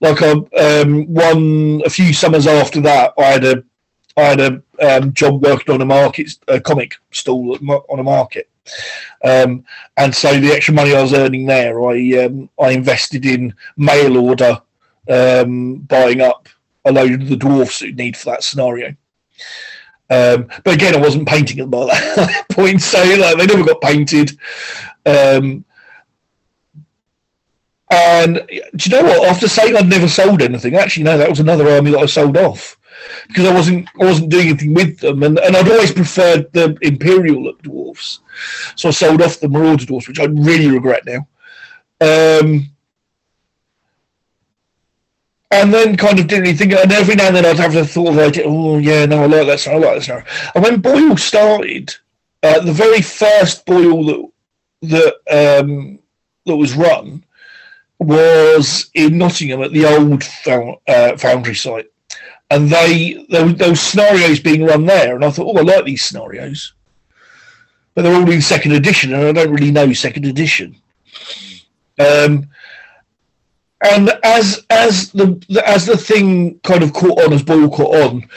like, 0.00 0.20
a, 0.20 0.82
um, 0.82 1.06
one 1.06 1.82
a 1.84 1.90
few 1.90 2.12
summers 2.12 2.46
after 2.46 2.80
that, 2.82 3.14
I 3.18 3.22
had 3.24 3.44
a, 3.44 3.64
I 4.16 4.22
had 4.22 4.40
a 4.40 4.62
um, 4.80 5.12
job 5.12 5.42
working 5.42 5.74
on 5.74 5.80
a 5.80 5.86
market, 5.86 6.32
a 6.48 6.60
comic 6.60 6.96
stall 7.12 7.56
on 7.88 7.98
a 7.98 8.02
market, 8.02 8.48
um, 9.24 9.64
and 9.96 10.14
so 10.14 10.38
the 10.38 10.52
extra 10.52 10.74
money 10.74 10.94
I 10.94 11.02
was 11.02 11.14
earning 11.14 11.46
there, 11.46 11.82
I 11.82 12.24
um, 12.24 12.50
I 12.60 12.70
invested 12.70 13.24
in 13.24 13.54
mail 13.76 14.18
order 14.18 14.60
um, 15.08 15.76
buying 15.76 16.20
up 16.20 16.48
a 16.84 16.92
load 16.92 17.22
of 17.22 17.28
the 17.28 17.36
dwarfs 17.36 17.80
you 17.80 17.94
need 17.94 18.16
for 18.16 18.30
that 18.30 18.44
scenario. 18.44 18.94
Um, 20.10 20.48
but 20.64 20.74
again, 20.74 20.94
I 20.94 21.00
wasn't 21.00 21.28
painting 21.28 21.68
by 21.70 21.86
that 21.86 22.44
point, 22.50 22.82
so 22.82 22.98
like, 22.98 23.38
they 23.38 23.46
never 23.46 23.64
got 23.64 23.80
painted. 23.80 24.38
Um, 25.06 25.64
and 27.90 28.42
do 28.76 28.90
you 28.90 28.90
know 28.90 29.02
what? 29.04 29.28
After 29.28 29.48
saying 29.48 29.76
I'd 29.76 29.88
never 29.88 30.08
sold 30.08 30.42
anything, 30.42 30.76
actually, 30.76 31.04
no, 31.04 31.18
that 31.18 31.28
was 31.28 31.40
another 31.40 31.68
army 31.68 31.92
that 31.92 32.00
I 32.00 32.06
sold 32.06 32.36
off 32.36 32.78
because 33.28 33.44
I 33.44 33.54
wasn't 33.54 33.88
I 34.00 34.04
wasn't 34.04 34.30
doing 34.30 34.48
anything 34.48 34.74
with 34.74 34.98
them, 34.98 35.22
and, 35.22 35.38
and 35.38 35.56
I'd 35.56 35.70
always 35.70 35.92
preferred 35.92 36.52
the 36.52 36.76
Imperial 36.82 37.52
dwarfs, 37.62 38.20
so 38.76 38.88
I 38.88 38.92
sold 38.92 39.22
off 39.22 39.40
the 39.40 39.48
Marauder 39.48 39.84
dwarfs, 39.84 40.08
which 40.08 40.20
I 40.20 40.24
really 40.24 40.68
regret 40.70 41.04
now. 41.06 41.26
Um, 42.00 42.70
and 45.52 45.72
then 45.72 45.96
kind 45.96 46.18
of 46.18 46.26
didn't 46.26 46.44
really 46.44 46.56
think. 46.56 46.72
And 46.72 46.90
every 46.90 47.14
now 47.14 47.28
and 47.28 47.36
then 47.36 47.46
I'd 47.46 47.58
have 47.58 47.74
the 47.74 47.86
thought 47.86 48.14
like, 48.14 48.40
oh 48.44 48.78
yeah, 48.78 49.04
no, 49.06 49.22
I 49.22 49.26
like 49.26 49.46
that 49.46 49.60
song, 49.60 49.74
I 49.74 49.78
like 49.78 49.94
that 49.96 50.04
song. 50.04 50.22
And 50.54 50.64
when 50.64 50.82
BOYL 50.82 51.18
started, 51.18 51.94
uh, 52.42 52.60
the 52.60 52.72
very 52.72 53.02
first 53.02 53.66
BOYL 53.66 54.06
that 54.06 54.32
that 54.82 55.60
um, 55.60 55.98
that 56.46 56.56
was 56.56 56.74
run 56.74 57.24
was 57.98 58.90
in 58.94 59.18
Nottingham 59.18 59.62
at 59.62 59.72
the 59.72 59.86
old 59.86 60.24
found, 60.24 60.76
uh, 60.88 61.16
Foundry 61.18 61.54
site, 61.54 61.90
and 62.50 62.68
they 62.68 63.24
there 63.28 63.44
were 63.44 63.52
those 63.52 63.80
scenarios 63.80 64.40
being 64.40 64.64
run 64.64 64.86
there, 64.86 65.14
and 65.14 65.24
I 65.24 65.30
thought, 65.30 65.54
oh, 65.54 65.58
I 65.58 65.62
like 65.62 65.84
these 65.84 66.02
scenarios, 66.02 66.72
but 67.94 68.02
they're 68.02 68.14
all 68.14 68.30
in 68.30 68.42
second 68.42 68.72
edition, 68.72 69.12
and 69.12 69.24
I 69.24 69.32
don't 69.32 69.52
really 69.52 69.70
know 69.70 69.92
second 69.92 70.24
edition. 70.24 70.76
Um, 71.98 72.48
and 73.82 74.10
as 74.22 74.64
as 74.70 75.10
the 75.12 75.62
as 75.66 75.86
the 75.86 75.96
thing 75.96 76.58
kind 76.60 76.82
of 76.82 76.92
caught 76.92 77.22
on, 77.24 77.32
as 77.32 77.42
BOYL 77.42 77.72
caught 77.72 77.96
on, 77.96 78.28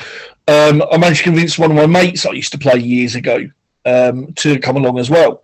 um, 0.47 0.83
I 0.91 0.97
managed 0.97 1.19
to 1.19 1.25
convince 1.25 1.57
one 1.57 1.71
of 1.71 1.77
my 1.77 1.85
mates 1.85 2.25
I 2.25 2.31
used 2.31 2.51
to 2.53 2.57
play 2.57 2.77
years 2.79 3.15
ago 3.15 3.49
um, 3.85 4.33
to 4.33 4.59
come 4.59 4.77
along 4.77 4.97
as 4.97 5.09
well, 5.09 5.43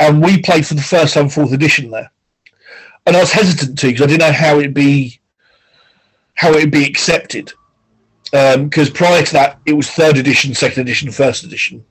and 0.00 0.22
we 0.22 0.40
played 0.40 0.66
for 0.66 0.74
the 0.74 0.82
first 0.82 1.14
time 1.14 1.28
fourth 1.28 1.52
edition 1.52 1.90
there. 1.90 2.10
And 3.06 3.16
I 3.16 3.20
was 3.20 3.32
hesitant 3.32 3.78
to 3.78 3.88
because 3.88 4.02
I 4.02 4.06
didn't 4.06 4.20
know 4.20 4.32
how 4.32 4.58
it'd 4.58 4.74
be 4.74 5.20
how 6.34 6.52
it'd 6.52 6.70
be 6.70 6.86
accepted. 6.86 7.52
Because 8.30 8.88
um, 8.88 8.94
prior 8.94 9.22
to 9.22 9.32
that, 9.34 9.58
it 9.66 9.74
was 9.74 9.90
third 9.90 10.16
edition, 10.16 10.54
second 10.54 10.80
edition, 10.82 11.10
first 11.10 11.44
edition. 11.44 11.84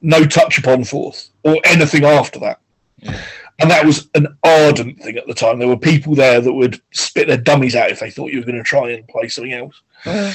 No 0.00 0.24
touch 0.24 0.56
upon 0.56 0.84
fourth 0.84 1.28
or 1.42 1.58
anything 1.64 2.04
after 2.04 2.40
that. 2.40 2.60
Yeah. 2.96 3.20
And 3.58 3.70
that 3.70 3.84
was 3.84 4.08
an 4.14 4.36
ardent 4.42 5.00
thing 5.02 5.16
at 5.16 5.26
the 5.26 5.34
time. 5.34 5.58
There 5.58 5.68
were 5.68 5.76
people 5.76 6.14
there 6.14 6.40
that 6.40 6.52
would 6.52 6.80
spit 6.92 7.28
their 7.28 7.36
dummies 7.36 7.76
out 7.76 7.90
if 7.90 8.00
they 8.00 8.10
thought 8.10 8.32
you 8.32 8.40
were 8.40 8.46
going 8.46 8.58
to 8.58 8.64
try 8.64 8.90
and 8.90 9.06
play 9.08 9.28
something 9.28 9.52
else. 9.52 9.80
Uh, 10.04 10.34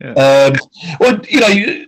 yeah. 0.00 0.12
um, 0.12 0.54
well, 0.98 1.20
you 1.28 1.40
know, 1.40 1.86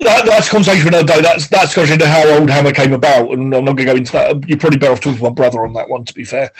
that, 0.00 0.26
that's 0.26 0.48
a 0.48 0.50
conversation 0.50 0.82
for 0.82 0.88
another 0.88 1.06
day. 1.06 1.20
That's 1.20 1.48
that's 1.48 1.74
conversation 1.74 2.06
how 2.06 2.24
Oldhammer 2.24 2.74
came 2.74 2.92
about, 2.92 3.30
and 3.30 3.54
I'm 3.54 3.64
not 3.64 3.76
going 3.76 3.86
to 3.88 3.92
go 3.92 3.96
into 3.96 4.12
that. 4.12 4.48
You're 4.48 4.58
probably 4.58 4.78
better 4.78 4.92
off 4.92 5.00
talking 5.00 5.18
to 5.18 5.24
my 5.24 5.30
brother 5.30 5.64
on 5.64 5.72
that 5.74 5.88
one. 5.88 6.04
To 6.04 6.14
be 6.14 6.24
fair, 6.24 6.52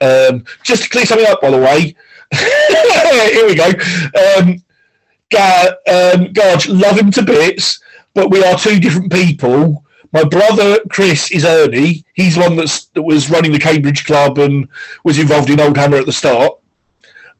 um, 0.00 0.44
just 0.62 0.84
to 0.84 0.88
clear 0.88 1.06
something 1.06 1.26
up, 1.26 1.40
by 1.40 1.50
the 1.50 1.58
way, 1.58 1.94
here 3.32 3.46
we 3.46 3.54
go. 3.54 3.70
Um, 4.38 4.62
Gar- 5.30 5.76
um, 5.88 6.32
Garge, 6.32 6.68
love 6.68 6.98
him 6.98 7.10
to 7.12 7.22
bits, 7.22 7.80
but 8.14 8.30
we 8.30 8.44
are 8.44 8.58
two 8.58 8.78
different 8.78 9.12
people. 9.12 9.83
My 10.14 10.22
brother 10.22 10.78
Chris 10.90 11.32
is 11.32 11.44
Ernie. 11.44 12.04
He's 12.14 12.36
the 12.36 12.42
one 12.42 12.54
that's, 12.54 12.84
that 12.84 13.02
was 13.02 13.30
running 13.30 13.50
the 13.50 13.58
Cambridge 13.58 14.06
Club 14.06 14.38
and 14.38 14.68
was 15.02 15.18
involved 15.18 15.50
in 15.50 15.56
Oldhammer 15.56 15.98
at 15.98 16.06
the 16.06 16.12
start. 16.12 16.56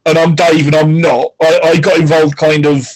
And 0.05 0.19
I'm 0.19 0.35
Dave, 0.35 0.67
and 0.67 0.75
I'm 0.75 1.01
not. 1.01 1.35
I, 1.41 1.61
I 1.63 1.81
got 1.81 2.01
involved 2.01 2.37
kind 2.37 2.67
of 2.67 2.87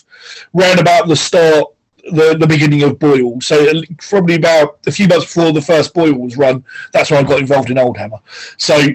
round 0.53 0.81
about 0.81 1.07
the 1.07 1.15
start 1.15 1.65
the, 2.11 2.37
the 2.39 2.47
beginning 2.47 2.83
of 2.83 2.99
BOYL. 2.99 3.41
So 3.43 3.83
probably 3.99 4.35
about 4.35 4.81
a 4.87 4.91
few 4.91 5.07
months 5.07 5.27
before 5.27 5.53
the 5.53 5.63
first 5.63 5.95
BOYL 5.95 6.19
was 6.19 6.37
run, 6.37 6.65
that's 6.93 7.11
when 7.11 7.25
I 7.25 7.29
got 7.29 7.39
involved 7.39 7.71
in 7.71 7.77
Oldhammer. 7.77 8.21
So, 8.57 8.89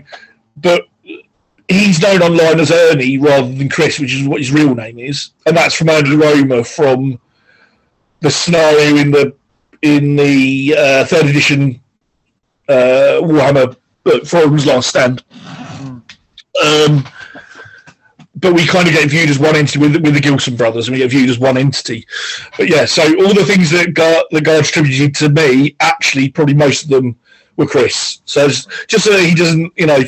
but 0.57 0.83
he's 1.69 2.01
known 2.01 2.21
online 2.21 2.59
as 2.59 2.71
Ernie 2.71 3.17
rather 3.17 3.51
than 3.51 3.69
Chris, 3.69 3.99
which 3.99 4.13
is 4.13 4.27
what 4.27 4.39
his 4.39 4.51
real 4.51 4.75
name 4.75 4.99
is, 4.99 5.31
and 5.45 5.55
that's 5.55 5.75
from 5.75 5.89
Ernie 5.89 6.15
Roma 6.15 6.63
from 6.63 7.19
the 8.19 8.31
scenario 8.31 8.97
in 8.97 9.11
the 9.11 9.33
in 9.83 10.15
the 10.15 10.75
uh, 10.75 11.05
third 11.05 11.27
edition 11.27 11.79
uh, 12.67 13.19
Warhammer 13.21 13.75
uh, 14.05 14.19
Forum's 14.25 14.65
Last 14.65 14.89
Stand. 14.89 15.23
Um, 16.63 17.05
but 18.35 18.53
we 18.53 18.65
kind 18.65 18.87
of 18.87 18.93
get 18.93 19.09
viewed 19.09 19.29
as 19.29 19.39
one 19.39 19.55
entity 19.55 19.79
with 19.79 19.95
with 19.97 20.15
the 20.15 20.19
Gillson 20.19 20.55
brothers, 20.55 20.87
and 20.87 20.95
we 20.95 20.99
get 20.99 21.11
viewed 21.11 21.29
as 21.29 21.39
one 21.39 21.57
entity. 21.57 22.05
But 22.57 22.69
yeah, 22.69 22.85
so 22.85 23.03
all 23.23 23.33
the 23.33 23.45
things 23.45 23.69
that 23.71 23.93
Gar, 23.93 24.23
that 24.31 24.43
Gar 24.43 24.59
attributed 24.59 25.15
to 25.15 25.29
me, 25.29 25.75
actually, 25.79 26.29
probably 26.29 26.55
most 26.55 26.83
of 26.83 26.89
them 26.89 27.15
were 27.55 27.67
Chris. 27.67 28.21
So 28.25 28.47
just 28.47 29.03
so 29.03 29.11
that 29.11 29.25
he 29.25 29.35
doesn't, 29.35 29.71
you 29.77 29.85
know, 29.85 29.95
uh, 29.95 30.01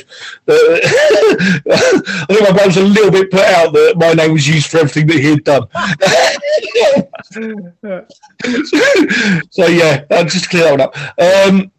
I 0.48 2.26
think 2.28 2.42
my 2.42 2.52
brother's 2.52 2.78
a 2.78 2.84
little 2.84 3.12
bit 3.12 3.32
put 3.32 3.42
out 3.42 3.74
that 3.74 3.96
my 3.98 4.14
name 4.14 4.34
was 4.34 4.48
used 4.48 4.72
for 4.72 4.80
everything 4.80 5.08
that 5.08 5.20
he 5.20 5.30
had 5.32 5.44
done. 5.44 5.68
so 9.52 9.68
yeah, 9.68 10.06
I'll 10.12 10.26
just 10.26 10.50
clear 10.50 10.64
that 10.64 10.72
one 10.72 10.82
up. 10.82 10.98
Um, 11.20 11.72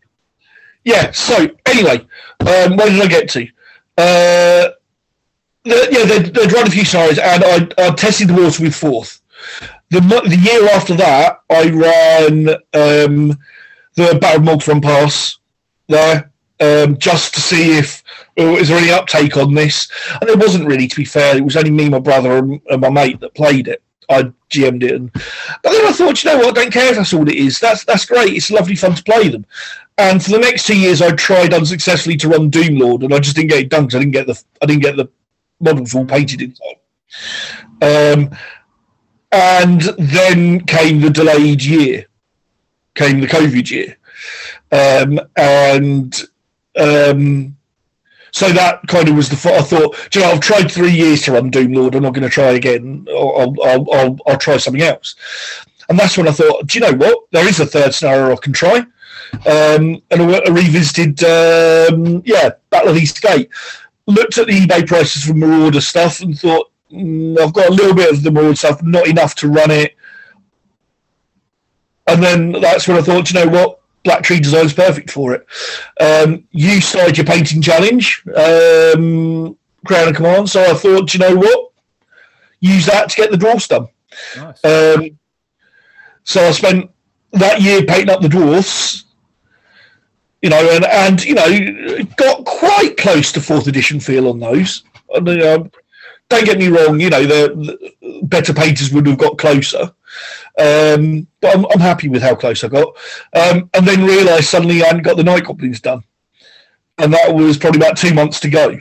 yeah. 0.85 1.11
So 1.11 1.49
anyway, 1.67 2.07
um, 2.41 2.77
where 2.77 2.91
did 2.91 3.03
I 3.03 3.07
get 3.09 3.29
to? 3.31 3.43
Uh, 3.99 4.71
the, 5.65 5.89
yeah, 5.91 6.05
they'd, 6.05 6.33
they'd 6.33 6.53
run 6.53 6.69
a 6.69 6.71
few 6.71 6.85
scenarios, 6.85 7.19
and 7.19 7.45
I, 7.45 7.87
I 7.87 7.91
tested 7.91 8.29
the 8.29 8.35
water 8.35 8.63
with 8.63 8.75
fourth. 8.75 9.21
The 9.91 10.01
the 10.01 10.37
year 10.37 10.69
after 10.71 10.95
that, 10.97 11.41
I 11.51 11.71
ran 11.71 12.49
um, 12.75 13.39
the 13.95 14.19
Battle 14.21 14.43
of 14.43 14.61
Mortgron 14.61 14.83
Pass 14.83 15.39
there 15.89 16.31
um, 16.61 16.97
just 16.99 17.35
to 17.35 17.41
see 17.41 17.77
if 17.79 18.03
oh, 18.39 18.57
is 18.57 18.69
there 18.69 18.79
any 18.79 18.91
uptake 18.91 19.37
on 19.37 19.55
this. 19.55 19.91
And 20.21 20.29
it 20.29 20.39
wasn't 20.39 20.67
really, 20.67 20.89
to 20.89 20.97
be 20.97 21.05
fair. 21.05 21.37
It 21.37 21.45
was 21.45 21.57
only 21.57 21.71
me, 21.71 21.89
my 21.89 21.99
brother, 21.99 22.39
and, 22.39 22.61
and 22.71 22.81
my 22.81 22.91
mate 22.91 23.21
that 23.21 23.35
played 23.35 23.69
it. 23.69 23.83
I 24.09 24.33
GM'd 24.51 24.85
it, 24.85 24.95
and, 24.95 25.13
but 25.13 25.73
then 25.73 25.85
I 25.85 25.91
thought, 25.91 26.23
you 26.23 26.31
know 26.31 26.39
what? 26.39 26.57
I 26.57 26.63
don't 26.63 26.73
care 26.73 26.91
if 26.91 26.97
that's 26.97 27.13
all 27.13 27.29
it 27.29 27.35
is. 27.35 27.59
That's 27.59 27.85
that's 27.85 28.05
great. 28.05 28.35
It's 28.35 28.53
lovely 28.53 28.77
fun 28.77 28.95
to 28.95 29.03
play 29.03 29.29
them. 29.29 29.45
And 29.99 30.23
for 30.23 30.31
the 30.31 30.39
next 30.39 30.67
two 30.67 30.79
years, 30.79 31.03
I 31.03 31.11
tried 31.11 31.53
unsuccessfully 31.53 32.17
to 32.19 32.29
run 32.29 32.49
Doomlord, 32.49 33.03
and 33.03 33.13
I 33.13 33.19
just 33.19 33.35
didn't 33.35 33.51
get 33.51 33.63
it 33.63 33.69
done 33.69 33.87
because 33.87 33.97
I 33.97 33.99
didn't 33.99 34.13
get 34.13 34.29
the 34.29 34.45
I 34.63 34.67
didn't 34.67 34.83
get 34.83 34.97
the 34.97 35.09
models 35.59 35.93
all 35.93 36.05
painted 36.05 36.41
in 36.43 36.55
time. 36.55 38.29
Um, 38.29 38.39
and 39.33 39.81
then 39.99 40.61
came 40.67 41.01
the 41.01 41.11
delayed 41.11 41.65
year, 41.65 42.07
came 42.95 43.21
the 43.21 43.27
COVID 43.27 43.69
year. 43.71 43.97
Um, 44.77 45.21
and 45.37 46.23
um, 46.77 47.57
so 48.33 48.51
that 48.51 48.87
kind 48.87 49.09
of 49.09 49.17
was 49.17 49.31
the 49.31 49.37
thought. 49.37 49.55
I 49.55 49.63
thought, 49.63 50.15
you 50.15 50.21
know, 50.21 50.31
I've 50.31 50.41
tried 50.41 50.71
three 50.71 50.91
years 50.91 51.23
to 51.23 51.33
run 51.33 51.51
Doom 51.51 51.73
Lord. 51.73 51.95
I'm 51.95 52.03
not 52.03 52.13
going 52.13 52.29
to 52.29 52.29
try 52.29 52.51
again. 52.51 53.07
I'll, 53.09 53.55
I'll, 53.65 53.87
I'll, 53.93 54.19
I'll, 54.27 54.37
try 54.37 54.59
something 54.59 54.83
else. 54.83 55.15
And 55.89 55.99
that's 55.99 56.19
when 56.19 56.29
I 56.29 56.33
thought, 56.33 56.67
do 56.67 56.79
you 56.79 56.85
know 56.85 56.97
what? 56.99 57.25
There 57.33 57.49
is 57.49 57.61
a 57.61 57.67
third 57.67 57.95
scenario 57.95 58.35
I 58.35 58.37
can 58.37 58.53
try. 58.53 58.79
Um, 59.47 60.03
and 60.11 60.21
I, 60.21 60.41
I 60.47 60.51
revisited, 60.51 61.23
um, 61.25 62.23
yeah, 62.27 62.51
Battle 62.69 62.91
of 62.91 62.99
Eastgate 62.99 63.49
looked 64.07 64.39
at 64.39 64.47
the 64.47 64.53
eBay 64.53 64.87
prices 64.87 65.25
for 65.25 65.35
Marauder 65.35 65.81
stuff 65.81 66.21
and 66.21 66.39
thought, 66.39 66.71
mm, 66.93 67.39
I've 67.41 67.55
got 67.55 67.71
a 67.71 67.73
little 67.73 67.95
bit 67.95 68.13
of 68.13 68.23
the 68.23 68.31
Marauder 68.31 68.55
stuff, 68.55 68.83
not 68.83 69.09
enough 69.09 69.35
to 69.37 69.49
run 69.49 69.71
it. 69.71 69.97
And 72.07 72.23
then 72.23 72.53
that's 72.53 72.87
when 72.87 72.99
I 72.99 73.03
thought, 73.03 73.33
you 73.33 73.41
know 73.41 73.51
what? 73.51 73.81
Black 74.07 74.23
Tree 74.23 74.41
Design's 74.41 74.71
is 74.71 74.73
perfect 74.73 75.11
for 75.11 75.35
it. 75.35 75.47
Um, 76.01 76.45
you 76.53 76.81
started 76.81 77.19
your 77.19 77.27
painting 77.27 77.61
challenge, 77.61 78.23
um, 78.29 79.59
Crown 79.87 80.09
of 80.09 80.17
Command. 80.17 80.49
So 80.49 80.63
I 80.63 80.75
thought, 80.75 81.13
you 81.13 81.21
know 81.21 81.37
what? 81.37 81.73
Use 82.61 82.87
that 82.87 83.11
to 83.11 83.17
get 83.17 83.31
the 83.31 83.37
dwarfs 83.37 83.69
done. 83.69 83.89
Nice. 84.37 84.65
Um, 84.65 85.19
so 86.25 86.47
I 86.47 86.53
spent 86.53 86.91
that 87.33 87.61
year 87.61 87.85
painting 87.85 88.11
up 88.11 88.23
the 88.23 88.29
dwarfs 88.29 89.05
you 90.43 90.51
know, 90.51 90.71
and 90.71 90.85
and 90.85 91.25
you 91.25 91.35
know, 91.35 92.05
got 92.17 92.45
quite 92.45 92.97
close 92.97 93.33
to 93.33 93.41
fourth 93.41 93.67
edition 93.67 93.99
feel 93.99 94.29
on 94.29 94.39
those. 94.39 94.85
And, 95.13 95.29
um, 95.43 95.71
don't 96.29 96.45
get 96.45 96.59
me 96.59 96.69
wrong, 96.69 96.99
you 97.01 97.11
know, 97.11 97.25
the, 97.25 97.93
the 98.01 98.21
better 98.25 98.53
painters 98.53 98.93
would 98.93 99.07
have 99.07 99.19
got 99.19 99.39
closer. 99.39 99.93
Um, 100.59 101.27
but 101.41 101.55
I'm, 101.55 101.67
I'm, 101.67 101.81
happy 101.81 102.09
with 102.09 102.23
how 102.23 102.35
close 102.35 102.65
I 102.65 102.69
got. 102.69 102.89
Um, 103.35 103.69
and 103.75 103.87
then 103.87 104.05
realised 104.05 104.49
suddenly 104.49 104.83
I 104.83 104.87
hadn't 104.87 105.03
got 105.03 105.17
the 105.17 105.25
night 105.25 105.45
goblins 105.45 105.81
done, 105.81 106.03
and 106.99 107.13
that 107.13 107.35
was 107.35 107.59
probably 107.59 107.81
about 107.81 107.99
two 107.99 108.15
months 108.15 108.41
to 108.41 108.49
go. 108.49 108.81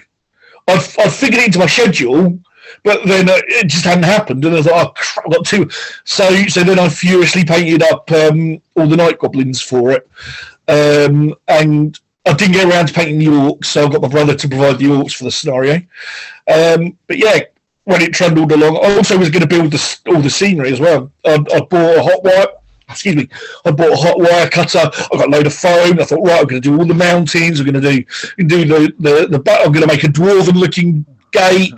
I've, 0.68 0.96
I've 1.00 1.14
figured 1.14 1.42
it 1.42 1.48
into 1.48 1.60
my 1.60 1.68
schedule, 1.68 2.40
but 2.84 3.06
then 3.06 3.30
uh, 3.30 3.42
it 3.48 3.68
just 3.68 3.84
hadn't 3.84 4.04
happened, 4.04 4.46
and 4.46 4.56
I 4.56 4.62
thought, 4.62 4.88
oh, 4.88 4.92
crap, 4.96 5.26
I've 5.26 5.34
got 5.34 5.46
two. 5.46 5.70
So, 6.06 6.30
so 6.48 6.64
then 6.64 6.80
I 6.80 6.88
furiously 6.88 7.44
painted 7.44 7.84
up 7.84 8.10
um, 8.12 8.62
all 8.76 8.88
the 8.88 8.98
night 8.98 9.20
goblins 9.20 9.62
for 9.62 9.92
it, 9.92 10.10
um, 10.68 11.36
and 11.48 12.00
I 12.26 12.34
didn't 12.34 12.54
get 12.54 12.68
around 12.68 12.88
to 12.88 12.94
painting 12.94 13.20
the 13.20 13.28
orcs, 13.28 13.66
so 13.66 13.86
I 13.86 13.92
got 13.92 14.02
my 14.02 14.08
brother 14.08 14.36
to 14.36 14.48
provide 14.48 14.80
the 14.80 14.86
orcs 14.86 15.16
for 15.16 15.26
the 15.26 15.32
scenario. 15.32 15.76
Um, 16.52 16.98
but 17.08 17.18
yeah, 17.18 17.42
when 17.84 18.02
it 18.02 18.14
trundled 18.14 18.52
along, 18.52 18.78
I 18.78 18.96
also 18.96 19.18
was 19.18 19.30
going 19.30 19.42
to 19.42 19.48
build 19.48 19.72
the, 19.72 20.00
all 20.08 20.22
the 20.22 20.30
scenery 20.30 20.72
as 20.72 20.80
well. 20.80 21.12
I, 21.24 21.36
I 21.36 21.60
bought 21.62 21.98
a 21.98 22.04
hot 22.04 22.24
wire. 22.24 22.48
Excuse 22.90 23.16
me. 23.16 23.30
I 23.64 23.72
bought 23.72 23.94
a 23.94 23.96
hot 23.96 24.20
wire 24.20 24.50
cutter. 24.50 24.80
I 24.80 25.18
got 25.18 25.28
a 25.28 25.32
load 25.32 25.48
of 25.48 25.54
foam. 25.54 26.00
I 26.00 26.04
thought, 26.04 26.22
right, 26.22 26.40
I'm 26.40 26.48
going 26.48 26.62
to 26.62 26.70
do 26.70 26.78
all 26.78 26.86
the 26.86 26.94
mountains. 26.94 27.60
I'm 27.60 27.66
going 27.66 27.82
to 27.82 28.04
do, 28.38 28.44
do 28.44 28.66
the 28.66 28.94
the, 29.00 29.28
the 29.28 29.62
I'm 29.64 29.72
going 29.72 29.88
to 29.88 29.88
make 29.88 30.04
a 30.04 30.08
dwarven 30.08 30.56
looking 30.56 31.06
gate. 31.32 31.74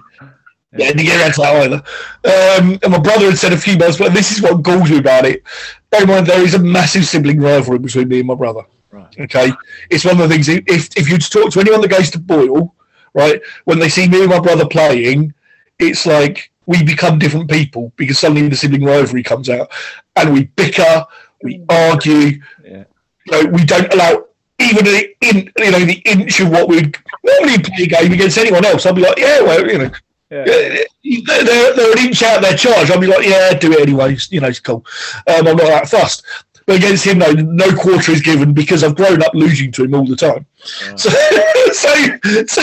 Yeah, 0.74 0.91
didn't 0.91 1.06
get 1.06 1.22
around 1.22 1.34
to 1.34 1.41
that 1.41 1.56
either. 1.64 2.62
Um, 2.62 2.80
and 2.84 2.91
my 2.91 3.00
brother 3.00 3.28
had 3.28 3.38
said 3.38 3.54
a 3.54 3.58
few 3.58 3.78
months, 3.78 3.98
but 3.98 4.14
this 4.14 4.32
is 4.32 4.41
what 4.41 4.62
galls 4.62 4.91
me 4.91 4.98
about 4.98 5.26
it. 5.26 5.43
Bear 5.89 6.04
in 6.04 6.10
mind, 6.10 6.28
there 6.28 6.43
is 6.43 6.54
a 6.54 6.60
massive 6.60 7.06
sibling 7.06 7.39
rivalry 7.39 7.80
between 7.80 8.10
me 8.10 8.20
and 8.20 8.28
my 8.28 8.36
brother. 8.36 8.62
Right. 8.98 9.20
Okay. 9.20 9.52
It's 9.89 10.06
one 10.06 10.20
of 10.20 10.28
the 10.28 10.34
things. 10.34 10.50
If 10.50 10.98
if 10.98 11.10
you 11.10 11.18
talk 11.18 11.52
to 11.52 11.60
anyone 11.60 11.82
that 11.82 11.89
goes 11.89 12.10
to 12.12 12.20
BOYL, 12.20 12.72
right, 13.14 13.41
when 13.66 13.80
they 13.80 13.89
see 13.89 14.08
me 14.08 14.22
and 14.22 14.30
my 14.30 14.39
brother 14.39 14.68
playing, 14.68 15.34
it's 15.80 16.06
like 16.06 16.52
we 16.66 16.84
become 16.84 17.20
different 17.20 17.50
people 17.50 17.93
because 17.95 18.20
suddenly 18.20 18.48
the 18.48 18.56
sibling 18.56 18.84
rivalry 18.84 19.24
comes 19.24 19.50
out, 19.50 19.72
and 20.16 20.34
we 20.34 20.45
bicker, 20.45 21.06
we 21.43 21.64
argue. 21.70 22.41
Yeah. 22.64 22.84
You 23.26 23.32
know, 23.32 23.52
we 23.52 23.66
don't 23.66 23.93
allow 23.93 24.26
even 24.60 24.86
the 24.86 25.16
in, 25.22 25.52
you 25.58 25.72
know 25.72 25.86
the 25.86 26.02
inch 26.06 26.39
of 26.39 26.50
what 26.50 26.68
we'd 26.68 26.98
normally 27.24 27.60
play 27.60 27.84
a 27.84 27.88
game 27.88 28.12
against 28.14 28.38
anyone 28.38 28.66
else. 28.66 28.86
I'd 28.86 28.95
be 28.95 29.02
like, 29.02 29.20
yeah, 29.20 29.41
well, 29.41 29.70
you 29.70 29.78
know. 29.78 29.91
Yeah. 30.30 30.43
They're, 30.43 31.74
they're 31.74 31.91
an 31.93 32.06
inch 32.06 32.22
out 32.22 32.41
their 32.41 32.58
charge. 32.58 32.91
I'll 32.91 33.00
be 33.00 33.08
like, 33.08 33.26
yeah, 33.26 33.54
do 33.54 33.72
it 33.72 33.80
anyway. 33.80 34.18
You 34.30 34.41
know, 34.41 34.50
it's 34.50 34.60
cool. 34.60 34.86
Um, 35.26 35.48
I'm 35.48 35.56
not 35.56 35.68
that 35.68 35.89
fussed. 35.89 36.26
But 36.68 36.76
against 36.76 37.05
him, 37.05 37.20
no, 37.20 37.32
no 37.32 37.74
quarter 37.76 38.11
is 38.11 38.22
given 38.22 38.53
because 38.53 38.84
I've 38.84 38.95
grown 38.95 39.24
up 39.24 39.34
losing 39.34 39.72
to 39.72 39.86
him 39.86 39.95
all 39.95 40.05
the 40.05 40.18
time. 40.18 40.45
Oh. 40.84 40.95
So, 40.97 41.09
so, 41.72 42.45
so, 42.45 42.61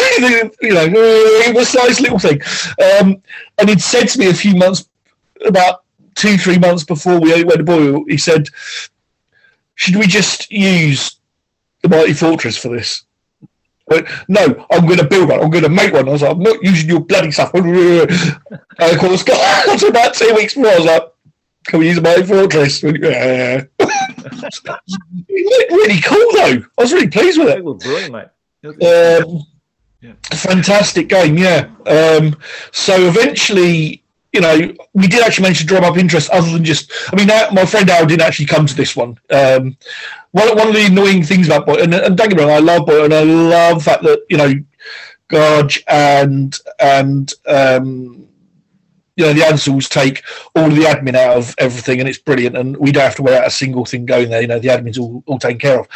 you 0.61 0.75
know, 0.75 0.85
it 0.93 1.55
was 1.55 1.75
a 1.75 1.79
nice 1.79 2.01
little 2.03 2.19
thing. 2.19 2.41
Um, 3.01 3.23
and 3.59 3.69
he'd 3.71 3.81
said 3.81 4.09
to 4.09 4.19
me 4.19 4.29
a 4.29 4.35
few 4.35 4.55
months, 4.57 4.89
about 5.47 5.85
two, 6.15 6.37
three 6.37 6.59
months 6.59 6.85
before 6.85 7.19
we 7.19 7.31
went 7.45 7.59
to 7.59 7.65
BOYL, 7.65 8.05
he 8.07 8.19
said, 8.19 8.49
should 9.75 9.97
we 9.97 10.07
just 10.07 10.53
use 10.53 11.17
the 11.83 11.89
Mighty 11.89 12.13
Fortress 12.13 12.59
for 12.59 12.69
this? 12.69 13.05
Went, 13.87 14.07
no, 14.29 14.67
I'm 14.71 14.87
going 14.87 14.99
to 14.99 15.05
build 15.05 15.31
one. 15.31 15.41
I'm 15.41 15.51
going 15.51 15.65
to 15.65 15.71
make 15.71 15.95
one. 15.95 16.09
I 16.09 16.13
was 16.13 16.23
like, 16.23 16.33
I'm 16.33 16.43
not 16.43 16.63
using 16.63 16.89
your 16.89 17.01
bloody 17.01 17.31
stuff. 17.31 17.53
and 17.55 17.71
of 17.71 18.99
course, 18.99 19.23
got 19.25 19.83
about 19.83 20.15
two 20.15 20.35
weeks 20.35 20.55
before, 20.55 20.71
I 20.71 20.77
was 20.77 20.87
like, 20.87 21.03
can 21.67 21.81
we 21.81 21.89
use 21.89 22.01
my 22.01 22.23
fortress? 22.23 22.83
Yeah. 22.83 23.65
It 24.45 25.59
looked 25.59 25.73
really 25.73 26.01
cool, 26.01 26.33
though. 26.33 26.67
I 26.79 26.83
was 26.83 26.93
really 26.93 27.09
pleased 27.09 27.39
with 27.39 27.49
it. 27.49 27.59
It 27.59 27.65
was 27.65 27.83
brilliant, 27.83 28.13
mate. 28.13 28.29
Um, 28.65 29.43
yeah. 30.01 30.13
Fantastic 30.33 31.09
game, 31.09 31.37
yeah. 31.39 31.69
Um, 31.87 32.37
so 32.73 33.09
eventually, 33.09 34.03
you 34.33 34.41
know, 34.41 34.75
we 34.93 35.07
did 35.07 35.23
actually 35.23 35.43
manage 35.45 35.61
to 35.61 35.67
drum 35.67 35.85
up 35.85 35.97
interest 35.97 36.29
other 36.31 36.51
than 36.51 36.65
just, 36.65 36.93
I 37.13 37.17
mean, 37.17 37.29
my 37.29 37.65
friend 37.65 37.89
Al 37.89 38.05
didn't 38.05 38.23
actually 38.23 38.47
come 38.47 38.67
to 38.67 38.75
this 38.75 38.97
one. 38.97 39.19
Um, 39.31 39.77
one, 40.33 40.57
one 40.57 40.69
of 40.69 40.75
the 40.75 40.87
annoying 40.87 41.23
things 41.23 41.47
about 41.47 41.67
Boy, 41.67 41.83
and, 41.83 41.95
and 41.95 42.17
don't 42.17 42.29
get 42.29 42.37
me 42.37 42.43
wrong, 42.43 42.53
I 42.53 42.59
love 42.59 42.87
Boy, 42.87 43.05
and 43.05 43.15
I 43.15 43.23
love 43.23 43.79
the 43.79 43.85
fact 43.85 44.03
that, 44.03 44.25
you 44.29 44.37
know, 44.37 44.53
Garge 45.29 45.83
and, 45.89 46.59
and, 46.81 47.33
um, 47.47 48.29
you 49.17 49.25
know, 49.25 49.33
the 49.33 49.41
Ansells 49.41 49.89
take 49.89 50.23
all 50.55 50.67
of 50.67 50.75
the 50.75 50.83
admin 50.83 51.15
out 51.15 51.37
of 51.37 51.55
everything 51.59 52.01
and 52.01 52.09
it's 52.09 52.19
brilliant 52.19 52.57
and 52.57 52.77
we 52.77 52.93
don't 52.93 53.05
have 53.05 53.17
to 53.17 53.23
worry 53.23 53.37
about 53.37 53.47
a 53.47 53.51
single 53.51 53.85
thing 53.85 54.07
going 54.07 54.31
there. 54.31 54.41
You 54.41 54.49
know, 54.49 54.59
the 54.59 54.69
admin's 54.69 54.99
all, 54.99 55.23
all 55.27 55.39
taken 55.39 55.59
care 55.59 55.79
of. 55.79 55.89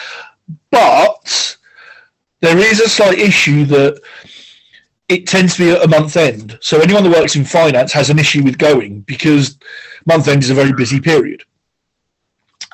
But 0.71 1.57
there 2.41 2.59
is 2.59 2.81
a 2.81 2.89
slight 2.89 3.19
issue 3.19 3.65
that 3.67 4.01
it 5.09 5.27
tends 5.27 5.57
to 5.57 5.65
be 5.65 5.83
a 5.83 5.89
month 5.89 6.17
end. 6.17 6.59
So 6.61 6.81
anyone 6.81 7.03
that 7.05 7.11
works 7.11 7.35
in 7.35 7.45
finance 7.45 7.93
has 7.93 8.11
an 8.11 8.19
issue 8.19 8.45
with 8.45 8.59
going 8.59 9.01
because 9.01 9.59
month 10.07 10.29
end 10.29 10.43
is 10.43 10.51
a 10.51 10.55
very 10.55 10.73
busy 10.73 11.01
period 11.01 11.43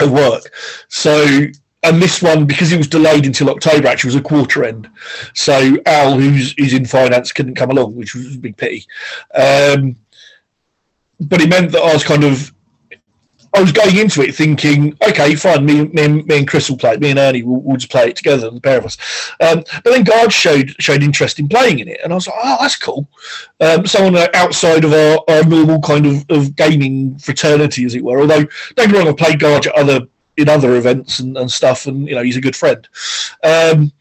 of 0.00 0.10
work. 0.10 0.42
So 0.88 1.46
and 1.84 2.00
this 2.02 2.22
one 2.22 2.46
because 2.46 2.72
it 2.72 2.78
was 2.78 2.88
delayed 2.88 3.26
until 3.26 3.50
October 3.50 3.86
actually 3.86 4.08
was 4.08 4.16
a 4.16 4.22
quarter 4.22 4.64
end. 4.64 4.90
So 5.34 5.76
Al, 5.86 6.18
who's 6.18 6.54
who's 6.58 6.74
in 6.74 6.86
finance, 6.86 7.30
couldn't 7.30 7.54
come 7.54 7.70
along, 7.70 7.94
which 7.94 8.14
was 8.14 8.34
a 8.34 8.38
big 8.38 8.56
pity. 8.56 8.86
Um, 9.34 9.96
but 11.28 11.40
it 11.40 11.48
meant 11.48 11.72
that 11.72 11.82
I 11.82 11.92
was 11.92 12.04
kind 12.04 12.24
of 12.24 12.52
I 13.54 13.60
was 13.60 13.70
going 13.70 13.96
into 13.96 14.20
it 14.22 14.34
thinking, 14.34 14.96
okay, 15.08 15.36
fine, 15.36 15.64
me, 15.64 15.84
me, 15.86 16.22
me 16.22 16.38
and 16.38 16.48
Chris 16.48 16.68
will 16.68 16.76
play 16.76 16.94
it, 16.94 17.00
me 17.00 17.10
and 17.10 17.20
Ernie 17.20 17.44
will, 17.44 17.62
will 17.62 17.76
just 17.76 17.90
play 17.90 18.08
it 18.08 18.16
together, 18.16 18.50
the 18.50 18.60
pair 18.60 18.78
of 18.78 18.84
us. 18.84 18.98
Um, 19.40 19.62
but 19.84 19.92
then 19.92 20.02
Guard 20.02 20.32
showed 20.32 20.74
showed 20.80 21.04
interest 21.04 21.38
in 21.38 21.48
playing 21.48 21.78
in 21.78 21.86
it, 21.86 22.00
and 22.02 22.12
I 22.12 22.16
was 22.16 22.26
like, 22.26 22.36
oh, 22.42 22.56
that's 22.60 22.76
cool. 22.76 23.08
Um, 23.60 23.86
someone 23.86 24.16
outside 24.34 24.84
of 24.84 24.92
our, 24.92 25.22
our 25.28 25.44
normal 25.44 25.80
kind 25.80 26.04
of, 26.04 26.24
of 26.30 26.56
gaming 26.56 27.16
fraternity, 27.18 27.84
as 27.84 27.94
it 27.94 28.02
were. 28.02 28.20
Although, 28.20 28.44
don't 28.74 28.76
get 28.76 28.90
me 28.90 28.98
wrong, 28.98 29.08
I've 29.08 29.16
played 29.16 29.38
Guard 29.38 29.66
at 29.66 29.74
other 29.74 30.00
in 30.36 30.48
other 30.48 30.74
events 30.74 31.20
and, 31.20 31.36
and 31.36 31.50
stuff, 31.50 31.86
and 31.86 32.08
you 32.08 32.16
know 32.16 32.22
he's 32.22 32.36
a 32.36 32.40
good 32.40 32.56
friend. 32.56 32.88
Um, 33.44 33.92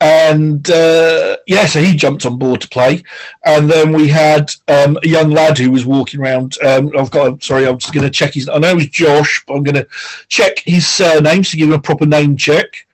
and 0.00 0.70
uh, 0.70 1.36
yeah, 1.46 1.66
so 1.66 1.80
he 1.80 1.94
jumped 1.94 2.24
on 2.24 2.38
board 2.38 2.62
to 2.62 2.68
play, 2.68 3.02
and 3.44 3.70
then 3.70 3.92
we 3.92 4.08
had 4.08 4.50
um, 4.68 4.98
a 5.02 5.08
young 5.08 5.30
lad 5.30 5.58
who 5.58 5.70
was 5.70 5.84
walking 5.84 6.20
around. 6.20 6.56
Um, 6.62 6.90
I've 6.98 7.10
got, 7.10 7.42
sorry, 7.42 7.66
I'm 7.66 7.78
just 7.78 7.92
going 7.92 8.04
to 8.04 8.10
check 8.10 8.34
his. 8.34 8.48
I 8.48 8.58
know 8.58 8.70
it 8.70 8.76
was 8.76 8.88
Josh, 8.88 9.44
but 9.46 9.54
I'm 9.54 9.62
going 9.62 9.74
to 9.74 9.86
check 10.28 10.60
his 10.60 10.86
surname 10.86 11.42
to 11.42 11.56
give 11.56 11.68
him 11.68 11.74
a 11.74 11.80
proper 11.80 12.06
name 12.06 12.36
check. 12.36 12.86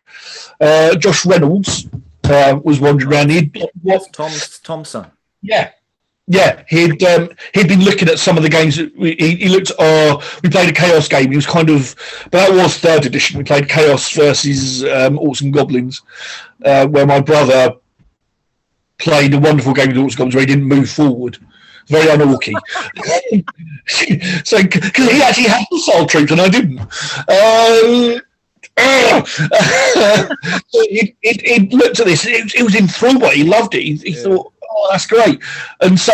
Uh, 0.60 0.96
Josh 0.96 1.24
Reynolds 1.24 1.86
uh, 2.24 2.58
was 2.62 2.80
wandering 2.80 3.12
around. 3.12 3.30
He 3.30 3.52
Tom 4.12 4.32
Thompson. 4.64 5.06
Yeah, 5.42 5.70
yeah, 6.28 6.64
he'd 6.68 7.02
um, 7.04 7.30
he'd 7.54 7.68
been 7.68 7.84
looking 7.84 8.08
at 8.08 8.18
some 8.18 8.36
of 8.36 8.42
the 8.42 8.48
games. 8.48 8.78
We, 8.96 9.14
he, 9.14 9.36
he 9.36 9.48
looked. 9.48 9.70
Uh, 9.78 10.20
we 10.42 10.50
played 10.50 10.68
a 10.68 10.72
chaos 10.72 11.08
game. 11.08 11.30
He 11.30 11.36
was 11.36 11.46
kind 11.46 11.70
of, 11.70 11.94
but 12.30 12.48
that 12.48 12.52
was 12.52 12.78
third 12.78 13.06
edition. 13.06 13.38
We 13.38 13.44
played 13.44 13.68
chaos 13.68 14.10
versus 14.12 14.82
um, 14.84 15.18
Orcs 15.18 15.42
and 15.42 15.52
Goblins, 15.52 16.02
uh, 16.64 16.88
where 16.88 17.06
my 17.06 17.20
brother 17.20 17.76
played 18.98 19.34
a 19.34 19.38
wonderful 19.38 19.72
game 19.72 19.88
with 19.88 19.96
Orcs 19.96 20.08
and 20.10 20.16
Goblins 20.16 20.34
where 20.34 20.42
he 20.42 20.46
didn't 20.46 20.64
move 20.64 20.90
forward. 20.90 21.38
Very 21.86 22.06
unorky. 22.06 22.54
so 24.44 24.60
because 24.60 25.08
he 25.08 25.22
actually 25.22 25.44
had 25.44 25.64
the 25.70 25.78
soul 25.78 26.06
troops 26.06 26.32
and 26.32 26.40
I 26.40 26.48
didn't. 26.48 26.80
Um, 28.78 30.62
he, 30.70 31.16
he, 31.22 31.32
he, 31.42 31.68
looked 31.70 31.98
at 31.98 32.04
this. 32.04 32.26
It 32.26 32.62
was 32.62 32.74
enthralled 32.74 33.20
by 33.20 33.28
it. 33.28 33.36
He 33.36 33.44
loved 33.44 33.74
it. 33.74 33.82
He, 33.82 33.94
he 33.94 34.10
yeah. 34.10 34.22
thought 34.22 34.52
oh, 34.76 34.88
that's 34.90 35.06
great. 35.06 35.42
And 35.80 35.98
so 35.98 36.12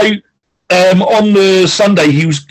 um, 0.73 1.03
on 1.03 1.33
the 1.33 1.67
Sunday, 1.67 2.11
he 2.11 2.27
was 2.27 2.47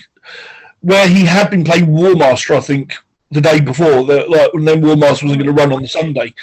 where 0.81 1.07
he 1.07 1.25
had 1.25 1.49
been 1.49 1.63
playing 1.63 1.87
Warmaster, 1.87 2.55
I 2.55 2.61
think, 2.61 2.93
the 3.31 3.41
day 3.41 3.59
before. 3.59 4.05
That 4.05 4.29
like, 4.29 4.53
and 4.53 4.67
then 4.67 4.81
Warmaster 4.81 5.23
wasn't 5.23 5.43
going 5.43 5.45
to 5.45 5.53
run 5.53 5.73
on 5.73 5.81
the 5.81 5.87
Sunday, 5.87 6.33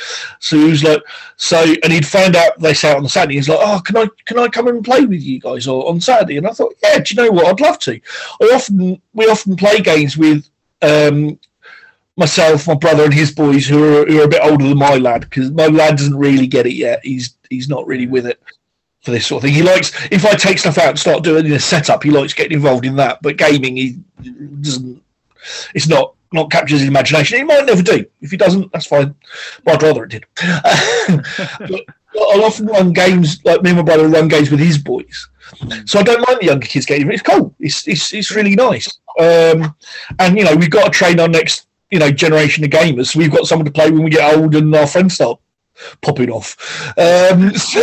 so 0.41 0.57
he 0.57 0.71
was 0.71 0.83
like, 0.83 1.03
so, 1.37 1.63
and 1.83 1.93
he'd 1.93 2.07
found 2.07 2.35
out 2.35 2.59
they 2.59 2.75
sat 2.75 2.97
on 2.97 3.03
the 3.03 3.09
Saturday. 3.09 3.35
He's 3.35 3.49
like, 3.49 3.61
oh, 3.61 3.81
can 3.85 3.97
I 3.97 4.09
can 4.25 4.39
I 4.39 4.49
come 4.49 4.69
and 4.69 4.85
play 4.85 5.05
with 5.05 5.23
you 5.23 5.41
guys 5.41 5.69
on 5.69 6.01
Saturday? 6.01 6.39
And 6.39 6.47
I 6.47 6.51
thought, 6.51 6.75
yeah, 6.83 6.99
do 6.99 7.15
you 7.15 7.23
know 7.23 7.31
what? 7.31 7.47
I'd 7.47 7.61
love 7.61 7.79
to. 7.81 8.01
I 8.43 8.45
often 8.55 9.01
we 9.13 9.27
often 9.27 9.57
play 9.57 9.81
games 9.81 10.17
with. 10.17 10.49
Um, 10.81 11.39
myself, 12.17 12.67
my 12.67 12.75
brother, 12.75 13.05
and 13.05 13.15
his 13.15 13.33
boys, 13.33 13.67
who 13.67 13.83
are 13.83 14.07
who 14.07 14.21
are 14.21 14.25
a 14.25 14.29
bit 14.29 14.43
older 14.43 14.67
than 14.69 14.79
my 14.79 14.97
lad, 14.97 15.21
because 15.21 15.53
my 15.53 15.67
lad 15.67 15.97
doesn't 15.97 16.17
really 16.17 16.49
get 16.49 16.67
it 16.67 16.75
yet. 16.75 17.01
He's 17.05 17.37
he's 17.49 17.69
not 17.69 17.87
really 17.87 18.07
with 18.09 18.27
it 18.27 18.41
for 19.09 19.13
this 19.13 19.27
sort 19.27 19.43
of 19.43 19.49
thing. 19.49 19.55
He 19.55 19.63
likes 19.63 19.91
if 20.13 20.27
I 20.27 20.35
take 20.35 20.59
stuff 20.59 20.77
out 20.77 20.91
and 20.91 20.99
start 20.99 21.25
doing 21.25 21.51
a 21.51 21.59
setup, 21.59 22.03
he 22.03 22.11
likes 22.11 22.35
getting 22.35 22.53
involved 22.53 22.85
in 22.85 22.95
that. 22.97 23.23
But 23.23 23.39
gaming, 23.39 23.75
he 23.75 23.99
doesn't. 24.61 25.03
It's 25.75 25.89
not 25.89 26.15
not 26.31 26.51
captures 26.51 26.81
his 26.81 26.89
imagination. 26.89 27.39
He 27.39 27.45
might 27.45 27.65
never 27.65 27.83
do. 27.83 28.05
If 28.21 28.31
he 28.31 28.37
doesn't, 28.37 28.71
that's 28.71 28.85
fine. 28.85 29.15
But 29.65 29.77
I'd 29.77 29.83
rather 29.83 30.05
it 30.05 30.11
did. 30.11 30.27
but 30.37 31.85
I'll 32.21 32.45
often 32.45 32.67
run 32.67 32.93
games 32.93 33.43
like 33.47 33.63
me 33.63 33.71
and 33.71 33.79
my 33.79 33.83
brother 33.83 34.09
run 34.09 34.29
games 34.29 34.51
with 34.51 34.61
his 34.61 34.77
boys. 34.77 35.27
So 35.87 36.01
I 36.01 36.03
don't 36.03 36.29
mind 36.29 36.41
the 36.43 36.47
younger 36.47 36.67
kids 36.67 36.85
getting. 36.85 37.11
It's 37.11 37.23
cool. 37.23 37.55
It's 37.59 37.89
it's, 37.89 38.13
it's 38.13 38.31
really 38.31 38.57
nice. 38.57 38.87
Um, 39.19 39.75
and 40.19 40.37
you 40.37 40.45
know 40.45 40.55
we've 40.55 40.71
got 40.71 40.85
to 40.85 40.91
train 40.91 41.19
our 41.19 41.29
next 41.29 41.67
you 41.91 41.99
know 41.99 42.11
generation 42.11 42.63
of 42.63 42.69
gamers. 42.69 43.07
So 43.07 43.21
we've 43.21 43.33
got 43.33 43.47
someone 43.47 43.65
to 43.65 43.73
play 43.73 43.91
when 43.91 44.03
we 44.03 44.11
get 44.11 44.37
old 44.37 44.55
and 44.55 44.75
our 44.77 44.87
friends 44.87 45.15
start 45.15 45.41
popping 46.01 46.31
off. 46.31 46.57
Um, 46.99 47.51
so, 47.57 47.81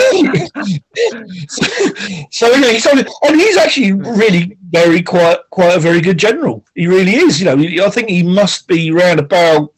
so, 2.29 2.53
anyway, 2.53 2.73
he's 2.73 2.85
and 2.85 3.07
he's 3.35 3.57
actually 3.57 3.93
really 3.93 4.57
very 4.69 5.01
quite 5.01 5.37
quite 5.49 5.75
a 5.75 5.79
very 5.79 6.01
good 6.01 6.17
general. 6.17 6.65
He 6.75 6.87
really 6.87 7.15
is. 7.15 7.41
You 7.41 7.55
know, 7.55 7.85
I 7.85 7.89
think 7.89 8.09
he 8.09 8.23
must 8.23 8.67
be 8.67 8.91
around 8.91 9.19
about. 9.19 9.73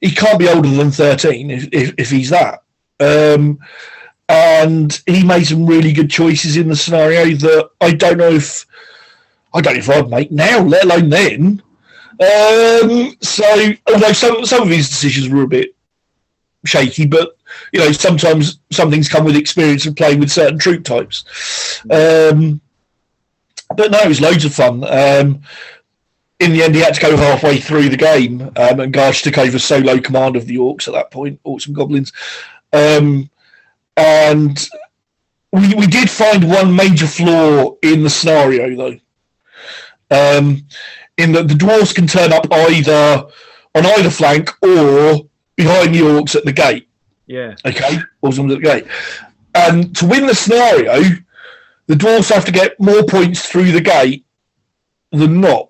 He 0.00 0.10
can't 0.10 0.38
be 0.38 0.48
older 0.48 0.68
than 0.68 0.90
thirteen 0.90 1.50
if 1.50 1.68
if, 1.72 1.94
if 1.98 2.10
he's 2.10 2.30
that. 2.30 2.62
Um, 3.00 3.58
and 4.28 5.02
he 5.06 5.24
made 5.24 5.44
some 5.44 5.66
really 5.66 5.92
good 5.92 6.10
choices 6.10 6.56
in 6.56 6.68
the 6.68 6.76
scenario 6.76 7.34
that 7.34 7.70
I 7.80 7.92
don't 7.92 8.18
know 8.18 8.30
if 8.30 8.64
I 9.52 9.60
don't 9.60 9.74
know 9.74 9.80
if 9.80 9.90
I'd 9.90 10.08
make 10.08 10.30
now, 10.30 10.60
let 10.60 10.84
alone 10.84 11.08
then. 11.08 11.62
Um, 12.20 13.16
so 13.20 13.72
although 13.88 14.12
some 14.12 14.44
some 14.44 14.62
of 14.62 14.68
his 14.68 14.88
decisions 14.88 15.28
were 15.28 15.42
a 15.42 15.48
bit 15.48 15.74
shaky, 16.64 17.06
but 17.06 17.36
you 17.72 17.80
know 17.80 17.92
sometimes 17.92 18.60
some 18.70 18.90
things 18.90 19.08
come 19.08 19.24
with 19.24 19.36
experience 19.36 19.86
of 19.86 19.96
playing 19.96 20.20
with 20.20 20.30
certain 20.30 20.58
troop 20.58 20.84
types. 20.84 21.24
Um, 21.90 22.60
but 23.76 23.90
no, 23.90 24.00
it 24.00 24.08
was 24.08 24.20
loads 24.20 24.44
of 24.44 24.54
fun. 24.54 24.84
Um, 24.84 25.42
in 26.40 26.52
the 26.52 26.62
end, 26.62 26.74
he 26.74 26.80
had 26.80 26.94
to 26.94 27.00
go 27.00 27.16
halfway 27.16 27.58
through 27.58 27.90
the 27.90 27.96
game, 27.96 28.42
um, 28.42 28.80
and 28.80 28.94
Garsh 28.94 29.22
took 29.22 29.38
over 29.38 29.58
solo 29.58 30.00
command 30.00 30.36
of 30.36 30.46
the 30.46 30.56
Orcs 30.56 30.88
at 30.88 30.94
that 30.94 31.10
point, 31.10 31.40
Orcs 31.44 31.66
and 31.66 31.76
Goblins. 31.76 32.12
Um, 32.72 33.30
and 33.96 34.68
we, 35.52 35.74
we 35.74 35.86
did 35.86 36.08
find 36.08 36.48
one 36.48 36.74
major 36.74 37.06
flaw 37.06 37.74
in 37.82 38.02
the 38.02 38.10
scenario, 38.10 38.74
though. 38.76 38.98
Um, 40.12 40.66
in 41.18 41.32
that 41.32 41.48
the 41.48 41.54
dwarves 41.54 41.94
can 41.94 42.06
turn 42.06 42.32
up 42.32 42.46
either 42.50 43.26
on 43.74 43.86
either 43.86 44.10
flank 44.10 44.50
or 44.62 45.28
behind 45.60 45.94
the 45.94 46.00
orcs 46.00 46.34
at 46.34 46.44
the 46.44 46.52
gate. 46.52 46.88
Yeah. 47.26 47.54
Okay, 47.66 47.98
orcs 48.22 48.42
at 48.42 48.48
the 48.48 48.58
gate. 48.58 48.86
And 49.54 49.94
to 49.96 50.06
win 50.06 50.26
the 50.26 50.34
scenario, 50.34 51.02
the 51.86 51.94
dwarves 51.94 52.32
have 52.32 52.44
to 52.46 52.52
get 52.52 52.80
more 52.80 53.02
points 53.04 53.46
through 53.46 53.72
the 53.72 53.80
gate 53.80 54.24
than 55.12 55.40
not. 55.40 55.68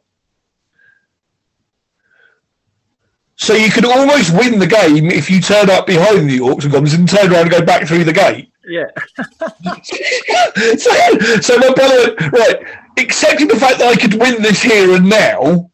So 3.36 3.54
you 3.54 3.70
can 3.70 3.86
almost 3.86 4.36
win 4.36 4.58
the 4.58 4.66
game 4.66 5.10
if 5.10 5.30
you 5.30 5.40
turn 5.40 5.70
up 5.70 5.86
behind 5.86 6.28
the 6.28 6.38
orcs 6.38 6.64
and 6.64 6.72
goblins 6.72 6.94
and 6.94 7.08
turn 7.08 7.32
around 7.32 7.42
and 7.42 7.50
go 7.50 7.64
back 7.64 7.86
through 7.86 8.04
the 8.04 8.12
gate. 8.12 8.52
Yeah. 8.66 8.90
so, 10.76 11.40
so 11.40 11.56
my 11.56 11.72
brother, 11.72 12.14
right, 12.30 12.66
accepting 12.98 13.48
the 13.48 13.56
fact 13.56 13.78
that 13.78 13.88
I 13.88 13.96
could 13.96 14.20
win 14.20 14.42
this 14.42 14.62
here 14.62 14.94
and 14.94 15.08
now, 15.08 15.70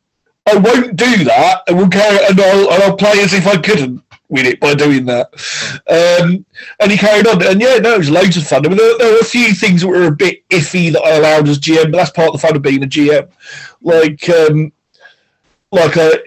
I 0.48 0.56
won't 0.56 0.94
do 0.94 1.24
that, 1.24 1.62
and 1.66 1.76
we'll 1.76 1.88
carry 1.88 2.24
and 2.24 2.40
I'll, 2.40 2.72
and 2.72 2.82
I'll 2.84 2.96
play 2.96 3.18
as 3.18 3.34
if 3.34 3.48
I 3.48 3.56
couldn't 3.56 4.05
with 4.28 4.46
it 4.46 4.60
by 4.60 4.74
doing 4.74 5.04
that. 5.06 5.28
Um, 5.88 6.44
and 6.80 6.90
he 6.90 6.98
carried 6.98 7.26
on. 7.26 7.44
And 7.44 7.60
yeah, 7.60 7.76
no, 7.76 7.94
it 7.94 7.98
was 7.98 8.10
loads 8.10 8.36
of 8.36 8.46
fun. 8.46 8.66
I 8.66 8.68
mean, 8.68 8.78
there, 8.78 8.98
there, 8.98 9.12
were 9.12 9.20
a 9.20 9.24
few 9.24 9.54
things 9.54 9.82
that 9.82 9.88
were 9.88 10.06
a 10.06 10.10
bit 10.10 10.48
iffy 10.48 10.92
that 10.92 11.02
I 11.02 11.16
allowed 11.16 11.48
as 11.48 11.58
GM, 11.58 11.90
but 11.90 11.98
that's 11.98 12.10
part 12.10 12.28
of 12.28 12.34
the 12.34 12.46
fun 12.46 12.56
of 12.56 12.62
being 12.62 12.82
a 12.82 12.86
GM. 12.86 13.30
Like, 13.82 14.28
um, 14.28 14.72
like 15.70 15.96
a, 15.96 16.20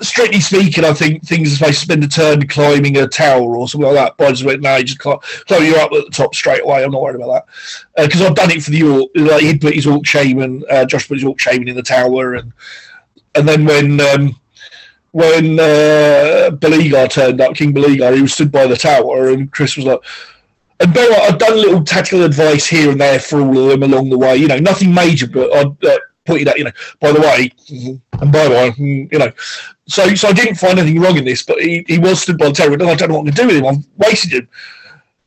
strictly 0.00 0.40
speaking, 0.40 0.84
I 0.84 0.92
think 0.92 1.24
things 1.26 1.52
are 1.52 1.56
supposed 1.56 1.78
to 1.78 1.84
spend 1.84 2.04
a 2.04 2.08
turn 2.08 2.46
climbing 2.46 2.96
a 2.98 3.06
tower 3.06 3.56
or 3.56 3.68
something 3.68 3.86
like 3.86 3.96
that. 3.96 4.16
But 4.16 4.28
I 4.28 4.30
just 4.30 4.44
went, 4.44 4.62
no, 4.62 4.76
you 4.76 4.84
just. 4.84 5.02
So 5.02 5.58
you're 5.58 5.78
up 5.78 5.92
at 5.92 6.04
the 6.04 6.10
top 6.10 6.34
straight 6.34 6.62
away. 6.62 6.84
I'm 6.84 6.90
not 6.90 7.02
worried 7.02 7.16
about 7.20 7.46
that 7.96 8.04
because 8.04 8.20
uh, 8.20 8.26
I've 8.26 8.34
done 8.34 8.50
it 8.50 8.62
for 8.62 8.70
the 8.70 8.82
Orc. 8.82 9.10
Like 9.14 9.42
he'd 9.42 9.60
put 9.60 9.74
his 9.74 9.86
Orc 9.86 10.06
Shaman, 10.06 10.64
uh, 10.70 10.84
Josh 10.84 11.08
put 11.08 11.18
his 11.18 11.24
Orc 11.24 11.38
Shaman 11.38 11.68
in 11.68 11.76
the 11.76 11.82
tower, 11.82 12.34
and 12.34 12.52
and 13.34 13.48
then 13.48 13.64
when 13.64 14.00
um, 14.00 14.40
when 15.12 15.60
uh, 15.60 16.50
Belegar 16.52 17.10
turned 17.10 17.40
up, 17.40 17.54
King 17.54 17.72
Belegar, 17.72 18.14
he 18.14 18.22
was 18.22 18.34
stood 18.34 18.50
by 18.50 18.66
the 18.66 18.76
tower, 18.76 19.28
and 19.28 19.50
Chris 19.52 19.76
was 19.76 19.86
like. 19.86 20.00
And 20.80 20.92
bear 20.92 21.12
I've 21.22 21.38
done 21.38 21.54
little 21.54 21.84
tactical 21.84 22.24
advice 22.24 22.66
here 22.66 22.90
and 22.90 23.00
there 23.00 23.20
for 23.20 23.40
all 23.40 23.56
of 23.56 23.68
them 23.68 23.84
along 23.84 24.10
the 24.10 24.18
way. 24.18 24.36
You 24.36 24.48
know, 24.48 24.58
nothing 24.58 24.92
major, 24.92 25.28
but 25.28 25.54
I'd 25.54 25.84
uh, 25.84 25.98
pointed 26.24 26.48
out, 26.48 26.58
you 26.58 26.64
know, 26.64 26.72
by 26.98 27.12
the 27.12 27.20
way, 27.20 27.52
and 28.20 28.32
by 28.32 28.44
the 28.44 28.50
way, 28.50 28.74
you 28.76 29.18
know, 29.18 29.30
so 29.86 30.12
so 30.14 30.28
I 30.28 30.32
didn't 30.32 30.56
find 30.56 30.78
anything 30.80 31.00
wrong 31.00 31.16
in 31.16 31.24
this, 31.24 31.42
but 31.44 31.60
he, 31.60 31.84
he 31.86 31.98
was 31.98 32.22
stood 32.22 32.38
by 32.38 32.48
the 32.48 32.54
tower. 32.54 32.72
And 32.72 32.82
I 32.82 32.94
don't 32.94 33.10
know 33.10 33.18
what 33.18 33.26
to 33.26 33.32
do 33.32 33.46
with 33.46 33.56
him. 33.56 33.66
I've 33.66 33.86
wasted 33.96 34.32
him. 34.32 34.48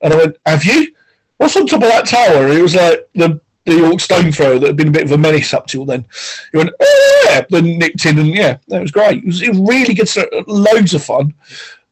And 0.02 0.14
I 0.14 0.18
went, 0.18 0.38
have 0.46 0.66
you? 0.66 0.94
What's 1.38 1.56
on 1.56 1.68
top 1.68 1.84
of 1.84 1.90
that 1.90 2.08
tower? 2.08 2.48
it 2.48 2.62
was 2.62 2.76
like 2.76 3.08
the 3.14 3.40
the 3.66 3.86
Orc 3.86 3.99
stone 3.99 4.32
thrower 4.32 4.59
that 4.59 4.68
had 4.68 4.76
been 4.76 4.89
a 4.89 4.91
bit 4.91 5.03
of 5.03 5.11
a 5.11 5.18
menace 5.18 5.53
up 5.53 5.68
till 5.68 5.86
then. 5.86 6.05
He 6.51 6.57
went, 6.57 6.72
oh 6.80 7.26
yeah, 7.28 7.45
then 7.49 7.78
nicked 7.78 8.05
in, 8.05 8.20
and 8.20 8.28
yeah, 8.28 8.57
that 8.68 8.82
was 8.82 8.91
great. 8.91 9.24
It 9.24 9.26
was, 9.26 9.41
it 9.41 9.49
was 9.49 9.59
really 9.59 9.93
good, 9.93 10.07
stuff, 10.07 10.28
loads 10.47 10.93
of 10.93 11.03
fun. 11.03 11.34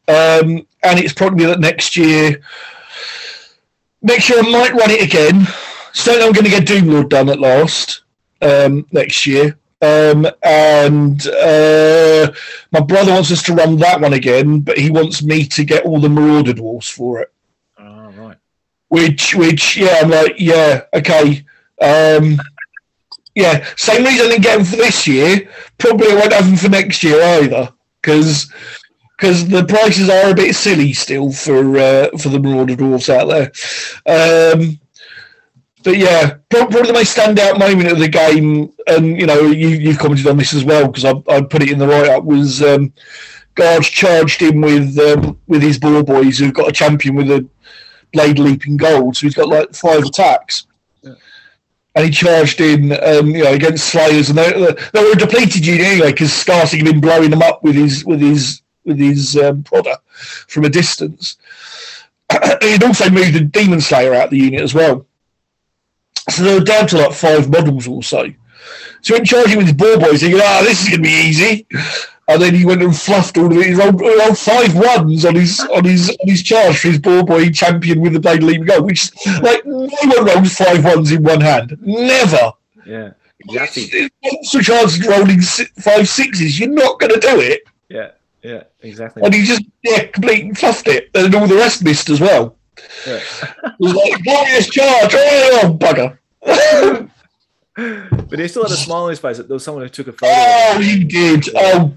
Um, 0.06 0.66
and 0.82 1.00
it's 1.00 1.14
probably 1.14 1.46
that 1.46 1.60
next 1.60 1.96
year. 1.96 2.40
Next 4.02 4.28
year 4.28 4.38
I 4.40 4.50
might 4.50 4.74
run 4.74 4.90
it 4.90 5.02
again. 5.02 5.46
Certainly, 5.92 6.26
I'm 6.26 6.32
going 6.32 6.44
to 6.44 6.50
get 6.50 6.66
Doomlord 6.66 7.08
done 7.08 7.28
at 7.28 7.40
last 7.40 8.02
um, 8.42 8.86
next 8.92 9.26
year. 9.26 9.58
Um, 9.80 10.26
and 10.42 11.26
uh, 11.26 12.32
my 12.72 12.80
brother 12.80 13.12
wants 13.12 13.30
us 13.32 13.42
to 13.44 13.54
run 13.54 13.76
that 13.78 14.00
one 14.00 14.12
again, 14.14 14.60
but 14.60 14.78
he 14.78 14.90
wants 14.90 15.22
me 15.22 15.44
to 15.46 15.64
get 15.64 15.84
all 15.84 16.00
the 16.00 16.08
Marauder 16.08 16.52
Dwarfs 16.52 16.88
for 16.88 17.20
it. 17.20 17.32
Oh, 17.78 18.10
right. 18.12 18.36
Which, 18.88 19.34
which, 19.34 19.76
yeah, 19.76 20.00
I'm 20.02 20.10
like, 20.10 20.34
yeah, 20.38 20.82
okay. 20.94 21.44
Um, 21.80 22.38
yeah, 23.34 23.66
same 23.76 24.04
reason 24.04 24.40
them 24.40 24.64
for 24.64 24.76
this 24.76 25.06
year. 25.06 25.48
Probably 25.78 26.14
won't 26.14 26.32
have 26.32 26.46
them 26.46 26.56
for 26.56 26.68
next 26.68 27.02
year 27.02 27.20
either, 27.20 27.72
because 28.00 28.52
because 29.18 29.48
the 29.48 29.64
prices 29.64 30.08
are 30.08 30.30
a 30.30 30.34
bit 30.34 30.54
silly 30.54 30.92
still 30.92 31.32
for 31.32 31.78
uh, 31.78 32.08
for 32.18 32.28
the 32.28 32.38
Marauder 32.38 32.76
Dwarfs 32.76 33.08
out 33.08 33.28
there. 33.28 33.52
Um, 34.06 34.78
but 35.82 35.98
yeah, 35.98 36.36
probably 36.48 36.92
my 36.92 37.02
standout 37.02 37.58
moment 37.58 37.92
of 37.92 37.98
the 37.98 38.08
game, 38.08 38.72
and 38.86 39.20
you 39.20 39.26
know, 39.26 39.42
you, 39.42 39.90
have 39.90 39.98
commented 39.98 40.26
on 40.26 40.38
this 40.38 40.54
as 40.54 40.64
well 40.64 40.86
because 40.86 41.04
I, 41.04 41.12
I 41.28 41.42
put 41.42 41.62
it 41.62 41.70
in 41.70 41.78
the 41.78 41.86
write 41.86 42.08
up 42.08 42.24
was 42.24 42.62
um, 42.62 42.92
Guards 43.54 43.88
charged 43.88 44.40
him 44.40 44.60
with 44.60 44.98
um, 44.98 45.38
with 45.46 45.62
his 45.62 45.78
ball 45.78 46.02
boys 46.02 46.38
who've 46.38 46.54
got 46.54 46.68
a 46.68 46.72
champion 46.72 47.14
with 47.14 47.30
a 47.30 47.46
blade 48.12 48.38
leaping 48.38 48.76
gold, 48.76 49.16
so 49.16 49.26
he's 49.26 49.34
got 49.34 49.48
like 49.48 49.74
five 49.74 50.04
attacks. 50.04 50.66
And 51.94 52.04
he 52.04 52.10
charged 52.10 52.60
in, 52.60 52.92
um, 53.04 53.30
you 53.30 53.44
know, 53.44 53.52
against 53.52 53.88
Slayers, 53.88 54.28
and 54.28 54.38
they, 54.38 54.50
they 54.50 55.02
were 55.02 55.12
a 55.12 55.16
depleted 55.16 55.64
unit 55.64 55.86
anyway 55.86 56.10
because 56.10 56.30
Skarsnik 56.30 56.78
had 56.78 56.86
been 56.86 57.00
blowing 57.00 57.30
them 57.30 57.42
up 57.42 57.62
with 57.62 57.76
his 57.76 58.04
with 58.04 58.20
his 58.20 58.62
with 58.84 58.98
his 58.98 59.36
um, 59.36 59.62
prodder 59.62 59.96
from 60.48 60.64
a 60.64 60.68
distance. 60.68 61.36
He'd 62.62 62.82
also 62.82 63.10
moved 63.10 63.34
the 63.34 63.40
Demon 63.40 63.80
Slayer 63.80 64.14
out 64.14 64.24
of 64.24 64.30
the 64.30 64.38
unit 64.38 64.60
as 64.60 64.74
well. 64.74 65.06
So 66.30 66.42
they 66.42 66.54
were 66.54 66.64
down 66.64 66.86
to 66.88 66.98
like 66.98 67.12
five 67.12 67.50
models 67.50 67.86
or 67.86 68.02
so. 68.02 68.24
So 69.02 69.12
he 69.14 69.18
went 69.18 69.26
charging 69.26 69.58
with 69.58 69.66
his 69.66 69.76
ball 69.76 69.98
boys, 69.98 70.20
thinking, 70.20 70.40
ah, 70.42 70.60
oh, 70.60 70.64
this 70.64 70.82
is 70.82 70.88
going 70.88 71.02
to 71.02 71.08
be 71.08 71.28
easy. 71.28 71.66
And 72.26 72.40
then 72.40 72.54
he 72.54 72.64
went 72.64 72.82
and 72.82 72.96
fluffed 72.96 73.36
all 73.36 73.46
of 73.52 73.58
it. 73.58 73.66
He 73.66 73.74
rolled, 73.74 74.00
he 74.00 74.18
rolled 74.18 74.38
five 74.38 74.74
ones 74.74 75.24
on 75.26 75.34
his 75.34 75.60
on 75.60 75.84
his 75.84 76.08
on 76.10 76.28
his 76.28 76.42
charge 76.42 76.78
for 76.78 76.88
his 76.88 76.98
ball 76.98 77.22
boy 77.22 77.50
champion 77.50 78.00
with 78.00 78.14
the 78.14 78.20
blade 78.20 78.42
leaving 78.42 78.64
go, 78.64 78.80
which 78.80 79.10
like 79.42 79.64
no 79.66 79.88
one 80.02 80.24
rolls 80.24 80.54
five 80.54 80.84
ones 80.84 81.12
in 81.12 81.22
one 81.22 81.40
hand. 81.40 81.76
Never. 81.82 82.52
Yeah. 82.86 83.12
Exactly. 83.40 84.10
So 84.42 84.60
chances 84.60 85.06
rolling 85.06 85.40
five 85.42 86.08
sixes, 86.08 86.58
you're 86.58 86.70
not 86.70 86.98
going 86.98 87.12
to 87.12 87.20
do 87.20 87.40
it. 87.40 87.62
Yeah. 87.88 88.12
Yeah. 88.42 88.62
Exactly. 88.80 89.22
And 89.22 89.34
he 89.34 89.44
just 89.44 89.64
yeah 89.82 90.04
completely 90.06 90.54
fluffed 90.54 90.88
it, 90.88 91.10
and 91.14 91.34
all 91.34 91.46
the 91.46 91.56
rest 91.56 91.84
missed 91.84 92.08
as 92.08 92.20
well. 92.20 92.56
Yeah. 93.06 93.20
was 93.78 93.94
like, 93.94 94.22
glorious 94.24 94.68
charge! 94.68 95.14
Oh, 95.14 95.76
bugger. 95.78 96.18
but 97.76 98.38
he 98.38 98.48
still 98.48 98.62
had 98.62 98.72
a 98.72 99.08
his 99.08 99.18
face. 99.18 99.38
There 99.38 99.46
was 99.48 99.64
someone 99.64 99.82
who 99.82 99.88
took 99.88 100.06
a 100.06 100.12
photo. 100.12 100.32
Oh, 100.32 100.80
he 100.80 101.04
did. 101.04 101.48
Oh, 101.56 101.92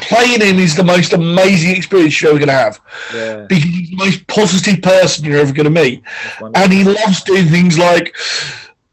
playing 0.00 0.40
him 0.40 0.58
is 0.58 0.74
the 0.74 0.84
most 0.84 1.12
amazing 1.12 1.76
experience 1.76 2.20
you're 2.20 2.30
ever 2.30 2.38
going 2.38 2.48
to 2.48 2.54
have. 2.54 2.80
Yeah. 3.14 3.46
Because 3.48 3.64
he's 3.64 3.90
the 3.90 3.96
most 3.96 4.26
positive 4.26 4.82
person 4.82 5.24
you're 5.24 5.38
ever 5.38 5.52
going 5.52 5.72
to 5.72 5.82
meet. 5.82 6.02
And 6.54 6.72
he 6.72 6.84
loves 6.84 7.22
doing 7.22 7.46
things 7.46 7.78
like, 7.78 8.16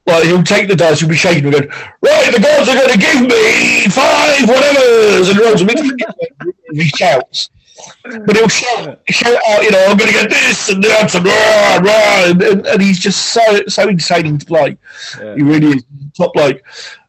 like 0.06 0.26
he'll 0.26 0.44
take 0.44 0.68
the 0.68 0.76
dice, 0.76 1.00
he'll 1.00 1.10
be 1.10 1.16
shaking, 1.16 1.46
and 1.46 1.54
go, 1.54 1.60
right, 2.02 2.32
the 2.34 2.40
gods 2.40 2.70
are 2.70 2.76
going 2.76 2.92
to 2.92 2.98
give 2.98 3.22
me 3.22 3.88
five 3.90 4.48
whatever, 4.48 5.32
and 6.70 6.82
he 6.82 6.88
shouts 6.96 7.50
but 8.04 8.36
he'll 8.36 8.48
shout, 8.48 9.00
shout 9.10 9.40
out, 9.48 9.64
you 9.64 9.72
know, 9.72 9.86
I'm 9.88 9.98
going 9.98 10.12
to 10.12 10.20
get 10.20 10.30
this 10.30 10.70
and 10.70 10.84
that 10.84 11.16
and 11.16 11.26
rah, 11.26 11.92
rah, 11.92 12.30
and, 12.30 12.42
and, 12.42 12.68
and, 12.68 12.82
he's 12.82 13.00
just 13.00 13.34
so 13.34 13.66
so 13.68 13.88
insane 13.88 14.38
to 14.38 14.46
play. 14.46 14.78
Yeah. 15.20 15.36
He 15.36 15.44
really 15.44 15.78
is 15.78 15.86
top 16.18 16.34
bloke. 16.34 16.62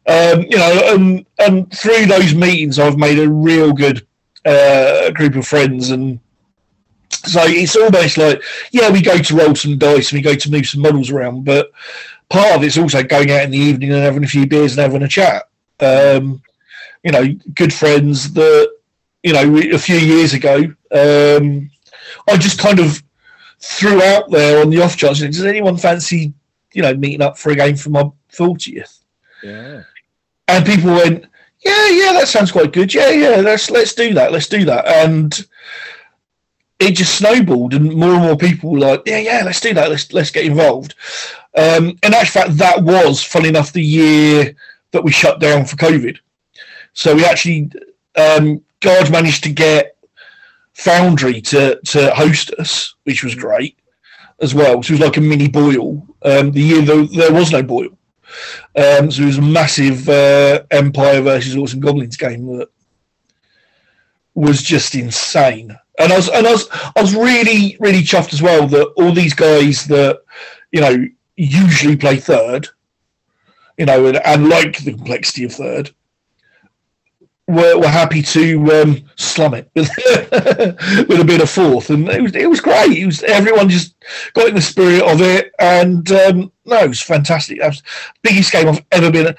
Um, 0.07 0.41
you 0.43 0.57
know, 0.57 0.81
and 0.93 1.25
and 1.39 1.71
through 1.71 2.05
those 2.05 2.33
meetings, 2.33 2.79
I've 2.79 2.97
made 2.97 3.19
a 3.19 3.29
real 3.29 3.73
good 3.73 4.05
uh, 4.45 5.11
group 5.11 5.35
of 5.35 5.47
friends, 5.47 5.89
and 5.89 6.19
so 7.09 7.41
it's 7.43 7.75
almost 7.75 8.17
like, 8.17 8.41
yeah, 8.71 8.89
we 8.89 9.01
go 9.01 9.17
to 9.17 9.35
roll 9.35 9.55
some 9.55 9.77
dice 9.77 10.11
and 10.11 10.17
we 10.17 10.21
go 10.21 10.35
to 10.35 10.51
move 10.51 10.67
some 10.67 10.81
models 10.81 11.09
around, 11.09 11.45
but 11.45 11.71
part 12.29 12.55
of 12.55 12.63
it's 12.63 12.77
also 12.77 13.03
going 13.03 13.31
out 13.31 13.43
in 13.43 13.51
the 13.51 13.57
evening 13.57 13.91
and 13.91 14.01
having 14.01 14.23
a 14.23 14.27
few 14.27 14.45
beers 14.45 14.77
and 14.77 14.81
having 14.81 15.03
a 15.03 15.07
chat. 15.07 15.47
Um, 15.79 16.41
you 17.03 17.11
know, 17.11 17.27
good 17.53 17.73
friends 17.73 18.33
that 18.33 18.74
you 19.25 19.33
know, 19.33 19.57
a 19.73 19.79
few 19.79 19.97
years 19.97 20.35
ago, 20.35 20.57
um, 20.91 21.71
I 22.29 22.37
just 22.37 22.59
kind 22.59 22.79
of 22.79 23.01
threw 23.59 23.99
out 24.03 24.29
there 24.29 24.61
on 24.61 24.69
the 24.69 24.83
off 24.83 24.95
chance, 24.95 25.19
does 25.19 25.43
anyone 25.43 25.77
fancy, 25.77 26.31
you 26.73 26.83
know, 26.83 26.93
meeting 26.93 27.23
up 27.23 27.35
for 27.35 27.49
a 27.49 27.55
game 27.55 27.75
for 27.75 27.89
my 27.89 28.03
40th? 28.31 28.99
Yeah. 29.41 29.81
And 30.47 30.63
people 30.63 30.93
went, 30.93 31.25
yeah, 31.61 31.89
yeah, 31.89 32.13
that 32.13 32.27
sounds 32.27 32.51
quite 32.51 32.71
good. 32.71 32.93
Yeah, 32.93 33.09
yeah, 33.09 33.37
let's 33.37 33.71
let's 33.71 33.95
do 33.95 34.13
that. 34.13 34.31
Let's 34.31 34.47
do 34.47 34.63
that. 34.65 34.85
And 34.85 35.33
it 36.77 36.91
just 36.91 37.17
snowballed, 37.17 37.73
and 37.73 37.95
more 37.95 38.13
and 38.13 38.21
more 38.21 38.37
people 38.37 38.69
were 38.69 38.79
like, 38.79 39.01
yeah, 39.07 39.17
yeah, 39.17 39.41
let's 39.43 39.59
do 39.59 39.73
that. 39.73 39.89
Let's 39.89 40.13
let's 40.13 40.29
get 40.29 40.45
involved. 40.45 40.93
Um, 41.57 41.97
in 42.03 42.13
actual 42.13 42.41
fact, 42.41 42.57
that 42.57 42.83
was, 42.83 43.23
funny 43.23 43.49
enough, 43.49 43.73
the 43.73 43.81
year 43.81 44.55
that 44.91 45.03
we 45.03 45.11
shut 45.11 45.39
down 45.39 45.65
for 45.65 45.77
COVID. 45.77 46.19
So 46.93 47.15
we 47.15 47.25
actually 47.25 47.71
um, 48.15 48.63
God 48.85 49.11
managed 49.11 49.43
to 49.45 49.51
get 49.51 49.97
Foundry 50.73 51.41
to 51.41 51.79
to 51.85 52.13
host 52.13 52.51
us, 52.59 52.93
which 53.05 53.23
was 53.23 53.33
great 53.33 53.79
as 54.41 54.53
well. 54.53 54.83
So 54.83 54.91
it 54.93 54.99
was 54.99 55.07
like 55.07 55.17
a 55.17 55.21
mini 55.21 55.47
boil. 55.47 56.05
Um, 56.21 56.51
the 56.51 56.61
year 56.61 56.81
though 56.81 57.05
there 57.05 57.33
was 57.33 57.51
no 57.51 57.63
boil, 57.63 57.97
um, 58.75 59.09
so 59.09 59.23
it 59.23 59.25
was 59.25 59.37
a 59.39 59.41
massive 59.41 60.07
uh, 60.07 60.63
Empire 60.69 61.21
versus 61.21 61.73
and 61.73 61.81
Goblins 61.81 62.17
game 62.17 62.57
that 62.57 62.69
was 64.35 64.61
just 64.61 64.93
insane. 64.93 65.75
And 65.97 66.11
I 66.11 66.17
was 66.17 66.29
and 66.29 66.45
I 66.45 66.51
was 66.51 66.67
I 66.71 67.01
was 67.01 67.15
really 67.15 67.77
really 67.79 68.01
chuffed 68.01 68.33
as 68.33 68.41
well 68.41 68.67
that 68.67 68.93
all 68.97 69.13
these 69.13 69.33
guys 69.33 69.85
that 69.87 70.21
you 70.71 70.81
know 70.81 71.07
usually 71.37 71.95
play 71.95 72.17
third, 72.17 72.67
you 73.77 73.85
know, 73.87 74.05
and, 74.05 74.17
and 74.17 74.49
like 74.49 74.77
the 74.79 74.93
complexity 74.93 75.45
of 75.45 75.53
third 75.53 75.89
were, 77.47 77.77
were 77.79 77.87
happy 77.87 78.21
to 78.21 78.81
um, 78.81 79.09
slum 79.15 79.53
it 79.53 79.69
with, 79.75 79.89
with 81.07 81.19
a 81.19 81.25
bit 81.25 81.41
of 81.41 81.49
fourth, 81.49 81.89
and 81.89 82.07
it 82.09 82.21
was 82.21 82.35
it 82.35 82.49
was 82.49 82.59
great. 82.59 82.97
It 82.97 83.05
was 83.05 83.23
everyone 83.23 83.69
just 83.69 83.95
got 84.33 84.47
in 84.47 84.55
the 84.55 84.61
spirit 84.61 85.03
of 85.03 85.21
it, 85.21 85.53
and 85.59 86.09
um, 86.11 86.51
no, 86.65 86.83
it 86.83 86.89
was 86.89 87.01
fantastic. 87.01 87.59
That 87.59 87.67
was 87.67 87.81
the 87.81 88.29
biggest 88.29 88.51
game 88.51 88.67
I've 88.67 88.83
ever 88.91 89.11
been. 89.11 89.35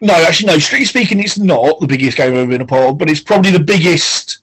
No, 0.00 0.14
actually, 0.14 0.48
no. 0.48 0.58
Strictly 0.58 0.86
speaking, 0.86 1.20
it's 1.20 1.38
not 1.38 1.80
the 1.80 1.86
biggest 1.86 2.16
game 2.16 2.32
I've 2.32 2.40
ever 2.40 2.50
been 2.50 2.60
a 2.60 2.66
part 2.66 2.90
of, 2.90 2.98
but 2.98 3.08
it's 3.08 3.20
probably 3.20 3.50
the 3.50 3.60
biggest 3.60 4.38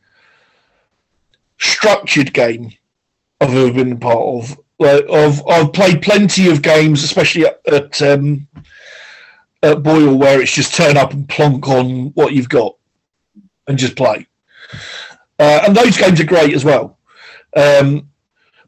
structured 1.60 2.34
game 2.34 2.72
I've 3.42 3.54
ever 3.54 3.74
been 3.74 3.92
a 3.92 3.98
part 3.98 4.18
of. 4.18 4.60
Like, 4.80 5.08
I've 5.12 5.46
I've 5.48 5.74
played 5.74 6.02
plenty 6.02 6.50
of 6.50 6.62
games, 6.62 7.04
especially 7.04 7.46
at, 7.46 7.62
at 7.68 8.02
um, 8.02 8.48
at 9.62 9.84
BOYL, 9.84 10.18
where 10.18 10.42
it's 10.42 10.54
just 10.54 10.74
turn 10.74 10.98
up 10.98 11.14
and 11.14 11.30
plonk 11.30 11.68
on 11.68 12.08
what 12.14 12.34
you've 12.34 12.50
got 12.50 12.79
and 13.70 13.78
just 13.78 13.96
play. 13.96 14.28
Uh, 15.40 15.62
and 15.66 15.76
those 15.76 15.98
games 15.98 16.20
are 16.20 16.26
great 16.26 16.54
as 16.54 16.66
well. 16.66 16.98
Um, 17.56 18.10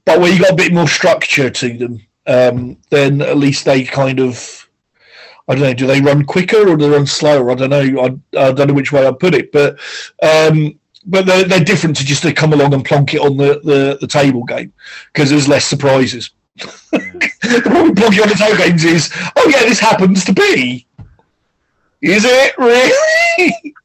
but 0.05 0.19
where 0.19 0.31
you 0.31 0.39
got 0.39 0.53
a 0.53 0.55
bit 0.55 0.71
more 0.71 0.87
structure 0.87 1.49
to 1.49 1.77
them, 1.77 1.99
um, 2.27 2.77
then 2.89 3.21
at 3.21 3.37
least 3.37 3.65
they 3.65 3.83
kind 3.83 4.19
of, 4.19 4.69
I 5.47 5.55
don't 5.55 5.63
know. 5.63 5.73
Do 5.73 5.87
they 5.87 5.99
run 5.99 6.23
quicker 6.23 6.69
or 6.69 6.77
do 6.77 6.89
they 6.89 6.95
run 6.95 7.07
slower? 7.07 7.51
I 7.51 7.55
don't 7.55 7.71
know. 7.71 7.99
I, 7.99 8.39
I 8.39 8.51
don't 8.53 8.67
know 8.67 8.73
which 8.73 8.93
way 8.93 9.05
I'd 9.05 9.19
put 9.19 9.33
it, 9.33 9.51
but 9.51 9.79
um, 10.23 10.79
but 11.05 11.25
they're, 11.25 11.43
they're 11.43 11.63
different 11.63 11.95
to 11.97 12.05
just 12.05 12.21
to 12.21 12.31
come 12.31 12.53
along 12.53 12.73
and 12.73 12.85
plonk 12.85 13.13
it 13.15 13.21
on 13.21 13.35
the, 13.35 13.59
the, 13.63 13.97
the 13.99 14.07
table 14.07 14.43
game 14.43 14.71
because 15.11 15.29
there's 15.31 15.47
less 15.47 15.65
surprises. 15.65 16.29
the 16.55 17.61
problem 17.63 17.95
plonking 17.95 18.21
on 18.21 18.29
the 18.29 18.35
table 18.37 18.57
games 18.57 18.85
is, 18.85 19.11
oh 19.35 19.49
yeah, 19.49 19.63
this 19.63 19.79
happens 19.79 20.23
to 20.25 20.33
be. 20.33 20.85
Is 22.01 22.23
it 22.25 22.57
really? 22.57 23.75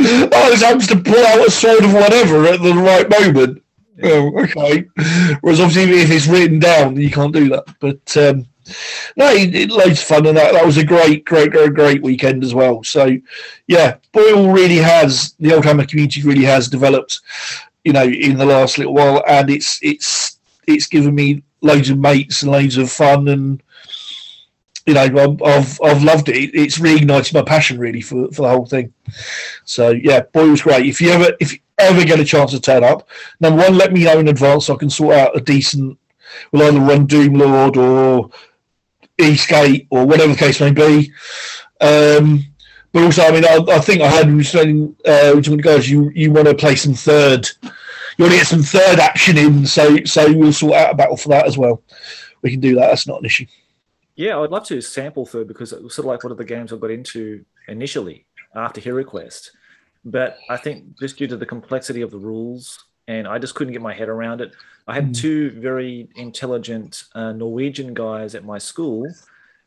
Oh, 0.00 0.50
this 0.50 0.62
happens 0.62 0.86
to 0.88 0.96
pull 0.96 1.24
out 1.24 1.46
a 1.46 1.50
sword 1.50 1.84
of 1.84 1.92
whatever 1.92 2.46
at 2.46 2.60
the 2.62 2.74
right 2.74 3.08
moment. 3.08 3.62
Oh, 4.02 4.42
okay. 4.42 4.88
Whereas 5.40 5.60
obviously, 5.60 6.00
if 6.00 6.10
it's 6.10 6.26
written 6.26 6.58
down, 6.58 6.96
you 6.96 7.10
can't 7.10 7.32
do 7.32 7.48
that. 7.50 7.64
But 7.78 8.16
um, 8.16 8.46
no, 9.16 9.30
it, 9.30 9.54
it, 9.54 9.70
loads 9.70 10.00
of 10.00 10.06
fun, 10.06 10.26
and 10.26 10.36
that, 10.36 10.52
that 10.52 10.66
was 10.66 10.78
a 10.78 10.84
great, 10.84 11.24
great, 11.24 11.52
great, 11.52 11.74
great 11.74 12.02
weekend 12.02 12.42
as 12.42 12.54
well. 12.54 12.82
So, 12.82 13.16
yeah, 13.66 13.96
BOYL 14.12 14.54
really 14.54 14.76
has 14.76 15.34
the 15.38 15.50
Oldhammer 15.50 15.88
community 15.88 16.22
really 16.22 16.44
has 16.44 16.68
developed, 16.68 17.20
you 17.84 17.92
know, 17.92 18.04
in 18.04 18.36
the 18.36 18.46
last 18.46 18.78
little 18.78 18.94
while, 18.94 19.22
and 19.28 19.50
it's 19.50 19.78
it's 19.82 20.38
it's 20.66 20.86
given 20.86 21.14
me 21.14 21.42
loads 21.60 21.90
of 21.90 21.98
mates 21.98 22.42
and 22.42 22.50
loads 22.50 22.78
of 22.78 22.90
fun, 22.90 23.28
and 23.28 23.62
you 24.86 24.94
know, 24.94 25.38
I've 25.44 25.80
I've 25.82 26.02
loved 26.02 26.28
it. 26.28 26.54
It's 26.54 26.78
reignited 26.78 27.32
my 27.34 27.42
passion 27.42 27.78
really 27.78 28.02
for 28.02 28.28
for 28.32 28.42
the 28.42 28.48
whole 28.50 28.66
thing. 28.66 28.92
So, 29.64 29.90
yeah, 29.90 30.20
boy 30.20 30.50
was 30.50 30.62
great. 30.62 30.86
If 30.86 31.00
you 31.00 31.10
ever 31.10 31.32
if 31.40 31.52
you 31.52 31.58
ever 31.78 32.04
get 32.04 32.20
a 32.20 32.24
chance 32.24 32.50
to 32.50 32.60
turn 32.60 32.84
up, 32.84 33.08
number 33.40 33.62
one, 33.62 33.78
let 33.78 33.92
me 33.92 34.04
know 34.04 34.18
in 34.18 34.28
advance 34.28 34.66
so 34.66 34.74
I 34.74 34.78
can 34.78 34.90
sort 34.90 35.16
out 35.16 35.36
a 35.36 35.40
decent. 35.40 35.98
We'll 36.52 36.64
either 36.64 36.80
run 36.80 37.06
Doom 37.06 37.34
Lord 37.34 37.76
or 37.76 38.30
Eastgate 39.18 39.86
or 39.90 40.06
whatever 40.06 40.32
the 40.32 40.38
case 40.38 40.60
may 40.60 40.72
be. 40.72 41.12
Um, 41.80 42.44
but 42.92 43.04
also, 43.04 43.22
I 43.22 43.30
mean, 43.32 43.44
I, 43.44 43.58
I 43.74 43.80
think 43.80 44.02
I 44.02 44.08
had 44.08 44.28
you 44.28 44.42
saying, 44.42 44.96
uh, 45.04 45.40
guys, 45.40 45.90
you 45.90 46.10
you 46.14 46.30
want 46.30 46.46
to 46.48 46.54
play 46.54 46.76
some 46.76 46.94
third, 46.94 47.48
you 47.62 48.24
want 48.24 48.32
to 48.32 48.38
get 48.38 48.46
some 48.46 48.62
third 48.62 48.98
action 48.98 49.38
in, 49.38 49.64
so 49.64 50.04
so 50.04 50.30
we'll 50.32 50.52
sort 50.52 50.74
out 50.74 50.92
a 50.92 50.94
battle 50.94 51.16
for 51.16 51.30
that 51.30 51.46
as 51.46 51.56
well. 51.56 51.82
We 52.42 52.50
can 52.50 52.60
do 52.60 52.74
that. 52.74 52.88
That's 52.88 53.06
not 53.06 53.20
an 53.20 53.26
issue. 53.26 53.46
Yeah, 54.16 54.38
I'd 54.38 54.50
love 54.50 54.64
to 54.66 54.80
sample 54.80 55.26
through 55.26 55.46
because 55.46 55.72
it 55.72 55.82
was 55.82 55.94
sort 55.94 56.04
of 56.04 56.10
like 56.10 56.22
one 56.22 56.32
of 56.32 56.38
the 56.38 56.44
games 56.44 56.72
I 56.72 56.76
got 56.76 56.90
into 56.90 57.44
initially 57.68 58.26
after 58.54 58.80
Hero 58.80 59.04
Quest. 59.04 59.52
But 60.04 60.38
I 60.48 60.56
think 60.56 60.98
just 61.00 61.16
due 61.16 61.26
to 61.26 61.36
the 61.36 61.46
complexity 61.46 62.02
of 62.02 62.10
the 62.10 62.18
rules, 62.18 62.84
and 63.08 63.26
I 63.26 63.38
just 63.38 63.54
couldn't 63.54 63.72
get 63.72 63.82
my 63.82 63.94
head 63.94 64.08
around 64.08 64.40
it. 64.40 64.54
I 64.86 64.94
had 64.94 65.10
mm. 65.10 65.16
two 65.16 65.50
very 65.50 66.08
intelligent 66.16 67.04
uh, 67.14 67.32
Norwegian 67.32 67.94
guys 67.94 68.34
at 68.34 68.44
my 68.44 68.58
school 68.58 69.06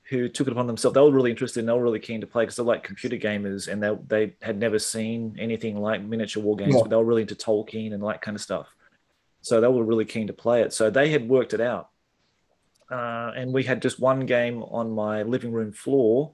who 0.09 0.29
took 0.29 0.47
it 0.47 0.51
upon 0.51 0.67
themselves. 0.67 0.95
They 0.95 1.01
were 1.01 1.11
really 1.11 1.31
interested 1.31 1.59
and 1.59 1.69
they 1.69 1.73
were 1.73 1.83
really 1.83 1.99
keen 1.99 2.21
to 2.21 2.27
play 2.27 2.43
because 2.43 2.55
they're 2.55 2.65
like 2.65 2.83
computer 2.83 3.17
gamers 3.17 3.67
and 3.67 3.83
they, 3.83 3.95
they 4.07 4.35
had 4.41 4.57
never 4.57 4.79
seen 4.79 5.35
anything 5.37 5.77
like 5.77 6.01
miniature 6.01 6.41
war 6.41 6.55
games, 6.55 6.75
yeah. 6.75 6.81
but 6.81 6.89
they 6.89 6.95
were 6.95 7.03
really 7.03 7.23
into 7.23 7.35
Tolkien 7.35 7.93
and 7.93 8.01
that 8.03 8.21
kind 8.21 8.35
of 8.35 8.41
stuff. 8.41 8.67
So 9.41 9.59
they 9.59 9.67
were 9.67 9.83
really 9.83 10.05
keen 10.05 10.27
to 10.27 10.33
play 10.33 10.61
it. 10.61 10.71
So 10.71 10.89
they 10.89 11.09
had 11.09 11.27
worked 11.27 11.53
it 11.53 11.61
out. 11.61 11.89
Uh, 12.89 13.31
and 13.35 13.53
we 13.53 13.63
had 13.63 13.81
just 13.81 13.99
one 13.99 14.25
game 14.25 14.63
on 14.63 14.91
my 14.91 15.23
living 15.23 15.51
room 15.51 15.71
floor 15.71 16.33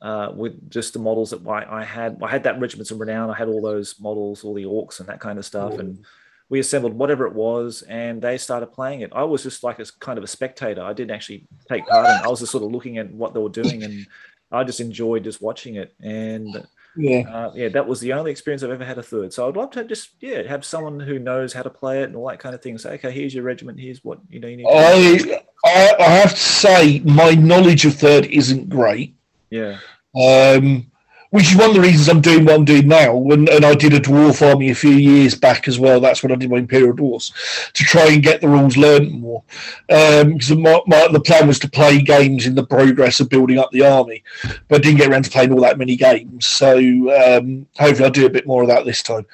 uh, 0.00 0.32
with 0.34 0.70
just 0.70 0.94
the 0.94 0.98
models 0.98 1.30
that 1.30 1.46
I, 1.46 1.80
I, 1.80 1.84
had. 1.84 2.18
I 2.22 2.28
had 2.28 2.44
that 2.44 2.60
Regiments 2.60 2.90
of 2.90 3.00
Renown. 3.00 3.30
I 3.30 3.34
had 3.34 3.48
all 3.48 3.60
those 3.60 4.00
models, 4.00 4.42
all 4.42 4.54
the 4.54 4.64
orcs 4.64 5.00
and 5.00 5.08
that 5.08 5.20
kind 5.20 5.38
of 5.38 5.44
stuff. 5.44 5.78
And 5.78 6.04
we 6.48 6.60
assembled 6.60 6.94
whatever 6.94 7.26
it 7.26 7.34
was 7.34 7.82
and 7.82 8.20
they 8.20 8.36
started 8.36 8.66
playing 8.66 9.00
it. 9.00 9.10
I 9.14 9.24
was 9.24 9.42
just 9.42 9.62
like 9.62 9.78
a 9.78 9.86
kind 10.00 10.18
of 10.18 10.24
a 10.24 10.28
spectator. 10.28 10.82
I 10.82 10.92
didn't 10.92 11.12
actually 11.12 11.46
take 11.68 11.86
part 11.86 12.06
in 12.06 12.16
it. 12.16 12.24
I 12.24 12.28
was 12.28 12.40
just 12.40 12.52
sort 12.52 12.64
of 12.64 12.70
looking 12.70 12.98
at 12.98 13.10
what 13.10 13.32
they 13.32 13.40
were 13.40 13.48
doing 13.48 13.82
and 13.82 14.06
I 14.50 14.64
just 14.64 14.80
enjoyed 14.80 15.24
just 15.24 15.40
watching 15.40 15.76
it. 15.76 15.94
And 16.00 16.66
yeah, 16.94 17.20
uh, 17.20 17.52
yeah, 17.54 17.68
that 17.68 17.86
was 17.86 18.00
the 18.00 18.12
only 18.12 18.30
experience 18.30 18.62
I've 18.62 18.70
ever 18.70 18.84
had 18.84 18.98
a 18.98 19.02
third. 19.02 19.32
So 19.32 19.48
I'd 19.48 19.56
love 19.56 19.70
to 19.72 19.84
just 19.84 20.10
yeah 20.20 20.42
have 20.42 20.64
someone 20.64 21.00
who 21.00 21.18
knows 21.18 21.52
how 21.54 21.62
to 21.62 21.70
play 21.70 22.02
it 22.02 22.04
and 22.04 22.16
all 22.16 22.28
that 22.28 22.38
kind 22.38 22.54
of 22.54 22.62
thing. 22.62 22.76
Say, 22.76 22.94
okay, 22.94 23.10
here's 23.10 23.34
your 23.34 23.44
regiment. 23.44 23.80
Here's 23.80 24.04
what 24.04 24.20
you 24.28 24.40
know. 24.40 24.48
You 24.48 24.58
need. 24.58 24.66
I, 24.68 25.42
I 25.64 25.94
I 25.98 26.10
have 26.10 26.32
to 26.32 26.36
say 26.40 27.00
my 27.00 27.32
knowledge 27.32 27.84
of 27.84 27.94
third 27.94 28.26
isn't 28.26 28.68
great. 28.68 29.14
Yeah. 29.50 29.78
Um, 30.14 30.90
which 31.32 31.50
is 31.50 31.56
one 31.56 31.70
of 31.70 31.74
the 31.74 31.80
reasons 31.80 32.10
I'm 32.10 32.20
doing 32.20 32.44
what 32.44 32.56
I'm 32.56 32.64
doing 32.66 32.86
now. 32.86 33.16
And, 33.30 33.48
and 33.48 33.64
I 33.64 33.74
did 33.74 33.94
a 33.94 34.00
dwarf 34.00 34.46
army 34.46 34.68
a 34.68 34.74
few 34.74 34.90
years 34.90 35.34
back 35.34 35.66
as 35.66 35.78
well. 35.78 35.98
That's 35.98 36.22
when 36.22 36.30
I 36.30 36.34
did 36.34 36.50
my 36.50 36.58
Imperial 36.58 36.92
Dwarfs 36.92 37.32
to 37.72 37.84
try 37.84 38.06
and 38.08 38.22
get 38.22 38.42
the 38.42 38.48
rules 38.48 38.76
learned 38.76 39.18
more. 39.18 39.42
Because 39.88 40.50
um, 40.52 40.60
my, 40.60 40.80
my, 40.86 41.08
the 41.08 41.20
plan 41.20 41.46
was 41.48 41.58
to 41.60 41.70
play 41.70 42.02
games 42.02 42.46
in 42.46 42.54
the 42.54 42.66
progress 42.66 43.18
of 43.18 43.30
building 43.30 43.58
up 43.58 43.70
the 43.70 43.82
army, 43.82 44.22
but 44.68 44.76
I 44.76 44.78
didn't 44.82 44.98
get 44.98 45.10
around 45.10 45.24
to 45.24 45.30
playing 45.30 45.52
all 45.52 45.62
that 45.62 45.78
many 45.78 45.96
games. 45.96 46.44
So 46.44 46.76
um, 46.76 47.66
hopefully 47.78 48.04
I'll 48.04 48.10
do 48.10 48.26
a 48.26 48.30
bit 48.30 48.46
more 48.46 48.60
of 48.60 48.68
that 48.68 48.84
this 48.84 49.02
time. 49.02 49.24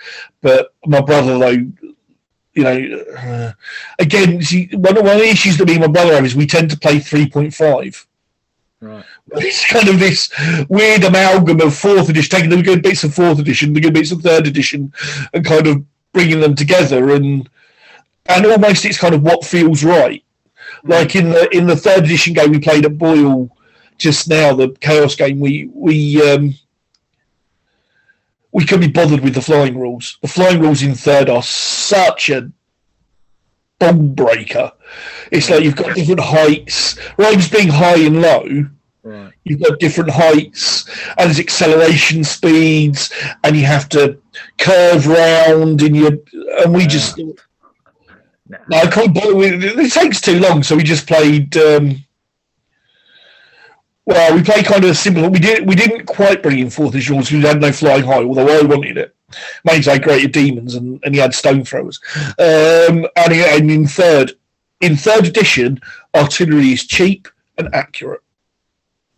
But 0.40 0.72
my 0.86 1.00
brother, 1.00 1.36
though, 1.36 1.66
you 2.58 2.64
know, 2.64 3.04
uh, 3.16 3.52
again, 4.00 4.42
see, 4.42 4.68
one, 4.72 4.96
one 4.96 5.06
of 5.06 5.18
the 5.20 5.28
issues 5.28 5.56
that 5.56 5.66
me 5.66 5.74
and 5.74 5.82
my 5.82 5.86
brother 5.86 6.14
have 6.14 6.24
is 6.24 6.34
we 6.34 6.44
tend 6.44 6.68
to 6.70 6.76
play 6.76 6.96
3.5. 6.96 8.06
Right. 8.80 9.04
It's 9.32 9.70
kind 9.70 9.88
of 9.88 10.00
this 10.00 10.32
weird 10.68 11.04
amalgam 11.04 11.60
of 11.60 11.76
fourth 11.76 12.08
edition, 12.08 12.30
taking 12.30 12.50
the 12.50 12.62
good 12.62 12.82
bits 12.82 13.04
of 13.04 13.14
fourth 13.14 13.38
edition, 13.38 13.74
the 13.74 13.80
good 13.80 13.92
bits 13.92 14.10
of 14.10 14.22
third 14.22 14.46
edition, 14.46 14.92
and 15.34 15.44
kind 15.44 15.66
of 15.66 15.84
bringing 16.12 16.40
them 16.40 16.54
together, 16.54 17.10
and 17.10 17.46
and 18.26 18.46
almost 18.46 18.86
it's 18.86 18.98
kind 18.98 19.14
of 19.14 19.22
what 19.22 19.44
feels 19.44 19.84
right. 19.84 20.24
Like 20.82 21.14
in 21.14 21.28
the 21.28 21.54
in 21.54 21.66
the 21.66 21.76
third 21.76 22.04
edition 22.04 22.32
game 22.32 22.52
we 22.52 22.58
played 22.58 22.86
at 22.86 22.92
BOYL 22.92 23.50
just 23.98 24.30
now, 24.30 24.54
the 24.54 24.70
Chaos 24.80 25.14
game, 25.14 25.40
we 25.40 25.68
we 25.74 26.22
um, 26.32 26.54
we 28.52 28.64
can't 28.64 28.80
be 28.80 28.88
bothered 28.88 29.20
with 29.20 29.34
the 29.34 29.42
flying 29.42 29.78
rules. 29.78 30.18
The 30.22 30.28
flying 30.28 30.60
rules 30.60 30.82
in 30.82 30.94
third 30.94 31.28
are 31.28 31.42
such 31.42 32.30
a 32.30 32.50
bomb 33.78 34.14
breaker. 34.14 34.72
It's 35.30 35.50
like 35.50 35.62
you've 35.62 35.76
got 35.76 35.94
different 35.94 36.20
heights, 36.20 36.98
than 37.16 37.40
being 37.52 37.68
high 37.68 37.98
and 37.98 38.22
low. 38.22 38.66
Right. 39.02 39.32
You've 39.44 39.62
got 39.62 39.78
different 39.78 40.10
heights, 40.10 40.88
and 41.18 41.28
there's 41.28 41.38
acceleration 41.38 42.24
speeds, 42.24 43.12
and 43.44 43.56
you 43.56 43.64
have 43.64 43.88
to 43.90 44.18
curve 44.58 45.06
round, 45.06 45.82
and 45.82 45.96
you 45.96 46.24
and 46.64 46.74
we 46.74 46.82
yeah. 46.82 46.88
just. 46.88 47.18
No. 47.18 48.58
I 48.72 48.86
can't. 48.86 49.16
It 49.16 49.92
takes 49.92 50.20
too 50.20 50.40
long, 50.40 50.62
so 50.62 50.74
we 50.76 50.82
just 50.82 51.06
played. 51.06 51.56
Um, 51.56 52.04
well, 54.08 54.34
we 54.34 54.42
played 54.42 54.64
kind 54.64 54.82
of 54.82 54.90
a 54.90 54.94
similar. 54.94 55.28
We 55.28 55.38
did. 55.38 55.68
We 55.68 55.74
didn't 55.74 56.06
quite 56.06 56.42
bring 56.42 56.58
in 56.58 56.70
fourth 56.70 56.94
edition 56.94 57.16
because 57.16 57.30
we 57.30 57.42
had 57.42 57.60
no 57.60 57.70
flying 57.70 58.04
high, 58.04 58.22
although 58.22 58.48
I 58.48 58.62
wanted 58.62 58.96
it. 58.96 59.14
Mainly 59.66 59.92
I 59.92 59.98
created 59.98 60.32
demons 60.32 60.76
and, 60.76 60.98
and 61.04 61.14
he 61.14 61.20
had 61.20 61.34
stone 61.34 61.62
throwers. 61.62 62.00
Um, 62.38 63.06
and, 63.16 63.32
he, 63.32 63.44
and 63.44 63.70
in 63.70 63.86
third, 63.86 64.32
in 64.80 64.96
third 64.96 65.26
edition, 65.26 65.78
artillery 66.16 66.72
is 66.72 66.86
cheap 66.86 67.28
and 67.58 67.68
accurate. 67.74 68.22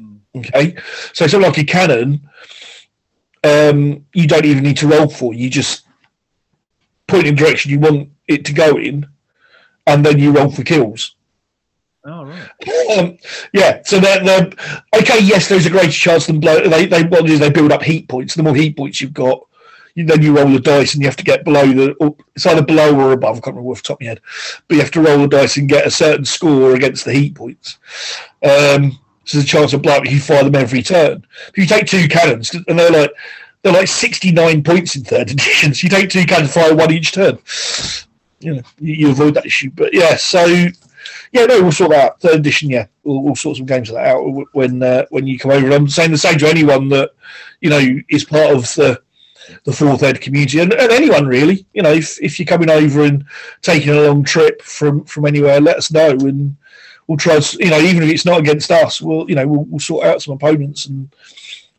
Hmm. 0.01 0.17
Okay, 0.35 0.75
so 1.13 1.29
something 1.29 1.49
like 1.49 1.59
a 1.59 1.65
cannon, 1.65 2.29
um, 3.45 4.05
you 4.13 4.27
don't 4.27 4.45
even 4.45 4.65
need 4.65 4.79
to 4.79 4.89
roll 4.89 5.09
for. 5.09 5.33
You 5.35 5.49
just 5.49 5.87
point 7.07 7.29
in 7.29 7.37
the 7.37 7.45
direction 7.45 7.71
you 7.71 7.79
want 7.79 8.11
it 8.27 8.45
to 8.47 8.53
go 8.53 8.77
in, 8.77 9.07
and 9.87 10.05
then 10.05 10.19
you 10.19 10.33
roll 10.33 10.51
for 10.51 10.65
kills. 10.65 11.15
Oh 12.05 12.25
right. 12.25 12.99
Um, 12.99 13.19
yeah. 13.53 13.83
So 13.85 14.01
they're, 14.01 14.25
they're 14.25 14.51
okay. 14.97 15.21
Yes, 15.21 15.49
there's 15.49 15.67
a 15.67 15.71
greater 15.71 15.91
chance 15.91 16.27
than 16.27 16.41
blow. 16.41 16.67
They 16.67 16.87
they 16.87 17.05
what 17.05 17.27
do 17.27 17.37
they 17.37 17.51
build 17.51 17.73
up 17.73 17.83
heat 17.83 18.09
points. 18.09 18.35
The 18.35 18.43
more 18.43 18.55
heat 18.55 18.77
points 18.77 19.01
you've 19.01 19.13
got, 19.13 19.47
then 19.97 20.23
you 20.23 20.37
roll 20.37 20.49
the 20.49 20.61
dice 20.61 20.95
and 20.95 21.03
you 21.03 21.09
have 21.09 21.17
to 21.17 21.25
get 21.25 21.45
below 21.45 21.67
the 21.67 22.15
it's 22.35 22.47
either 22.47 22.63
below 22.63 22.99
or 22.99 23.13
above. 23.13 23.37
I 23.37 23.41
can't 23.41 23.57
remember 23.57 23.73
off 23.73 23.83
the 23.83 23.89
top 23.89 23.99
of 23.99 24.03
my 24.03 24.09
head, 24.09 24.21
but 24.67 24.77
you 24.77 24.81
have 24.81 24.91
to 24.93 25.01
roll 25.03 25.19
the 25.19 25.29
dice 25.29 25.57
and 25.57 25.69
get 25.69 25.87
a 25.87 25.91
certain 25.91 26.25
score 26.25 26.75
against 26.75 27.05
the 27.05 27.13
heat 27.13 27.35
points. 27.35 27.79
Um, 28.43 28.99
so 29.25 29.39
a 29.39 29.43
chance 29.43 29.73
of 29.73 29.83
blowing 29.83 30.07
if 30.07 30.13
you 30.13 30.21
fire 30.21 30.45
them 30.45 30.55
every 30.55 30.83
turn. 30.83 31.25
If 31.49 31.59
you 31.59 31.67
take 31.67 31.87
two 31.87 32.09
cannons 32.09 32.53
and 32.55 32.79
they're 32.79 32.91
like 32.91 33.13
they're 33.63 33.73
like 33.73 33.89
69 33.89 34.63
points 34.63 34.97
in 34.97 35.05
third 35.05 35.31
edition, 35.33 35.75
so 35.75 35.85
you 35.85 35.91
take 35.91 36.11
two 36.11 36.25
cannons, 36.25 36.55
fire 36.55 36.75
one 36.75 36.93
each 36.93 37.13
turn. 37.13 37.39
You 38.41 38.55
know, 38.55 38.63
you, 38.79 38.95
you 38.95 39.11
avoid 39.11 39.35
that 39.35 39.47
issue. 39.47 39.71
But 39.75 39.93
yeah, 39.93 40.17
so 40.17 40.69
yeah, 41.33 41.47
no, 41.47 41.63
we'll 41.63 41.73
sort 41.73 41.91
that 41.91 42.05
out. 42.05 42.21
Third 42.21 42.37
edition, 42.37 42.71
yeah, 42.71 42.87
we'll, 43.05 43.23
we'll 43.23 43.37
sort 43.37 43.57
some 43.57 43.67
games 43.67 43.89
of 43.89 43.97
that 43.97 44.07
out 44.07 44.23
when 44.53 44.83
uh, 44.83 45.07
when 45.11 45.27
you 45.27 45.39
come 45.39 45.51
over. 45.51 45.71
I'm 45.71 45.89
saying 45.89 46.11
the 46.11 46.19
same 46.19 46.39
to 46.39 46.49
anyone 46.49 46.89
that 46.91 47.13
you 47.61 47.71
know 47.71 48.01
is 48.09 48.25
part 48.25 48.55
of 48.55 48.63
the 48.75 49.01
the 49.65 49.73
fourth 49.73 50.03
ed 50.03 50.21
community 50.21 50.61
and, 50.61 50.73
and, 50.73 50.93
anyone 50.93 51.27
really. 51.27 51.67
You 51.73 51.83
know, 51.83 51.93
if, 51.93 52.21
if 52.23 52.39
you're 52.39 52.47
coming 52.47 52.71
over 52.71 53.03
and 53.05 53.25
taking 53.63 53.91
a 53.91 54.01
long 54.01 54.25
trip 54.25 54.63
from 54.63 55.05
from 55.05 55.27
anywhere, 55.27 55.61
let 55.61 55.77
us 55.77 55.91
know 55.91 56.11
and 56.11 56.57
we'll 57.07 57.19
try. 57.19 57.41
You 57.59 57.71
know, 57.71 57.81
even 57.81 58.03
if 58.03 58.11
it's 58.11 58.25
not 58.25 58.41
against 58.41 58.71
us, 58.71 59.01
we'll 59.01 59.29
you 59.29 59.35
know 59.35 59.47
we'll, 59.47 59.65
we'll 59.65 59.81
sort 59.81 60.07
out 60.07 60.23
some 60.23 60.35
opponents 60.35 60.87
and 60.87 61.15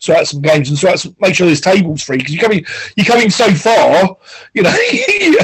throughout 0.01 0.27
some 0.27 0.41
games 0.41 0.69
and 0.69 0.79
throughout 0.79 0.99
some, 0.99 1.15
make 1.19 1.35
sure 1.35 1.45
there's 1.45 1.61
tables 1.61 2.03
free 2.03 2.17
because 2.17 2.33
you're 2.33 2.41
coming 2.41 2.65
you're 2.95 3.05
coming 3.05 3.29
so 3.29 3.53
far. 3.53 4.17
You 4.53 4.63
know, 4.63 4.75
you, 4.91 5.39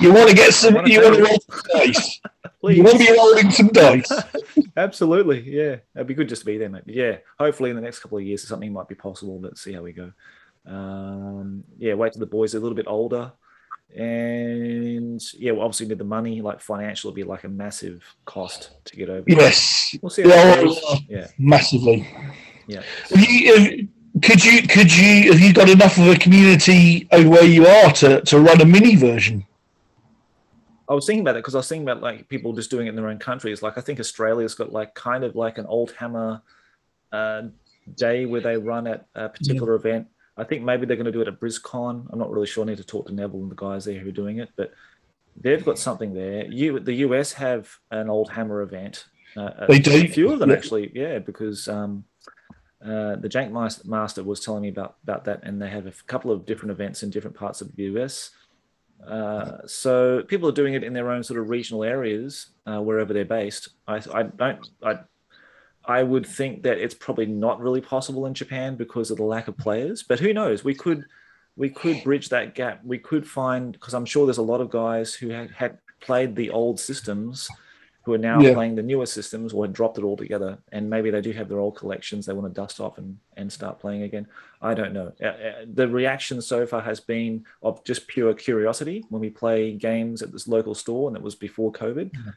you 0.00 0.12
want 0.12 0.28
to 0.30 0.36
get 0.36 0.52
some. 0.52 0.86
You 0.86 1.02
want 1.02 1.16
to 1.16 1.22
roll 1.22 1.38
some 1.40 1.62
dice. 1.72 2.20
you 2.64 2.82
want 2.82 2.98
to 2.98 3.04
be 3.06 3.12
rolling 3.16 3.50
some 3.50 3.68
dice. 3.68 4.12
Absolutely, 4.76 5.40
yeah. 5.42 5.76
It'd 5.94 6.06
be 6.06 6.14
good 6.14 6.28
just 6.28 6.42
to 6.42 6.46
be 6.46 6.58
there, 6.58 6.68
mate. 6.68 6.84
But 6.84 6.94
yeah, 6.94 7.16
hopefully 7.38 7.70
in 7.70 7.76
the 7.76 7.82
next 7.82 8.00
couple 8.00 8.18
of 8.18 8.24
years 8.24 8.46
something 8.46 8.72
might 8.72 8.88
be 8.88 8.94
possible. 8.94 9.40
Let's 9.40 9.62
see 9.62 9.72
how 9.72 9.82
we 9.82 9.92
go. 9.92 10.12
Um, 10.66 11.64
yeah, 11.78 11.94
wait 11.94 12.12
till 12.12 12.20
the 12.20 12.26
boys 12.26 12.54
are 12.54 12.58
a 12.58 12.60
little 12.60 12.76
bit 12.76 12.86
older 12.86 13.32
and 13.94 15.22
yeah, 15.34 15.52
well, 15.52 15.62
obviously 15.62 15.86
need 15.86 15.98
the 15.98 16.04
money, 16.04 16.40
like 16.40 16.60
financial, 16.60 17.10
would 17.10 17.14
be 17.14 17.24
like 17.24 17.44
a 17.44 17.48
massive 17.48 18.02
cost 18.24 18.70
to 18.86 18.96
get 18.96 19.10
over. 19.10 19.24
Yes, 19.26 19.94
we'll 20.00 20.08
see. 20.08 20.22
Yeah, 20.26 20.64
yeah, 21.08 21.26
massively. 21.38 22.08
Yeah. 22.66 22.82
You, 23.14 23.88
could 24.22 24.44
you 24.44 24.62
could 24.68 24.94
you 24.94 25.32
have 25.32 25.40
you 25.40 25.52
got 25.52 25.68
enough 25.68 25.98
of 25.98 26.08
a 26.08 26.16
community 26.16 27.08
over 27.12 27.28
where 27.28 27.44
you 27.44 27.66
are 27.66 27.92
to 27.92 28.20
to 28.22 28.38
run 28.38 28.60
a 28.60 28.64
mini 28.64 28.96
version? 28.96 29.46
I 30.88 30.94
was 30.94 31.06
thinking 31.06 31.22
about 31.22 31.34
that 31.34 31.40
because 31.40 31.54
I 31.54 31.58
was 31.58 31.68
thinking 31.68 31.88
about 31.88 32.02
like 32.02 32.28
people 32.28 32.52
just 32.52 32.70
doing 32.70 32.86
it 32.86 32.90
in 32.90 32.96
their 32.96 33.08
own 33.08 33.18
countries. 33.18 33.62
Like 33.62 33.78
I 33.78 33.80
think 33.80 34.00
Australia's 34.00 34.54
got 34.54 34.72
like 34.72 34.94
kind 34.94 35.24
of 35.24 35.34
like 35.34 35.58
an 35.58 35.64
Oldhammer 35.66 36.42
uh, 37.12 37.42
day 37.96 38.26
where 38.26 38.40
they 38.40 38.56
run 38.56 38.86
at 38.86 39.06
a 39.14 39.28
particular 39.28 39.74
yeah. 39.74 39.80
event 39.80 40.08
I 40.36 40.44
think 40.44 40.62
maybe 40.62 40.86
they're 40.86 40.96
going 40.96 41.06
to 41.06 41.12
do 41.12 41.20
it 41.20 41.28
at 41.28 41.40
BrizCon. 41.40 42.06
I'm 42.10 42.18
not 42.18 42.30
really 42.30 42.46
sure. 42.46 42.64
I 42.64 42.68
need 42.68 42.78
to 42.78 42.84
talk 42.84 43.06
to 43.06 43.14
Neville 43.14 43.42
and 43.42 43.50
the 43.50 43.56
guys 43.56 43.84
there 43.84 43.98
who 43.98 44.08
are 44.08 44.12
doing 44.12 44.38
it, 44.38 44.50
but 44.56 44.72
they've 45.36 45.64
got 45.64 45.78
something 45.78 46.14
there. 46.14 46.46
You, 46.46 46.80
the 46.80 46.94
US 46.94 47.32
have 47.34 47.70
an 47.90 48.06
Oldhammer 48.06 48.62
event. 48.62 49.04
Uh, 49.36 49.66
they 49.66 49.78
do. 49.78 49.92
A 49.92 50.08
few 50.08 50.32
of 50.32 50.38
them 50.38 50.50
actually, 50.50 50.90
yeah, 50.94 51.18
because 51.18 51.68
um, 51.68 52.04
uh, 52.84 53.16
the 53.16 53.28
Jank 53.28 53.52
Master 53.84 54.24
was 54.24 54.40
telling 54.40 54.62
me 54.62 54.68
about 54.68 54.96
about 55.02 55.24
that, 55.24 55.44
and 55.44 55.62
they 55.62 55.70
have 55.70 55.86
a 55.86 55.92
couple 56.06 56.30
of 56.30 56.44
different 56.46 56.72
events 56.72 57.02
in 57.02 57.10
different 57.10 57.36
parts 57.36 57.60
of 57.60 57.74
the 57.76 57.84
US. 57.84 58.30
Uh, 59.06 59.58
so 59.66 60.22
people 60.22 60.48
are 60.48 60.52
doing 60.52 60.74
it 60.74 60.84
in 60.84 60.92
their 60.92 61.10
own 61.10 61.22
sort 61.22 61.40
of 61.40 61.48
regional 61.48 61.84
areas 61.84 62.48
uh, 62.66 62.80
wherever 62.80 63.12
they're 63.12 63.24
based. 63.24 63.70
I, 63.86 64.00
I 64.12 64.22
don't 64.24 64.68
I 64.82 64.98
I 65.84 66.02
would 66.02 66.26
think 66.26 66.62
that 66.62 66.78
it's 66.78 66.94
probably 66.94 67.26
not 67.26 67.60
really 67.60 67.80
possible 67.80 68.26
in 68.26 68.34
Japan 68.34 68.76
because 68.76 69.10
of 69.10 69.16
the 69.16 69.24
lack 69.24 69.48
of 69.48 69.56
players. 69.56 70.02
But 70.02 70.20
who 70.20 70.32
knows? 70.32 70.64
We 70.64 70.74
could 70.74 71.04
we 71.56 71.68
could 71.68 72.02
bridge 72.02 72.30
that 72.30 72.54
gap. 72.54 72.84
We 72.84 72.98
could 72.98 73.26
find 73.26 73.72
because 73.72 73.94
I'm 73.94 74.06
sure 74.06 74.26
there's 74.26 74.38
a 74.38 74.42
lot 74.42 74.60
of 74.60 74.70
guys 74.70 75.14
who 75.14 75.28
had, 75.28 75.50
had 75.50 75.78
played 76.00 76.34
the 76.34 76.50
old 76.50 76.80
systems 76.80 77.48
who 78.04 78.12
are 78.12 78.18
now 78.18 78.40
yeah. 78.40 78.52
playing 78.52 78.74
the 78.74 78.82
newer 78.82 79.06
systems 79.06 79.52
or 79.52 79.64
had 79.64 79.72
dropped 79.72 79.98
it 79.98 80.04
altogether. 80.04 80.58
And 80.72 80.90
maybe 80.90 81.10
they 81.10 81.20
do 81.20 81.32
have 81.32 81.48
their 81.48 81.60
old 81.60 81.76
collections 81.76 82.26
they 82.26 82.32
want 82.32 82.52
to 82.52 82.60
dust 82.60 82.80
off 82.80 82.98
and, 82.98 83.18
and 83.36 83.52
start 83.52 83.78
playing 83.78 84.02
again. 84.02 84.26
I 84.60 84.74
don't 84.74 84.92
know. 84.92 85.12
Uh, 85.22 85.26
uh, 85.26 85.52
the 85.72 85.88
reaction 85.88 86.42
so 86.42 86.66
far 86.66 86.80
has 86.80 87.00
been 87.00 87.44
of 87.62 87.84
just 87.84 88.08
pure 88.08 88.34
curiosity 88.34 89.04
when 89.08 89.20
we 89.20 89.30
play 89.30 89.72
games 89.72 90.20
at 90.20 90.32
this 90.32 90.48
local 90.48 90.74
store, 90.74 91.08
and 91.08 91.16
that 91.16 91.22
was 91.22 91.34
before 91.34 91.72
COVID. 91.72 92.10
Mm-hmm 92.10 92.30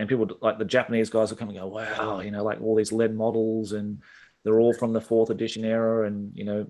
and 0.00 0.08
people 0.08 0.26
like 0.40 0.56
the 0.56 0.64
Japanese 0.64 1.10
guys 1.10 1.28
will 1.28 1.36
come 1.36 1.50
and 1.50 1.58
go, 1.58 1.66
wow, 1.66 2.20
you 2.20 2.30
know, 2.30 2.42
like 2.42 2.62
all 2.62 2.74
these 2.74 2.90
lead 2.90 3.14
models, 3.14 3.72
and 3.72 4.00
they're 4.42 4.58
all 4.58 4.72
from 4.72 4.94
the 4.94 5.00
fourth 5.00 5.28
edition 5.28 5.62
era, 5.62 6.06
and 6.06 6.32
you 6.34 6.44
know, 6.44 6.66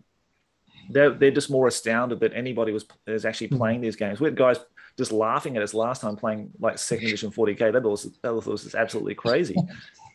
they're 0.90 1.10
they're 1.10 1.30
just 1.30 1.48
more 1.48 1.68
astounded 1.68 2.18
that 2.20 2.32
anybody 2.34 2.72
was 2.72 2.84
is 3.06 3.24
actually 3.24 3.46
hmm. 3.46 3.56
playing 3.56 3.80
these 3.82 3.94
games. 3.94 4.18
We 4.18 4.24
had 4.24 4.36
guys 4.36 4.58
just 5.00 5.12
laughing 5.12 5.56
at 5.56 5.62
us 5.62 5.72
last 5.72 6.02
time 6.02 6.14
playing 6.14 6.50
like 6.60 6.78
second 6.78 7.06
edition 7.06 7.30
40k. 7.30 7.72
They 7.72 7.80
thought 7.80 8.46
it 8.46 8.46
was 8.46 8.74
absolutely 8.74 9.14
crazy. 9.14 9.56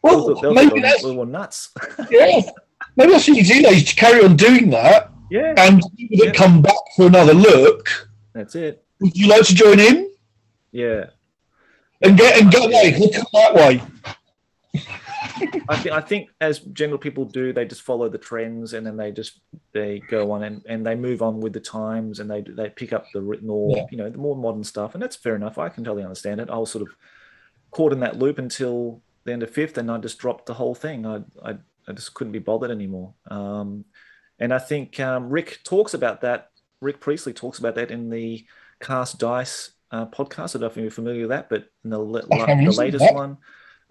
Well, 0.04 0.36
thought, 0.36 0.54
maybe 0.54 0.82
that's, 0.82 1.04
we 1.04 1.18
were 1.18 1.26
nuts. 1.26 1.72
yeah, 2.12 2.42
maybe 2.96 3.12
that's 3.12 3.28
what 3.28 3.38
you 3.38 3.44
do. 3.44 3.82
Carry 3.96 4.24
on 4.24 4.36
doing 4.36 4.70
that. 4.70 5.10
Yeah, 5.32 5.56
and 5.58 5.82
people 5.98 6.18
that 6.18 6.26
yeah. 6.28 6.32
come 6.32 6.62
back 6.62 6.76
for 6.96 7.08
another 7.08 7.34
look. 7.34 7.90
That's 8.34 8.54
it. 8.54 8.86
Would 9.00 9.18
you 9.18 9.28
like 9.28 9.42
to 9.48 9.56
join 9.56 9.80
in? 9.80 10.12
Yeah, 10.72 11.06
and 12.04 12.16
get 12.16 12.40
and 12.40 12.52
get 12.52 12.66
away. 12.66 12.96
Look 13.00 13.14
that 13.34 13.56
way. 13.56 13.82
I 15.70 15.78
think 15.78 15.96
I 15.96 16.02
think 16.02 16.30
as 16.42 16.60
general 16.60 16.98
people 16.98 17.26
do, 17.26 17.54
they 17.54 17.66
just 17.66 17.82
follow 17.82 18.10
the 18.10 18.18
trends 18.18 18.74
and 18.74 18.86
then 18.86 18.98
they 18.98 19.12
just 19.12 19.40
they 19.74 20.00
go 20.10 20.32
on 20.32 20.44
and, 20.44 20.66
and 20.68 20.86
they 20.86 20.96
move 20.96 21.22
on 21.22 21.40
with 21.40 21.54
the 21.54 21.60
times 21.60 22.20
and 22.20 22.30
they 22.30 22.42
they 22.42 22.70
pick 22.70 22.94
up 22.94 23.06
the 23.14 23.22
more 23.22 23.76
yeah. 23.76 23.86
you 23.92 23.98
know 23.98 24.10
the 24.10 24.18
more 24.18 24.36
modern 24.36 24.64
stuff 24.64 24.94
and 24.94 25.04
that's 25.04 25.16
fair 25.16 25.36
enough. 25.36 25.58
I 25.58 25.70
can 25.70 25.84
totally 25.84 26.04
understand 26.04 26.40
it. 26.40 26.50
I 26.50 26.58
was 26.58 26.72
sort 26.72 26.84
of 26.84 26.96
caught 27.72 27.94
in 27.94 28.00
that 28.02 28.18
loop 28.18 28.38
until 28.38 29.02
the 29.26 29.34
end 29.34 29.44
of 29.44 29.50
fifth 29.50 29.78
and 29.78 29.92
I 29.92 29.98
just 29.98 30.20
dropped 30.20 30.46
the 30.46 30.54
whole 30.54 30.76
thing. 30.76 31.06
I 31.06 31.24
I, 31.44 31.58
I 31.88 31.94
just 31.94 32.14
couldn't 32.14 32.34
be 32.34 32.40
bothered 32.40 32.72
anymore. 32.72 33.14
Um, 33.30 33.86
and 34.40 34.54
I 34.54 34.60
think 34.60 35.00
um, 35.00 35.30
Rick 35.30 35.60
talks 35.64 35.94
about 35.94 36.22
that. 36.22 36.50
Rick 36.82 37.00
Priestley 37.00 37.34
talks 37.34 37.60
about 37.60 37.76
that 37.76 37.92
in 37.92 38.10
the 38.10 38.46
Cast 38.80 39.18
Dice 39.18 39.72
uh, 39.92 40.06
podcast. 40.06 40.56
I 40.56 40.60
don't 40.60 40.62
know 40.62 40.68
if 40.68 40.78
you're 40.78 40.92
familiar 40.92 41.22
with 41.22 41.30
that, 41.30 41.50
but 41.50 41.70
in 41.84 41.90
the, 41.90 41.98
the 41.98 42.76
latest 42.78 43.14
one, 43.14 43.38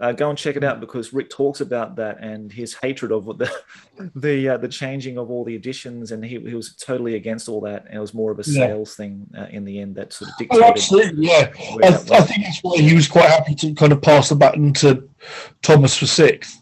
uh, 0.01 0.13
go 0.13 0.29
and 0.29 0.37
check 0.37 0.57
it 0.57 0.65
out 0.65 0.81
because 0.81 1.13
Rick 1.13 1.31
talks 1.31 1.61
about 1.61 1.97
that 1.97 2.21
and 2.21 2.51
his 2.51 2.75
hatred 2.75 3.13
of 3.13 3.27
the 3.39 3.53
the 4.17 4.49
uh, 4.51 4.57
the 4.57 4.69
changing 4.69 5.19
of 5.19 5.31
all 5.31 5.45
the 5.45 5.55
editions, 5.55 6.11
and 6.11 6.25
he, 6.25 6.41
he 6.41 6.55
was 6.55 6.75
totally 6.75 7.15
against 7.15 7.49
all 7.49 7.61
that. 7.63 7.87
And 7.87 7.97
it 7.97 8.01
was 8.01 8.13
more 8.13 8.33
of 8.33 8.39
a 8.39 8.45
sales 8.45 8.91
yeah. 8.91 9.05
thing 9.05 9.27
uh, 9.39 9.47
in 9.51 9.65
the 9.65 9.79
end 9.79 9.95
that 9.95 10.13
sort 10.13 10.31
of 10.31 10.35
oh, 10.35 10.39
dictated. 10.39 10.65
Oh, 10.65 10.69
absolutely, 10.69 11.27
yeah. 11.27 11.53
I, 11.83 11.89
I, 11.89 12.21
think 12.23 12.45
that's 12.45 12.61
why 12.63 12.79
he 12.79 12.95
was 12.95 13.07
quite 13.07 13.29
happy 13.29 13.55
to 13.55 13.75
kind 13.75 13.93
of 13.93 14.03
pass 14.03 14.31
the 14.31 14.35
baton 14.35 14.73
to 14.75 15.09
Thomas 15.63 15.97
for 15.97 16.07
sixth. 16.07 16.61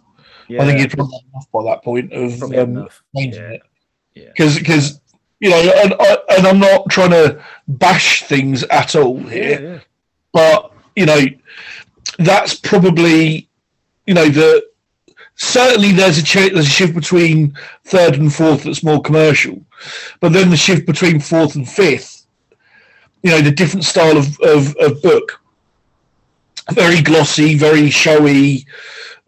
Yeah. 0.49 0.63
I 0.63 0.67
think 0.67 0.81
he'd 0.81 0.91
probably 0.91 1.19
enough 1.33 1.51
by 1.51 1.65
that 1.65 1.83
point 1.83 2.13
of 2.13 2.43
um, 2.43 2.89
changing 3.17 3.43
yeah. 3.43 3.51
it. 3.51 3.63
Because 4.15 4.59
because 4.59 5.01
you 5.41 5.49
know, 5.51 5.73
and, 5.83 5.95
and 6.29 6.47
I'm 6.47 6.61
not 6.61 6.89
trying 6.91 7.11
to 7.11 7.43
bash 7.67 8.23
things 8.25 8.63
at 8.65 8.95
all 8.95 9.19
here, 9.19 9.83
but 10.33 10.73
you 10.95 11.07
know, 11.07 11.21
that's 12.19 12.55
probably, 12.55 13.49
you 14.07 14.15
know, 14.15 14.29
the 14.29 14.65
certainly 15.37 15.93
there's 15.93 16.19
a 16.19 16.23
ch- 16.23 16.53
there's 16.53 16.67
a 16.67 16.71
shift 16.71 16.95
between 16.95 17.57
third 17.85 18.17
and 18.17 18.33
fourth 18.33 18.65
that's 18.65 18.83
more 18.83 19.01
commercial, 19.01 19.61
but 20.21 20.33
then 20.33 20.51
the 20.51 20.57
shift 20.57 20.87
between 20.87 21.21
fourth 21.21 21.55
and 21.55 21.69
fifth, 21.69 22.27
you 23.23 23.31
know, 23.31 23.41
the 23.41 23.51
different 23.51 23.85
style 23.85 24.17
of 24.17 24.39
of, 24.41 24.77
of 24.77 25.03
book, 25.03 25.41
very 26.73 27.03
glossy, 27.03 27.57
very 27.57 27.91
showy. 27.91 28.67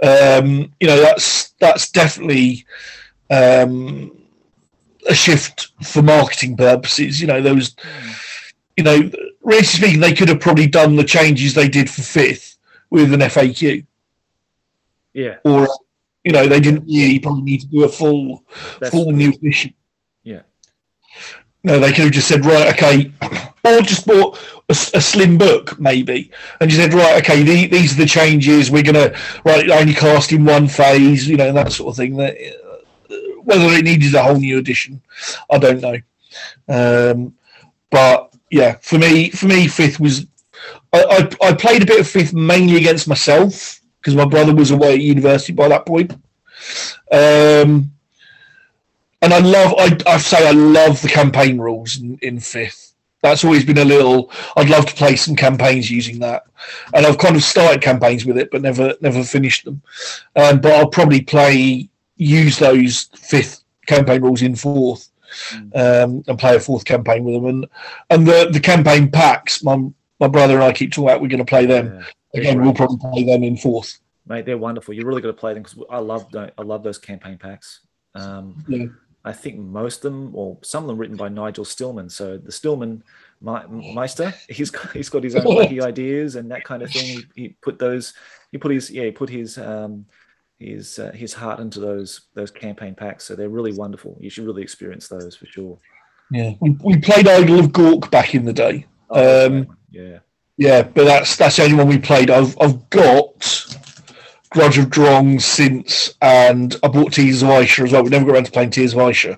Um, 0.02 0.72
you 0.80 0.86
know, 0.86 1.00
that's 1.00 1.50
that's 1.60 1.90
definitely. 1.90 2.66
Um, 3.30 4.24
a 5.08 5.14
shift 5.14 5.70
for 5.82 6.02
marketing 6.02 6.56
purposes. 6.56 7.20
You 7.20 7.26
know, 7.26 7.40
there 7.40 7.54
was, 7.54 7.74
you 8.76 8.84
know, 8.84 9.10
really 9.42 9.62
speaking, 9.64 10.00
they 10.00 10.14
could 10.14 10.28
have 10.28 10.40
probably 10.40 10.66
done 10.66 10.96
the 10.96 11.04
changes 11.04 11.54
they 11.54 11.68
did 11.68 11.90
for 11.90 12.02
fifth 12.02 12.53
with 12.94 13.12
an 13.12 13.20
FAQ. 13.20 13.84
Yeah. 15.12 15.36
Or, 15.44 15.68
you 16.22 16.32
know, 16.32 16.46
they 16.46 16.60
didn't 16.60 16.86
really 16.86 17.18
probably 17.18 17.42
need 17.42 17.60
to 17.62 17.66
do 17.66 17.84
a 17.84 17.88
full, 17.88 18.44
That's 18.78 18.92
full 18.92 19.10
new 19.10 19.30
edition. 19.30 19.74
Yeah. 20.22 20.42
No, 21.64 21.80
they 21.80 21.88
could 21.88 22.04
have 22.04 22.12
just 22.12 22.28
said, 22.28 22.46
right, 22.46 22.72
okay, 22.72 23.12
or 23.64 23.80
just 23.80 24.06
bought 24.06 24.38
a, 24.68 24.72
a 24.72 25.00
slim 25.00 25.36
book, 25.36 25.78
maybe, 25.80 26.30
and 26.60 26.70
you 26.70 26.76
said, 26.76 26.94
right, 26.94 27.22
okay, 27.22 27.42
the, 27.42 27.66
these 27.66 27.94
are 27.94 28.02
the 28.02 28.06
changes. 28.06 28.70
We're 28.70 28.82
going 28.82 28.94
to, 28.94 29.18
right, 29.44 29.68
only 29.70 29.94
cast 29.94 30.32
in 30.32 30.44
one 30.44 30.68
phase, 30.68 31.28
you 31.28 31.36
know, 31.36 31.52
that 31.52 31.72
sort 31.72 31.92
of 31.92 31.96
thing. 31.96 32.16
That 32.16 32.36
whether 33.42 33.66
it 33.74 33.84
needed 33.84 34.14
a 34.14 34.22
whole 34.22 34.36
new 34.36 34.58
edition, 34.58 35.02
I 35.50 35.58
don't 35.58 35.80
know. 35.80 35.98
Um, 36.68 37.34
but 37.90 38.34
yeah, 38.50 38.76
for 38.80 38.98
me, 38.98 39.30
for 39.30 39.46
me, 39.46 39.66
fifth 39.66 39.98
was 39.98 40.26
I, 40.92 41.28
I, 41.42 41.48
I 41.48 41.52
played 41.54 41.82
a 41.82 41.86
bit 41.86 42.00
of 42.00 42.08
fifth 42.08 42.32
mainly 42.32 42.76
against 42.76 43.08
myself 43.08 43.80
because 44.00 44.14
my 44.14 44.24
brother 44.24 44.54
was 44.54 44.70
away 44.70 44.94
at 44.94 45.00
university 45.00 45.52
by 45.52 45.68
that 45.68 45.86
point. 45.86 46.12
Um, 47.10 47.90
and 49.22 49.32
I 49.32 49.38
love, 49.38 49.74
I, 49.78 49.98
I 50.06 50.18
say 50.18 50.46
I 50.46 50.52
love 50.52 51.00
the 51.00 51.08
campaign 51.08 51.58
rules 51.58 51.98
in, 52.00 52.18
in 52.20 52.40
fifth. 52.40 52.94
That's 53.22 53.42
always 53.42 53.64
been 53.64 53.78
a 53.78 53.84
little. 53.86 54.30
I'd 54.54 54.68
love 54.68 54.84
to 54.84 54.94
play 54.94 55.16
some 55.16 55.34
campaigns 55.34 55.90
using 55.90 56.18
that, 56.18 56.44
and 56.92 57.06
I've 57.06 57.16
kind 57.16 57.34
of 57.34 57.42
started 57.42 57.80
campaigns 57.80 58.26
with 58.26 58.36
it, 58.36 58.50
but 58.50 58.60
never 58.60 58.94
never 59.00 59.24
finished 59.24 59.64
them. 59.64 59.80
Um, 60.36 60.60
but 60.60 60.72
I'll 60.72 60.90
probably 60.90 61.22
play 61.22 61.88
use 62.16 62.58
those 62.58 63.04
fifth 63.14 63.64
campaign 63.86 64.20
rules 64.20 64.42
in 64.42 64.54
fourth 64.54 65.08
mm. 65.52 65.74
um, 65.74 66.22
and 66.26 66.38
play 66.38 66.54
a 66.54 66.60
fourth 66.60 66.84
campaign 66.84 67.24
with 67.24 67.34
them. 67.34 67.46
And 67.46 67.66
and 68.10 68.26
the 68.26 68.50
the 68.52 68.60
campaign 68.60 69.10
packs, 69.10 69.64
my 69.64 69.88
my 70.20 70.28
brother 70.28 70.54
and 70.54 70.64
I 70.64 70.72
keep 70.72 70.92
talking 70.92 71.08
about 71.08 71.20
we're 71.20 71.28
going 71.28 71.38
to 71.38 71.44
play 71.44 71.66
them. 71.66 71.94
Yeah, 72.32 72.40
Again, 72.40 72.62
we'll 72.62 72.74
probably 72.74 72.98
play 72.98 73.24
them 73.24 73.44
in 73.44 73.56
fourth. 73.56 74.00
Mate, 74.26 74.46
they're 74.46 74.58
wonderful. 74.58 74.94
You're 74.94 75.06
really 75.06 75.22
going 75.22 75.34
to 75.34 75.40
play 75.40 75.54
them 75.54 75.62
because 75.62 75.82
I 75.90 75.98
love 75.98 76.26
I 76.34 76.62
love 76.62 76.82
those 76.82 76.98
campaign 76.98 77.38
packs. 77.38 77.80
Um, 78.14 78.64
yeah. 78.68 78.86
I 79.26 79.32
think 79.32 79.58
most 79.58 80.04
of 80.04 80.12
them, 80.12 80.34
or 80.34 80.58
some 80.62 80.84
of 80.84 80.88
them, 80.88 80.98
written 80.98 81.16
by 81.16 81.28
Nigel 81.28 81.64
Stillman. 81.64 82.10
So 82.10 82.36
the 82.36 82.52
Stillman 82.52 83.02
Meister, 83.40 84.34
he's 84.48 84.70
got, 84.70 84.92
he's 84.92 85.08
got 85.08 85.24
his 85.24 85.34
own 85.34 85.44
wacky 85.46 85.82
ideas 85.82 86.36
and 86.36 86.50
that 86.50 86.64
kind 86.64 86.82
of 86.82 86.90
thing. 86.90 87.22
He, 87.34 87.42
he, 87.42 87.48
put 87.62 87.78
those, 87.78 88.12
he 88.52 88.58
put 88.58 88.70
his 88.70 88.90
yeah, 88.90 89.04
he 89.04 89.10
put 89.10 89.30
his 89.30 89.56
um, 89.56 90.04
his 90.58 90.98
uh, 90.98 91.12
his 91.12 91.32
heart 91.32 91.60
into 91.60 91.80
those 91.80 92.22
those 92.34 92.50
campaign 92.50 92.94
packs. 92.94 93.24
So 93.24 93.34
they're 93.34 93.48
really 93.48 93.72
wonderful. 93.72 94.16
You 94.20 94.28
should 94.28 94.44
really 94.44 94.62
experience 94.62 95.08
those 95.08 95.34
for 95.34 95.46
sure. 95.46 95.78
Yeah, 96.30 96.52
we, 96.60 96.70
we 96.82 96.98
played 96.98 97.28
Idol 97.28 97.60
of 97.60 97.66
Gork 97.66 98.10
back 98.10 98.34
in 98.34 98.44
the 98.44 98.52
day. 98.52 98.86
Oh, 99.10 99.46
Um, 99.46 99.76
yeah, 99.94 100.18
Yeah, 100.56 100.82
but 100.82 101.04
that's 101.04 101.36
that's 101.36 101.56
the 101.56 101.64
only 101.64 101.76
one 101.76 101.88
we 101.88 101.98
played. 101.98 102.30
I've 102.30 102.56
I've 102.60 102.88
got 102.90 103.66
Grudge 104.50 104.78
of 104.78 104.86
Drong 104.86 105.40
since, 105.42 106.14
and 106.22 106.76
I 106.84 106.88
bought 106.88 107.12
Tears 107.12 107.42
of 107.42 107.50
Isha 107.50 107.82
as 107.82 107.92
well. 107.92 108.04
We 108.04 108.10
never 108.10 108.24
got 108.24 108.34
around 108.34 108.44
to 108.46 108.52
playing 108.52 108.70
Tears 108.70 108.94
of 108.94 109.08
Isha 109.10 109.36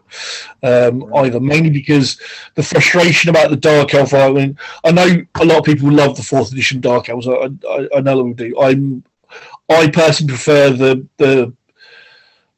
um, 0.62 1.04
Right. 1.04 1.26
either, 1.26 1.40
mainly 1.40 1.70
because 1.70 2.20
the 2.54 2.62
frustration 2.62 3.30
about 3.30 3.48
the 3.50 3.56
Dark 3.56 3.94
Elf. 3.94 4.12
I 4.12 4.30
mean, 4.30 4.58
I 4.84 4.92
know 4.92 5.06
a 5.40 5.44
lot 5.44 5.58
of 5.58 5.64
people 5.64 5.90
love 5.90 6.16
the 6.16 6.22
fourth 6.22 6.52
edition 6.52 6.80
Dark 6.80 7.08
Elves. 7.08 7.26
I, 7.28 7.32
I, 7.32 7.88
I 7.96 8.00
know 8.00 8.16
that 8.18 8.24
we 8.24 8.32
do. 8.34 8.60
I'm 8.60 9.04
I 9.70 9.88
personally 9.90 10.32
prefer 10.34 10.70
the 10.70 11.06
the 11.16 11.52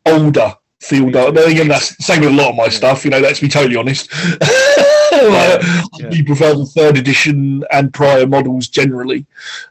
older 0.07 0.55
field. 0.81 1.13
Dark. 1.13 1.35
But 1.35 1.49
again, 1.49 1.69
that's 1.69 1.95
the 1.97 2.03
same 2.03 2.21
with 2.21 2.31
a 2.31 2.33
lot 2.33 2.51
of 2.51 2.57
my 2.57 2.65
Yeah. 2.65 2.71
stuff. 2.71 3.05
You 3.05 3.11
know, 3.13 3.21
let's 3.21 3.41
be 3.41 3.49
totally 3.49 3.77
honest. 3.77 4.11
Like, 5.23 5.63
yeah. 5.99 6.09
we 6.11 6.23
prefer 6.23 6.55
the 6.55 6.67
third 6.67 6.99
edition 6.99 7.65
and 7.71 7.93
prior 7.93 8.27
models 8.27 8.69
generally. 8.69 9.27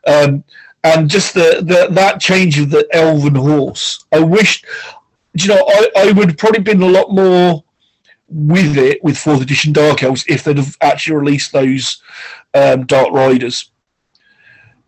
Um, 0.06 0.43
and 0.84 1.10
just 1.10 1.34
the, 1.34 1.62
the 1.64 1.88
that 1.91 2.20
change 2.20 2.60
of 2.60 2.70
the 2.70 2.88
elven 2.91 3.36
horse. 3.36 4.06
I 4.12 4.20
wish, 4.20 4.64
you 5.34 5.48
know, 5.48 5.64
I, 5.68 5.89
I 5.98 6.12
would 6.12 6.38
probably 6.38 6.62
been 6.62 6.82
a 6.82 6.88
lot 6.88 7.12
more 7.12 7.64
with 8.30 8.78
it 8.78 9.04
with 9.04 9.18
fourth 9.18 9.41
edition 9.41 9.74
Dark 9.74 10.04
Elves 10.04 10.26
if 10.28 10.43
they'd 10.43 10.58
have 10.58 10.78
actually 10.82 11.16
released 11.16 11.52
those 11.52 12.02
um, 12.54 12.86
Dark 12.86 13.12
Riders. 13.12 13.72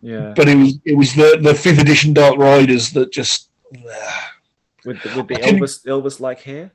yeah. 0.01 0.33
But 0.35 0.49
it 0.49 0.55
was 0.55 0.79
it 0.85 0.95
was 0.95 1.15
the, 1.15 1.39
the 1.41 1.55
fifth 1.55 1.79
edition 1.79 2.13
Dark 2.13 2.37
Riders 2.37 2.91
that 2.91 3.11
just 3.11 3.49
With 4.85 5.01
the, 5.03 5.13
with 5.15 5.27
the 5.27 5.35
Elvis 5.35 5.85
Elvis 5.85 6.19
like 6.19 6.41
hair. 6.41 6.71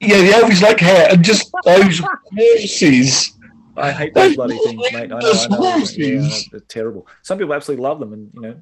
Yeah 0.00 0.18
the 0.22 0.32
elves 0.32 0.62
like 0.62 0.80
hair 0.80 1.08
and 1.10 1.24
just 1.24 1.50
those 1.64 2.00
horses. 2.36 3.32
I 3.76 3.92
hate 3.92 4.12
those 4.14 4.34
bloody 4.34 4.58
things, 4.58 4.82
mate. 4.92 5.12
I 5.12 5.20
know, 5.20 5.20
Those 5.20 5.44
I 5.44 5.48
know. 5.48 5.62
Yeah, 5.62 5.68
I 5.68 5.72
know, 5.72 5.78
horses. 5.78 6.48
they're 6.50 6.60
terrible. 6.60 7.06
Some 7.22 7.38
people 7.38 7.54
absolutely 7.54 7.84
love 7.84 8.00
them, 8.00 8.12
and 8.12 8.30
you 8.34 8.40
know, 8.40 8.60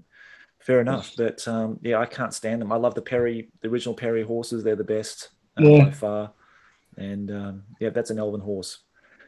fair 0.59 0.81
enough. 0.81 1.15
But 1.17 1.47
um, 1.49 1.79
yeah, 1.83 1.99
I 1.99 2.07
can't 2.07 2.35
stand 2.35 2.61
them. 2.61 2.71
I 2.71 2.77
love 2.77 2.95
the 2.95 3.01
Perry, 3.03 3.49
the 3.63 3.69
original 3.69 3.95
Perry 3.95 4.23
horses. 4.25 4.63
They're 4.63 4.77
the 4.77 4.85
best 4.85 5.31
uh, 5.59 5.63
Yeah. 5.65 5.85
by 5.87 5.91
far. 5.91 6.33
And 6.99 7.31
um, 7.31 7.63
yeah, 7.81 7.91
that's 7.91 8.11
an 8.11 8.19
elven 8.19 8.41
horse. 8.43 8.79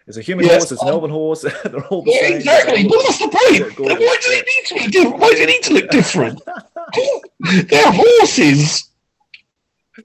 It's 0.06 0.16
a 0.18 0.22
human 0.22 0.44
Yes, 0.46 0.56
horse. 0.62 0.72
It's 0.72 0.82
an 0.82 0.88
um, 0.88 0.94
elven 0.94 1.10
horse. 1.10 1.40
They're 1.64 1.84
all 1.86 2.02
the 2.02 2.10
Yeah, 2.12 2.20
same. 2.28 2.36
exactly. 2.36 2.82
But 2.84 3.02
that's 3.06 3.18
the 3.18 3.28
point. 3.28 3.78
Why 3.78 4.16
does 4.20 4.26
it 4.28 4.46
need 4.46 4.66
to 4.68 4.74
be 4.74 4.90
different? 4.90 5.18
Why 5.20 5.30
does 5.30 5.40
it 5.40 5.46
need 5.46 5.62
to 5.64 5.72
look 5.74 5.90
different? 5.90 6.42
They're 7.68 7.92
horses. 7.92 8.87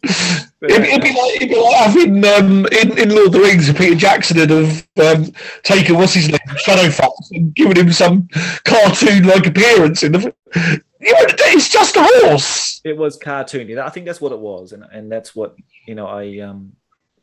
It'd, 0.02 0.86
it'd, 0.86 1.02
be 1.02 1.10
like, 1.10 1.36
it'd 1.36 1.50
be 1.50 1.60
like 1.60 1.76
having 1.76 2.26
um, 2.26 2.66
in, 2.72 2.98
in 2.98 3.10
Lord 3.10 3.28
of 3.28 3.34
the 3.34 3.40
Rings, 3.42 3.72
Peter 3.74 3.96
Jackson 3.96 4.38
would 4.38 4.50
have 4.50 4.88
um, 5.02 5.32
taken 5.64 5.98
what's 5.98 6.14
his 6.14 6.30
name, 6.30 6.40
Shadowfax, 6.48 7.12
and 7.32 7.54
given 7.54 7.78
him 7.78 7.92
some 7.92 8.28
cartoon-like 8.64 9.46
appearance 9.46 10.04
in 10.04 10.14
the. 10.14 10.34
You 11.02 11.12
know, 11.12 11.20
it's 11.28 11.68
just 11.70 11.98
a 11.98 12.04
horse. 12.04 12.80
it 12.86 12.96
was 12.96 13.20
cartoony. 13.20 13.78
I 13.78 13.90
think 13.90 14.06
that's 14.06 14.22
what 14.22 14.32
it 14.32 14.40
was, 14.40 14.72
and 14.72 14.86
and 14.92 15.12
that's 15.12 15.36
what 15.36 15.56
you 15.86 15.96
know. 15.96 16.08
I 16.08 16.40
um, 16.40 16.72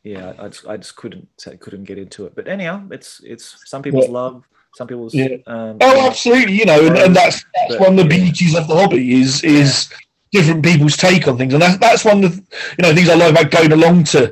yeah, 0.03 0.33
I 0.39 0.47
just, 0.49 0.67
I 0.67 0.77
just 0.77 0.95
couldn't 0.95 1.27
couldn't 1.59 1.85
get 1.85 1.97
into 1.97 2.25
it. 2.25 2.35
But 2.35 2.47
anyhow, 2.47 2.83
it's 2.91 3.21
it's 3.23 3.57
some 3.65 3.81
people's 3.81 4.05
Yeah. 4.05 4.11
love, 4.11 4.43
some 4.75 4.87
people's 4.87 5.13
Yeah. 5.13 5.37
um, 5.47 5.77
Oh, 5.81 6.07
absolutely. 6.07 6.53
You 6.53 6.65
know, 6.65 6.85
and, 6.85 6.97
and 6.97 7.15
that's 7.15 7.43
that's 7.55 7.75
But, 7.75 7.79
one 7.79 7.99
of 7.99 8.07
the 8.07 8.15
yeah. 8.15 8.23
beauties 8.23 8.55
of 8.55 8.67
the 8.67 8.75
hobby 8.75 9.21
is 9.21 9.43
is 9.43 9.89
different 10.31 10.63
people's 10.63 10.97
take 10.97 11.27
on 11.27 11.37
things, 11.37 11.53
and 11.53 11.61
that's 11.61 11.77
that's 11.77 12.05
one 12.05 12.23
of 12.23 12.35
the 12.35 12.43
you 12.77 12.83
know 12.83 12.93
things 12.95 13.09
I 13.09 13.15
like 13.15 13.31
about 13.31 13.51
going 13.51 13.71
along 13.71 14.03
to 14.05 14.29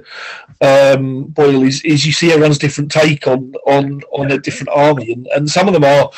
um, 0.62 1.26
BOYL 1.34 1.68
is 1.68 1.82
is 1.84 2.06
you 2.06 2.12
see 2.12 2.32
everyone's 2.32 2.58
different 2.58 2.91
take 2.91 3.28
on 3.28 3.54
on 3.66 4.02
on 4.12 4.32
a 4.32 4.38
different 4.38 4.70
army, 4.70 5.12
and, 5.14 5.28
and 5.28 5.50
some 5.50 5.68
of 5.68 5.74
them 5.74 5.84
are 5.84 6.10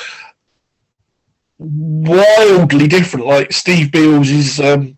wildly 1.59 2.87
different. 2.87 3.25
Like 3.25 3.51
Steve 3.51 3.91
Beals 3.91 4.29
is. 4.29 4.59
Um, 4.59 4.97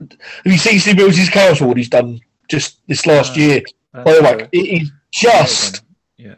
have 0.00 0.52
you 0.52 0.58
seen 0.58 0.80
Steve 0.80 0.96
Beals' 0.96 1.28
Chaos 1.28 1.60
Ward 1.60 1.76
he's 1.76 1.88
done 1.88 2.20
just 2.48 2.80
this 2.88 3.06
last 3.06 3.36
Uh, 3.36 3.40
year? 3.40 3.62
By 3.92 4.14
the 4.14 4.22
way, 4.22 4.48
it 4.52 4.82
is 4.82 4.90
just 5.12 5.82
yeah, 6.16 6.34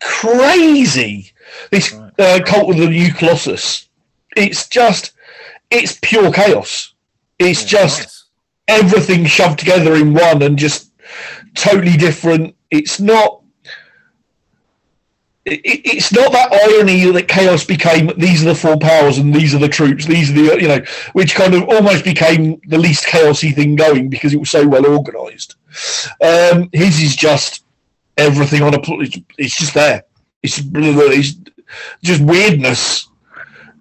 crazy. 0.00 1.32
This 1.70 1.92
Right. 1.92 2.12
uh, 2.18 2.40
cult 2.44 2.70
of 2.72 2.76
the 2.76 2.88
new 2.88 3.12
Colossus. 3.12 3.88
It's 4.36 4.68
just, 4.68 5.12
it's 5.70 5.98
pure 6.02 6.30
chaos. 6.32 6.89
It's 7.40 7.62
yeah, 7.62 7.80
just 7.80 7.98
nice. 8.00 8.24
everything 8.68 9.24
shoved 9.26 9.58
together 9.58 9.94
in 9.96 10.14
one 10.14 10.42
and 10.42 10.56
just 10.58 10.92
totally 11.54 11.96
different. 11.96 12.54
It's 12.70 13.00
not. 13.00 13.38
It, 15.46 15.60
it- 15.64 15.80
it's 15.96 16.12
not 16.12 16.32
that 16.32 16.52
irony 16.52 17.10
that 17.12 17.26
chaos 17.26 17.64
became 17.64 18.12
these 18.18 18.42
are 18.42 18.50
the 18.50 18.54
four 18.54 18.76
powers 18.78 19.16
and 19.18 19.34
these 19.34 19.54
are 19.54 19.58
the 19.58 19.68
troops 19.70 20.04
these 20.04 20.30
are 20.30 20.34
the 20.34 20.60
you 20.60 20.68
know 20.68 20.80
which 21.14 21.34
kind 21.34 21.54
of 21.54 21.62
almost 21.68 22.04
became 22.04 22.60
the 22.68 22.76
least 22.76 23.06
chaosy 23.06 23.54
thing 23.54 23.74
going 23.74 24.10
because 24.10 24.34
it 24.34 24.38
was 24.38 24.50
so 24.50 24.68
well 24.68 24.84
organized 24.86 25.54
um 26.22 26.68
his 26.74 27.00
is 27.00 27.16
just 27.16 27.64
everything 28.18 28.62
on 28.62 28.74
a 28.74 28.80
it's, 29.00 29.18
it's 29.38 29.58
just 29.58 29.72
there 29.72 30.04
it's, 30.42 30.60
it's 30.62 31.36
just 32.02 32.20
weirdness 32.20 33.08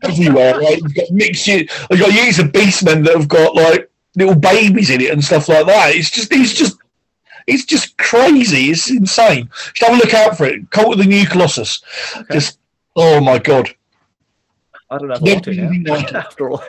everywhere. 0.03 0.61
Like 0.61 0.81
you've 0.81 0.95
got 0.95 1.11
mixed, 1.11 1.47
you've 1.47 1.69
got 1.89 2.13
use 2.13 2.39
of 2.39 2.47
beastmen 2.47 3.05
that 3.05 3.15
have 3.15 3.27
got 3.27 3.55
like 3.55 3.89
little 4.15 4.35
babies 4.35 4.89
in 4.89 5.01
it 5.01 5.11
and 5.11 5.23
stuff 5.23 5.49
like 5.49 5.65
that. 5.65 5.95
It's 5.95 6.09
just, 6.09 6.31
it's 6.31 6.53
just, 6.53 6.77
it's 7.47 7.65
just 7.65 7.97
crazy. 7.97 8.69
It's 8.71 8.89
insane. 8.89 9.49
Should 9.73 9.89
have 9.89 9.97
a 9.97 10.01
look 10.03 10.13
out 10.13 10.37
for 10.37 10.45
it. 10.45 10.69
Cult 10.71 10.93
of 10.93 10.99
the 10.99 11.05
New 11.05 11.25
Colossus. 11.25 11.81
Okay. 12.15 12.35
Just, 12.35 12.59
oh 12.95 13.19
my 13.21 13.39
god. 13.39 13.69
I 14.89 14.97
don't 14.97 15.07
know 15.07 15.15
if 15.21 15.37
I 15.37 15.39
to 15.39 15.53
now. 15.53 15.95
after 16.19 16.49
all, 16.49 16.63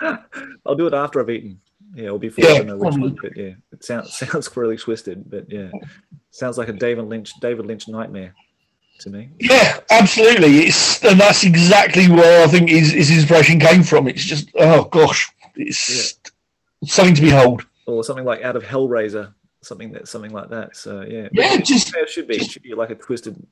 I'll 0.66 0.74
do 0.74 0.86
it 0.86 0.94
after 0.94 1.20
I've 1.20 1.30
eaten. 1.30 1.60
Yeah, 1.94 2.08
or 2.08 2.18
before. 2.18 2.44
Yeah, 2.44 2.60
I 2.60 2.62
know 2.62 2.76
which 2.76 2.96
one, 2.96 3.18
but 3.20 3.36
yeah, 3.36 3.52
it 3.70 3.84
sounds 3.84 4.14
sounds 4.16 4.56
really 4.56 4.76
twisted, 4.76 5.30
but 5.30 5.50
yeah, 5.50 5.70
sounds 6.30 6.58
like 6.58 6.68
a 6.68 6.72
David 6.72 7.04
Lynch 7.04 7.32
David 7.40 7.66
Lynch 7.66 7.86
nightmare 7.86 8.34
to 9.02 9.10
me. 9.10 9.30
Yeah, 9.38 9.80
absolutely. 9.90 10.58
It's 10.66 11.04
and 11.04 11.20
that's 11.20 11.44
exactly 11.44 12.08
where 12.08 12.44
I 12.44 12.48
think 12.48 12.68
his, 12.70 12.92
his 12.92 13.10
inspiration 13.10 13.58
came 13.58 13.82
from. 13.82 14.08
It's 14.08 14.24
just, 14.24 14.50
oh 14.56 14.84
gosh, 14.84 15.30
it's 15.56 16.18
something 16.84 17.14
to 17.14 17.22
behold. 17.22 17.66
Or 17.86 18.02
something 18.04 18.24
like 18.24 18.42
out 18.42 18.56
of 18.56 18.62
Hellraiser, 18.64 19.34
something 19.60 19.92
that 19.92 20.08
something 20.08 20.32
like 20.32 20.50
that. 20.50 20.76
So 20.76 21.02
yeah, 21.02 21.28
Yeah, 21.32 21.54
it- 21.54 21.64
just- 21.64 21.94
it 21.94 22.08
should 22.08 22.26
be. 22.28 22.36
It 22.36 22.50
should 22.50 22.62
be 22.62 22.74
like 22.74 22.90
a 22.90 22.94
twisted 22.94 23.44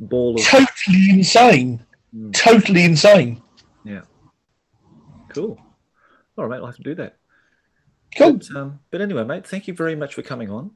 ball 0.00 0.36
of 0.36 0.44
Totally 0.44 1.10
insane. 1.10 1.84
Mm. 2.14 2.32
Totally 2.34 2.84
insane. 2.84 3.42
Yeah, 3.84 4.02
cool. 5.30 5.58
All 6.36 6.46
right, 6.46 6.50
mate, 6.56 6.60
I'll 6.60 6.66
have 6.66 6.76
to 6.76 6.82
do 6.82 6.94
that. 6.96 7.16
Cool. 8.16 8.34
But, 8.34 8.56
um, 8.56 8.80
but 8.90 9.00
anyway, 9.00 9.24
mate, 9.24 9.46
thank 9.46 9.66
you 9.66 9.74
very 9.74 9.96
much 9.96 10.14
for 10.14 10.22
coming 10.22 10.50
on. 10.50 10.72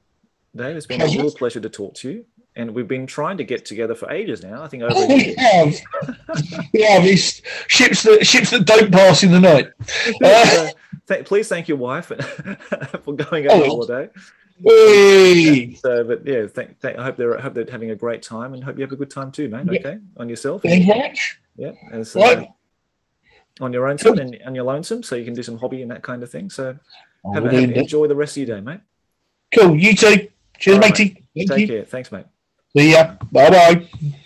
Dave, 0.54 0.76
it's 0.76 0.86
been 0.86 1.02
a 1.02 1.06
real 1.06 1.30
pleasure 1.30 1.60
to 1.60 1.68
talk 1.68 1.94
to 1.96 2.10
you. 2.10 2.24
And 2.56 2.74
we've 2.74 2.88
been 2.88 3.06
trying 3.06 3.36
to 3.36 3.44
get 3.44 3.66
together 3.66 3.94
for 3.94 4.10
ages 4.10 4.42
now. 4.42 4.62
I 4.62 4.68
think 4.68 4.82
over 4.82 4.94
Oh, 4.96 5.06
we 5.08 5.34
have. 5.36 5.74
we 6.72 6.82
have. 6.82 7.04
It's 7.04 7.42
ships 7.68 8.02
that 8.04 8.26
ships 8.26 8.50
that 8.50 8.64
don't 8.64 8.90
pass 8.90 9.22
in 9.22 9.30
the 9.30 9.40
night. 9.40 9.68
Uh, 10.24 10.70
th- 11.06 11.26
please 11.26 11.48
thank 11.48 11.68
your 11.68 11.76
wife 11.76 12.06
for 13.04 13.12
going 13.12 13.46
on 13.50 13.60
Oh. 13.62 13.66
holiday. 13.66 14.08
hey. 14.64 15.74
So, 15.74 16.02
but 16.04 16.26
yeah, 16.26 16.46
thank, 16.46 16.80
thank, 16.80 16.98
I 16.98 17.04
hope 17.04 17.16
they're 17.18 17.36
I 17.38 17.42
hope 17.42 17.52
they're 17.54 17.66
having 17.70 17.90
a 17.90 17.94
great 17.94 18.22
time, 18.22 18.54
and 18.54 18.64
hope 18.64 18.76
you 18.78 18.82
have 18.84 18.92
a 18.92 18.96
good 18.96 19.10
time 19.10 19.30
too, 19.30 19.48
mate. 19.50 19.66
Yeah. 19.70 19.78
Okay, 19.80 19.98
on 20.16 20.28
yourself. 20.30 20.62
Thank 20.62 20.86
you. 20.86 21.12
Yeah, 21.58 21.72
as, 21.92 22.16
uh, 22.16 22.20
Right. 22.20 22.48
on 23.60 23.72
your 23.74 23.86
own 23.86 23.98
time 23.98 24.18
and, 24.18 24.34
and 24.36 24.56
your 24.56 24.64
lonesome, 24.64 25.02
so 25.02 25.14
you 25.16 25.24
can 25.26 25.34
do 25.34 25.42
some 25.42 25.58
hobby 25.58 25.82
and 25.82 25.90
that 25.90 26.02
kind 26.02 26.22
of 26.22 26.30
thing. 26.30 26.48
So, 26.50 26.76
have, 27.34 27.44
a- 27.44 27.60
have, 27.60 27.70
enjoy 27.72 28.06
the 28.08 28.16
rest 28.16 28.36
of 28.38 28.48
your 28.48 28.56
day, 28.56 28.62
mate. 28.62 28.80
Cool. 29.54 29.76
You 29.76 29.94
too. 29.94 30.28
Cheers, 30.58 30.78
right, 30.78 30.90
matey. 30.90 31.24
Thank 31.36 31.50
Take 31.50 31.60
you. 31.60 31.66
care. 31.68 31.84
Thanks, 31.84 32.10
mate. 32.10 32.24
See 32.76 32.92
ya. 32.92 33.16
Bye 33.32 33.50
bye. 33.50 34.22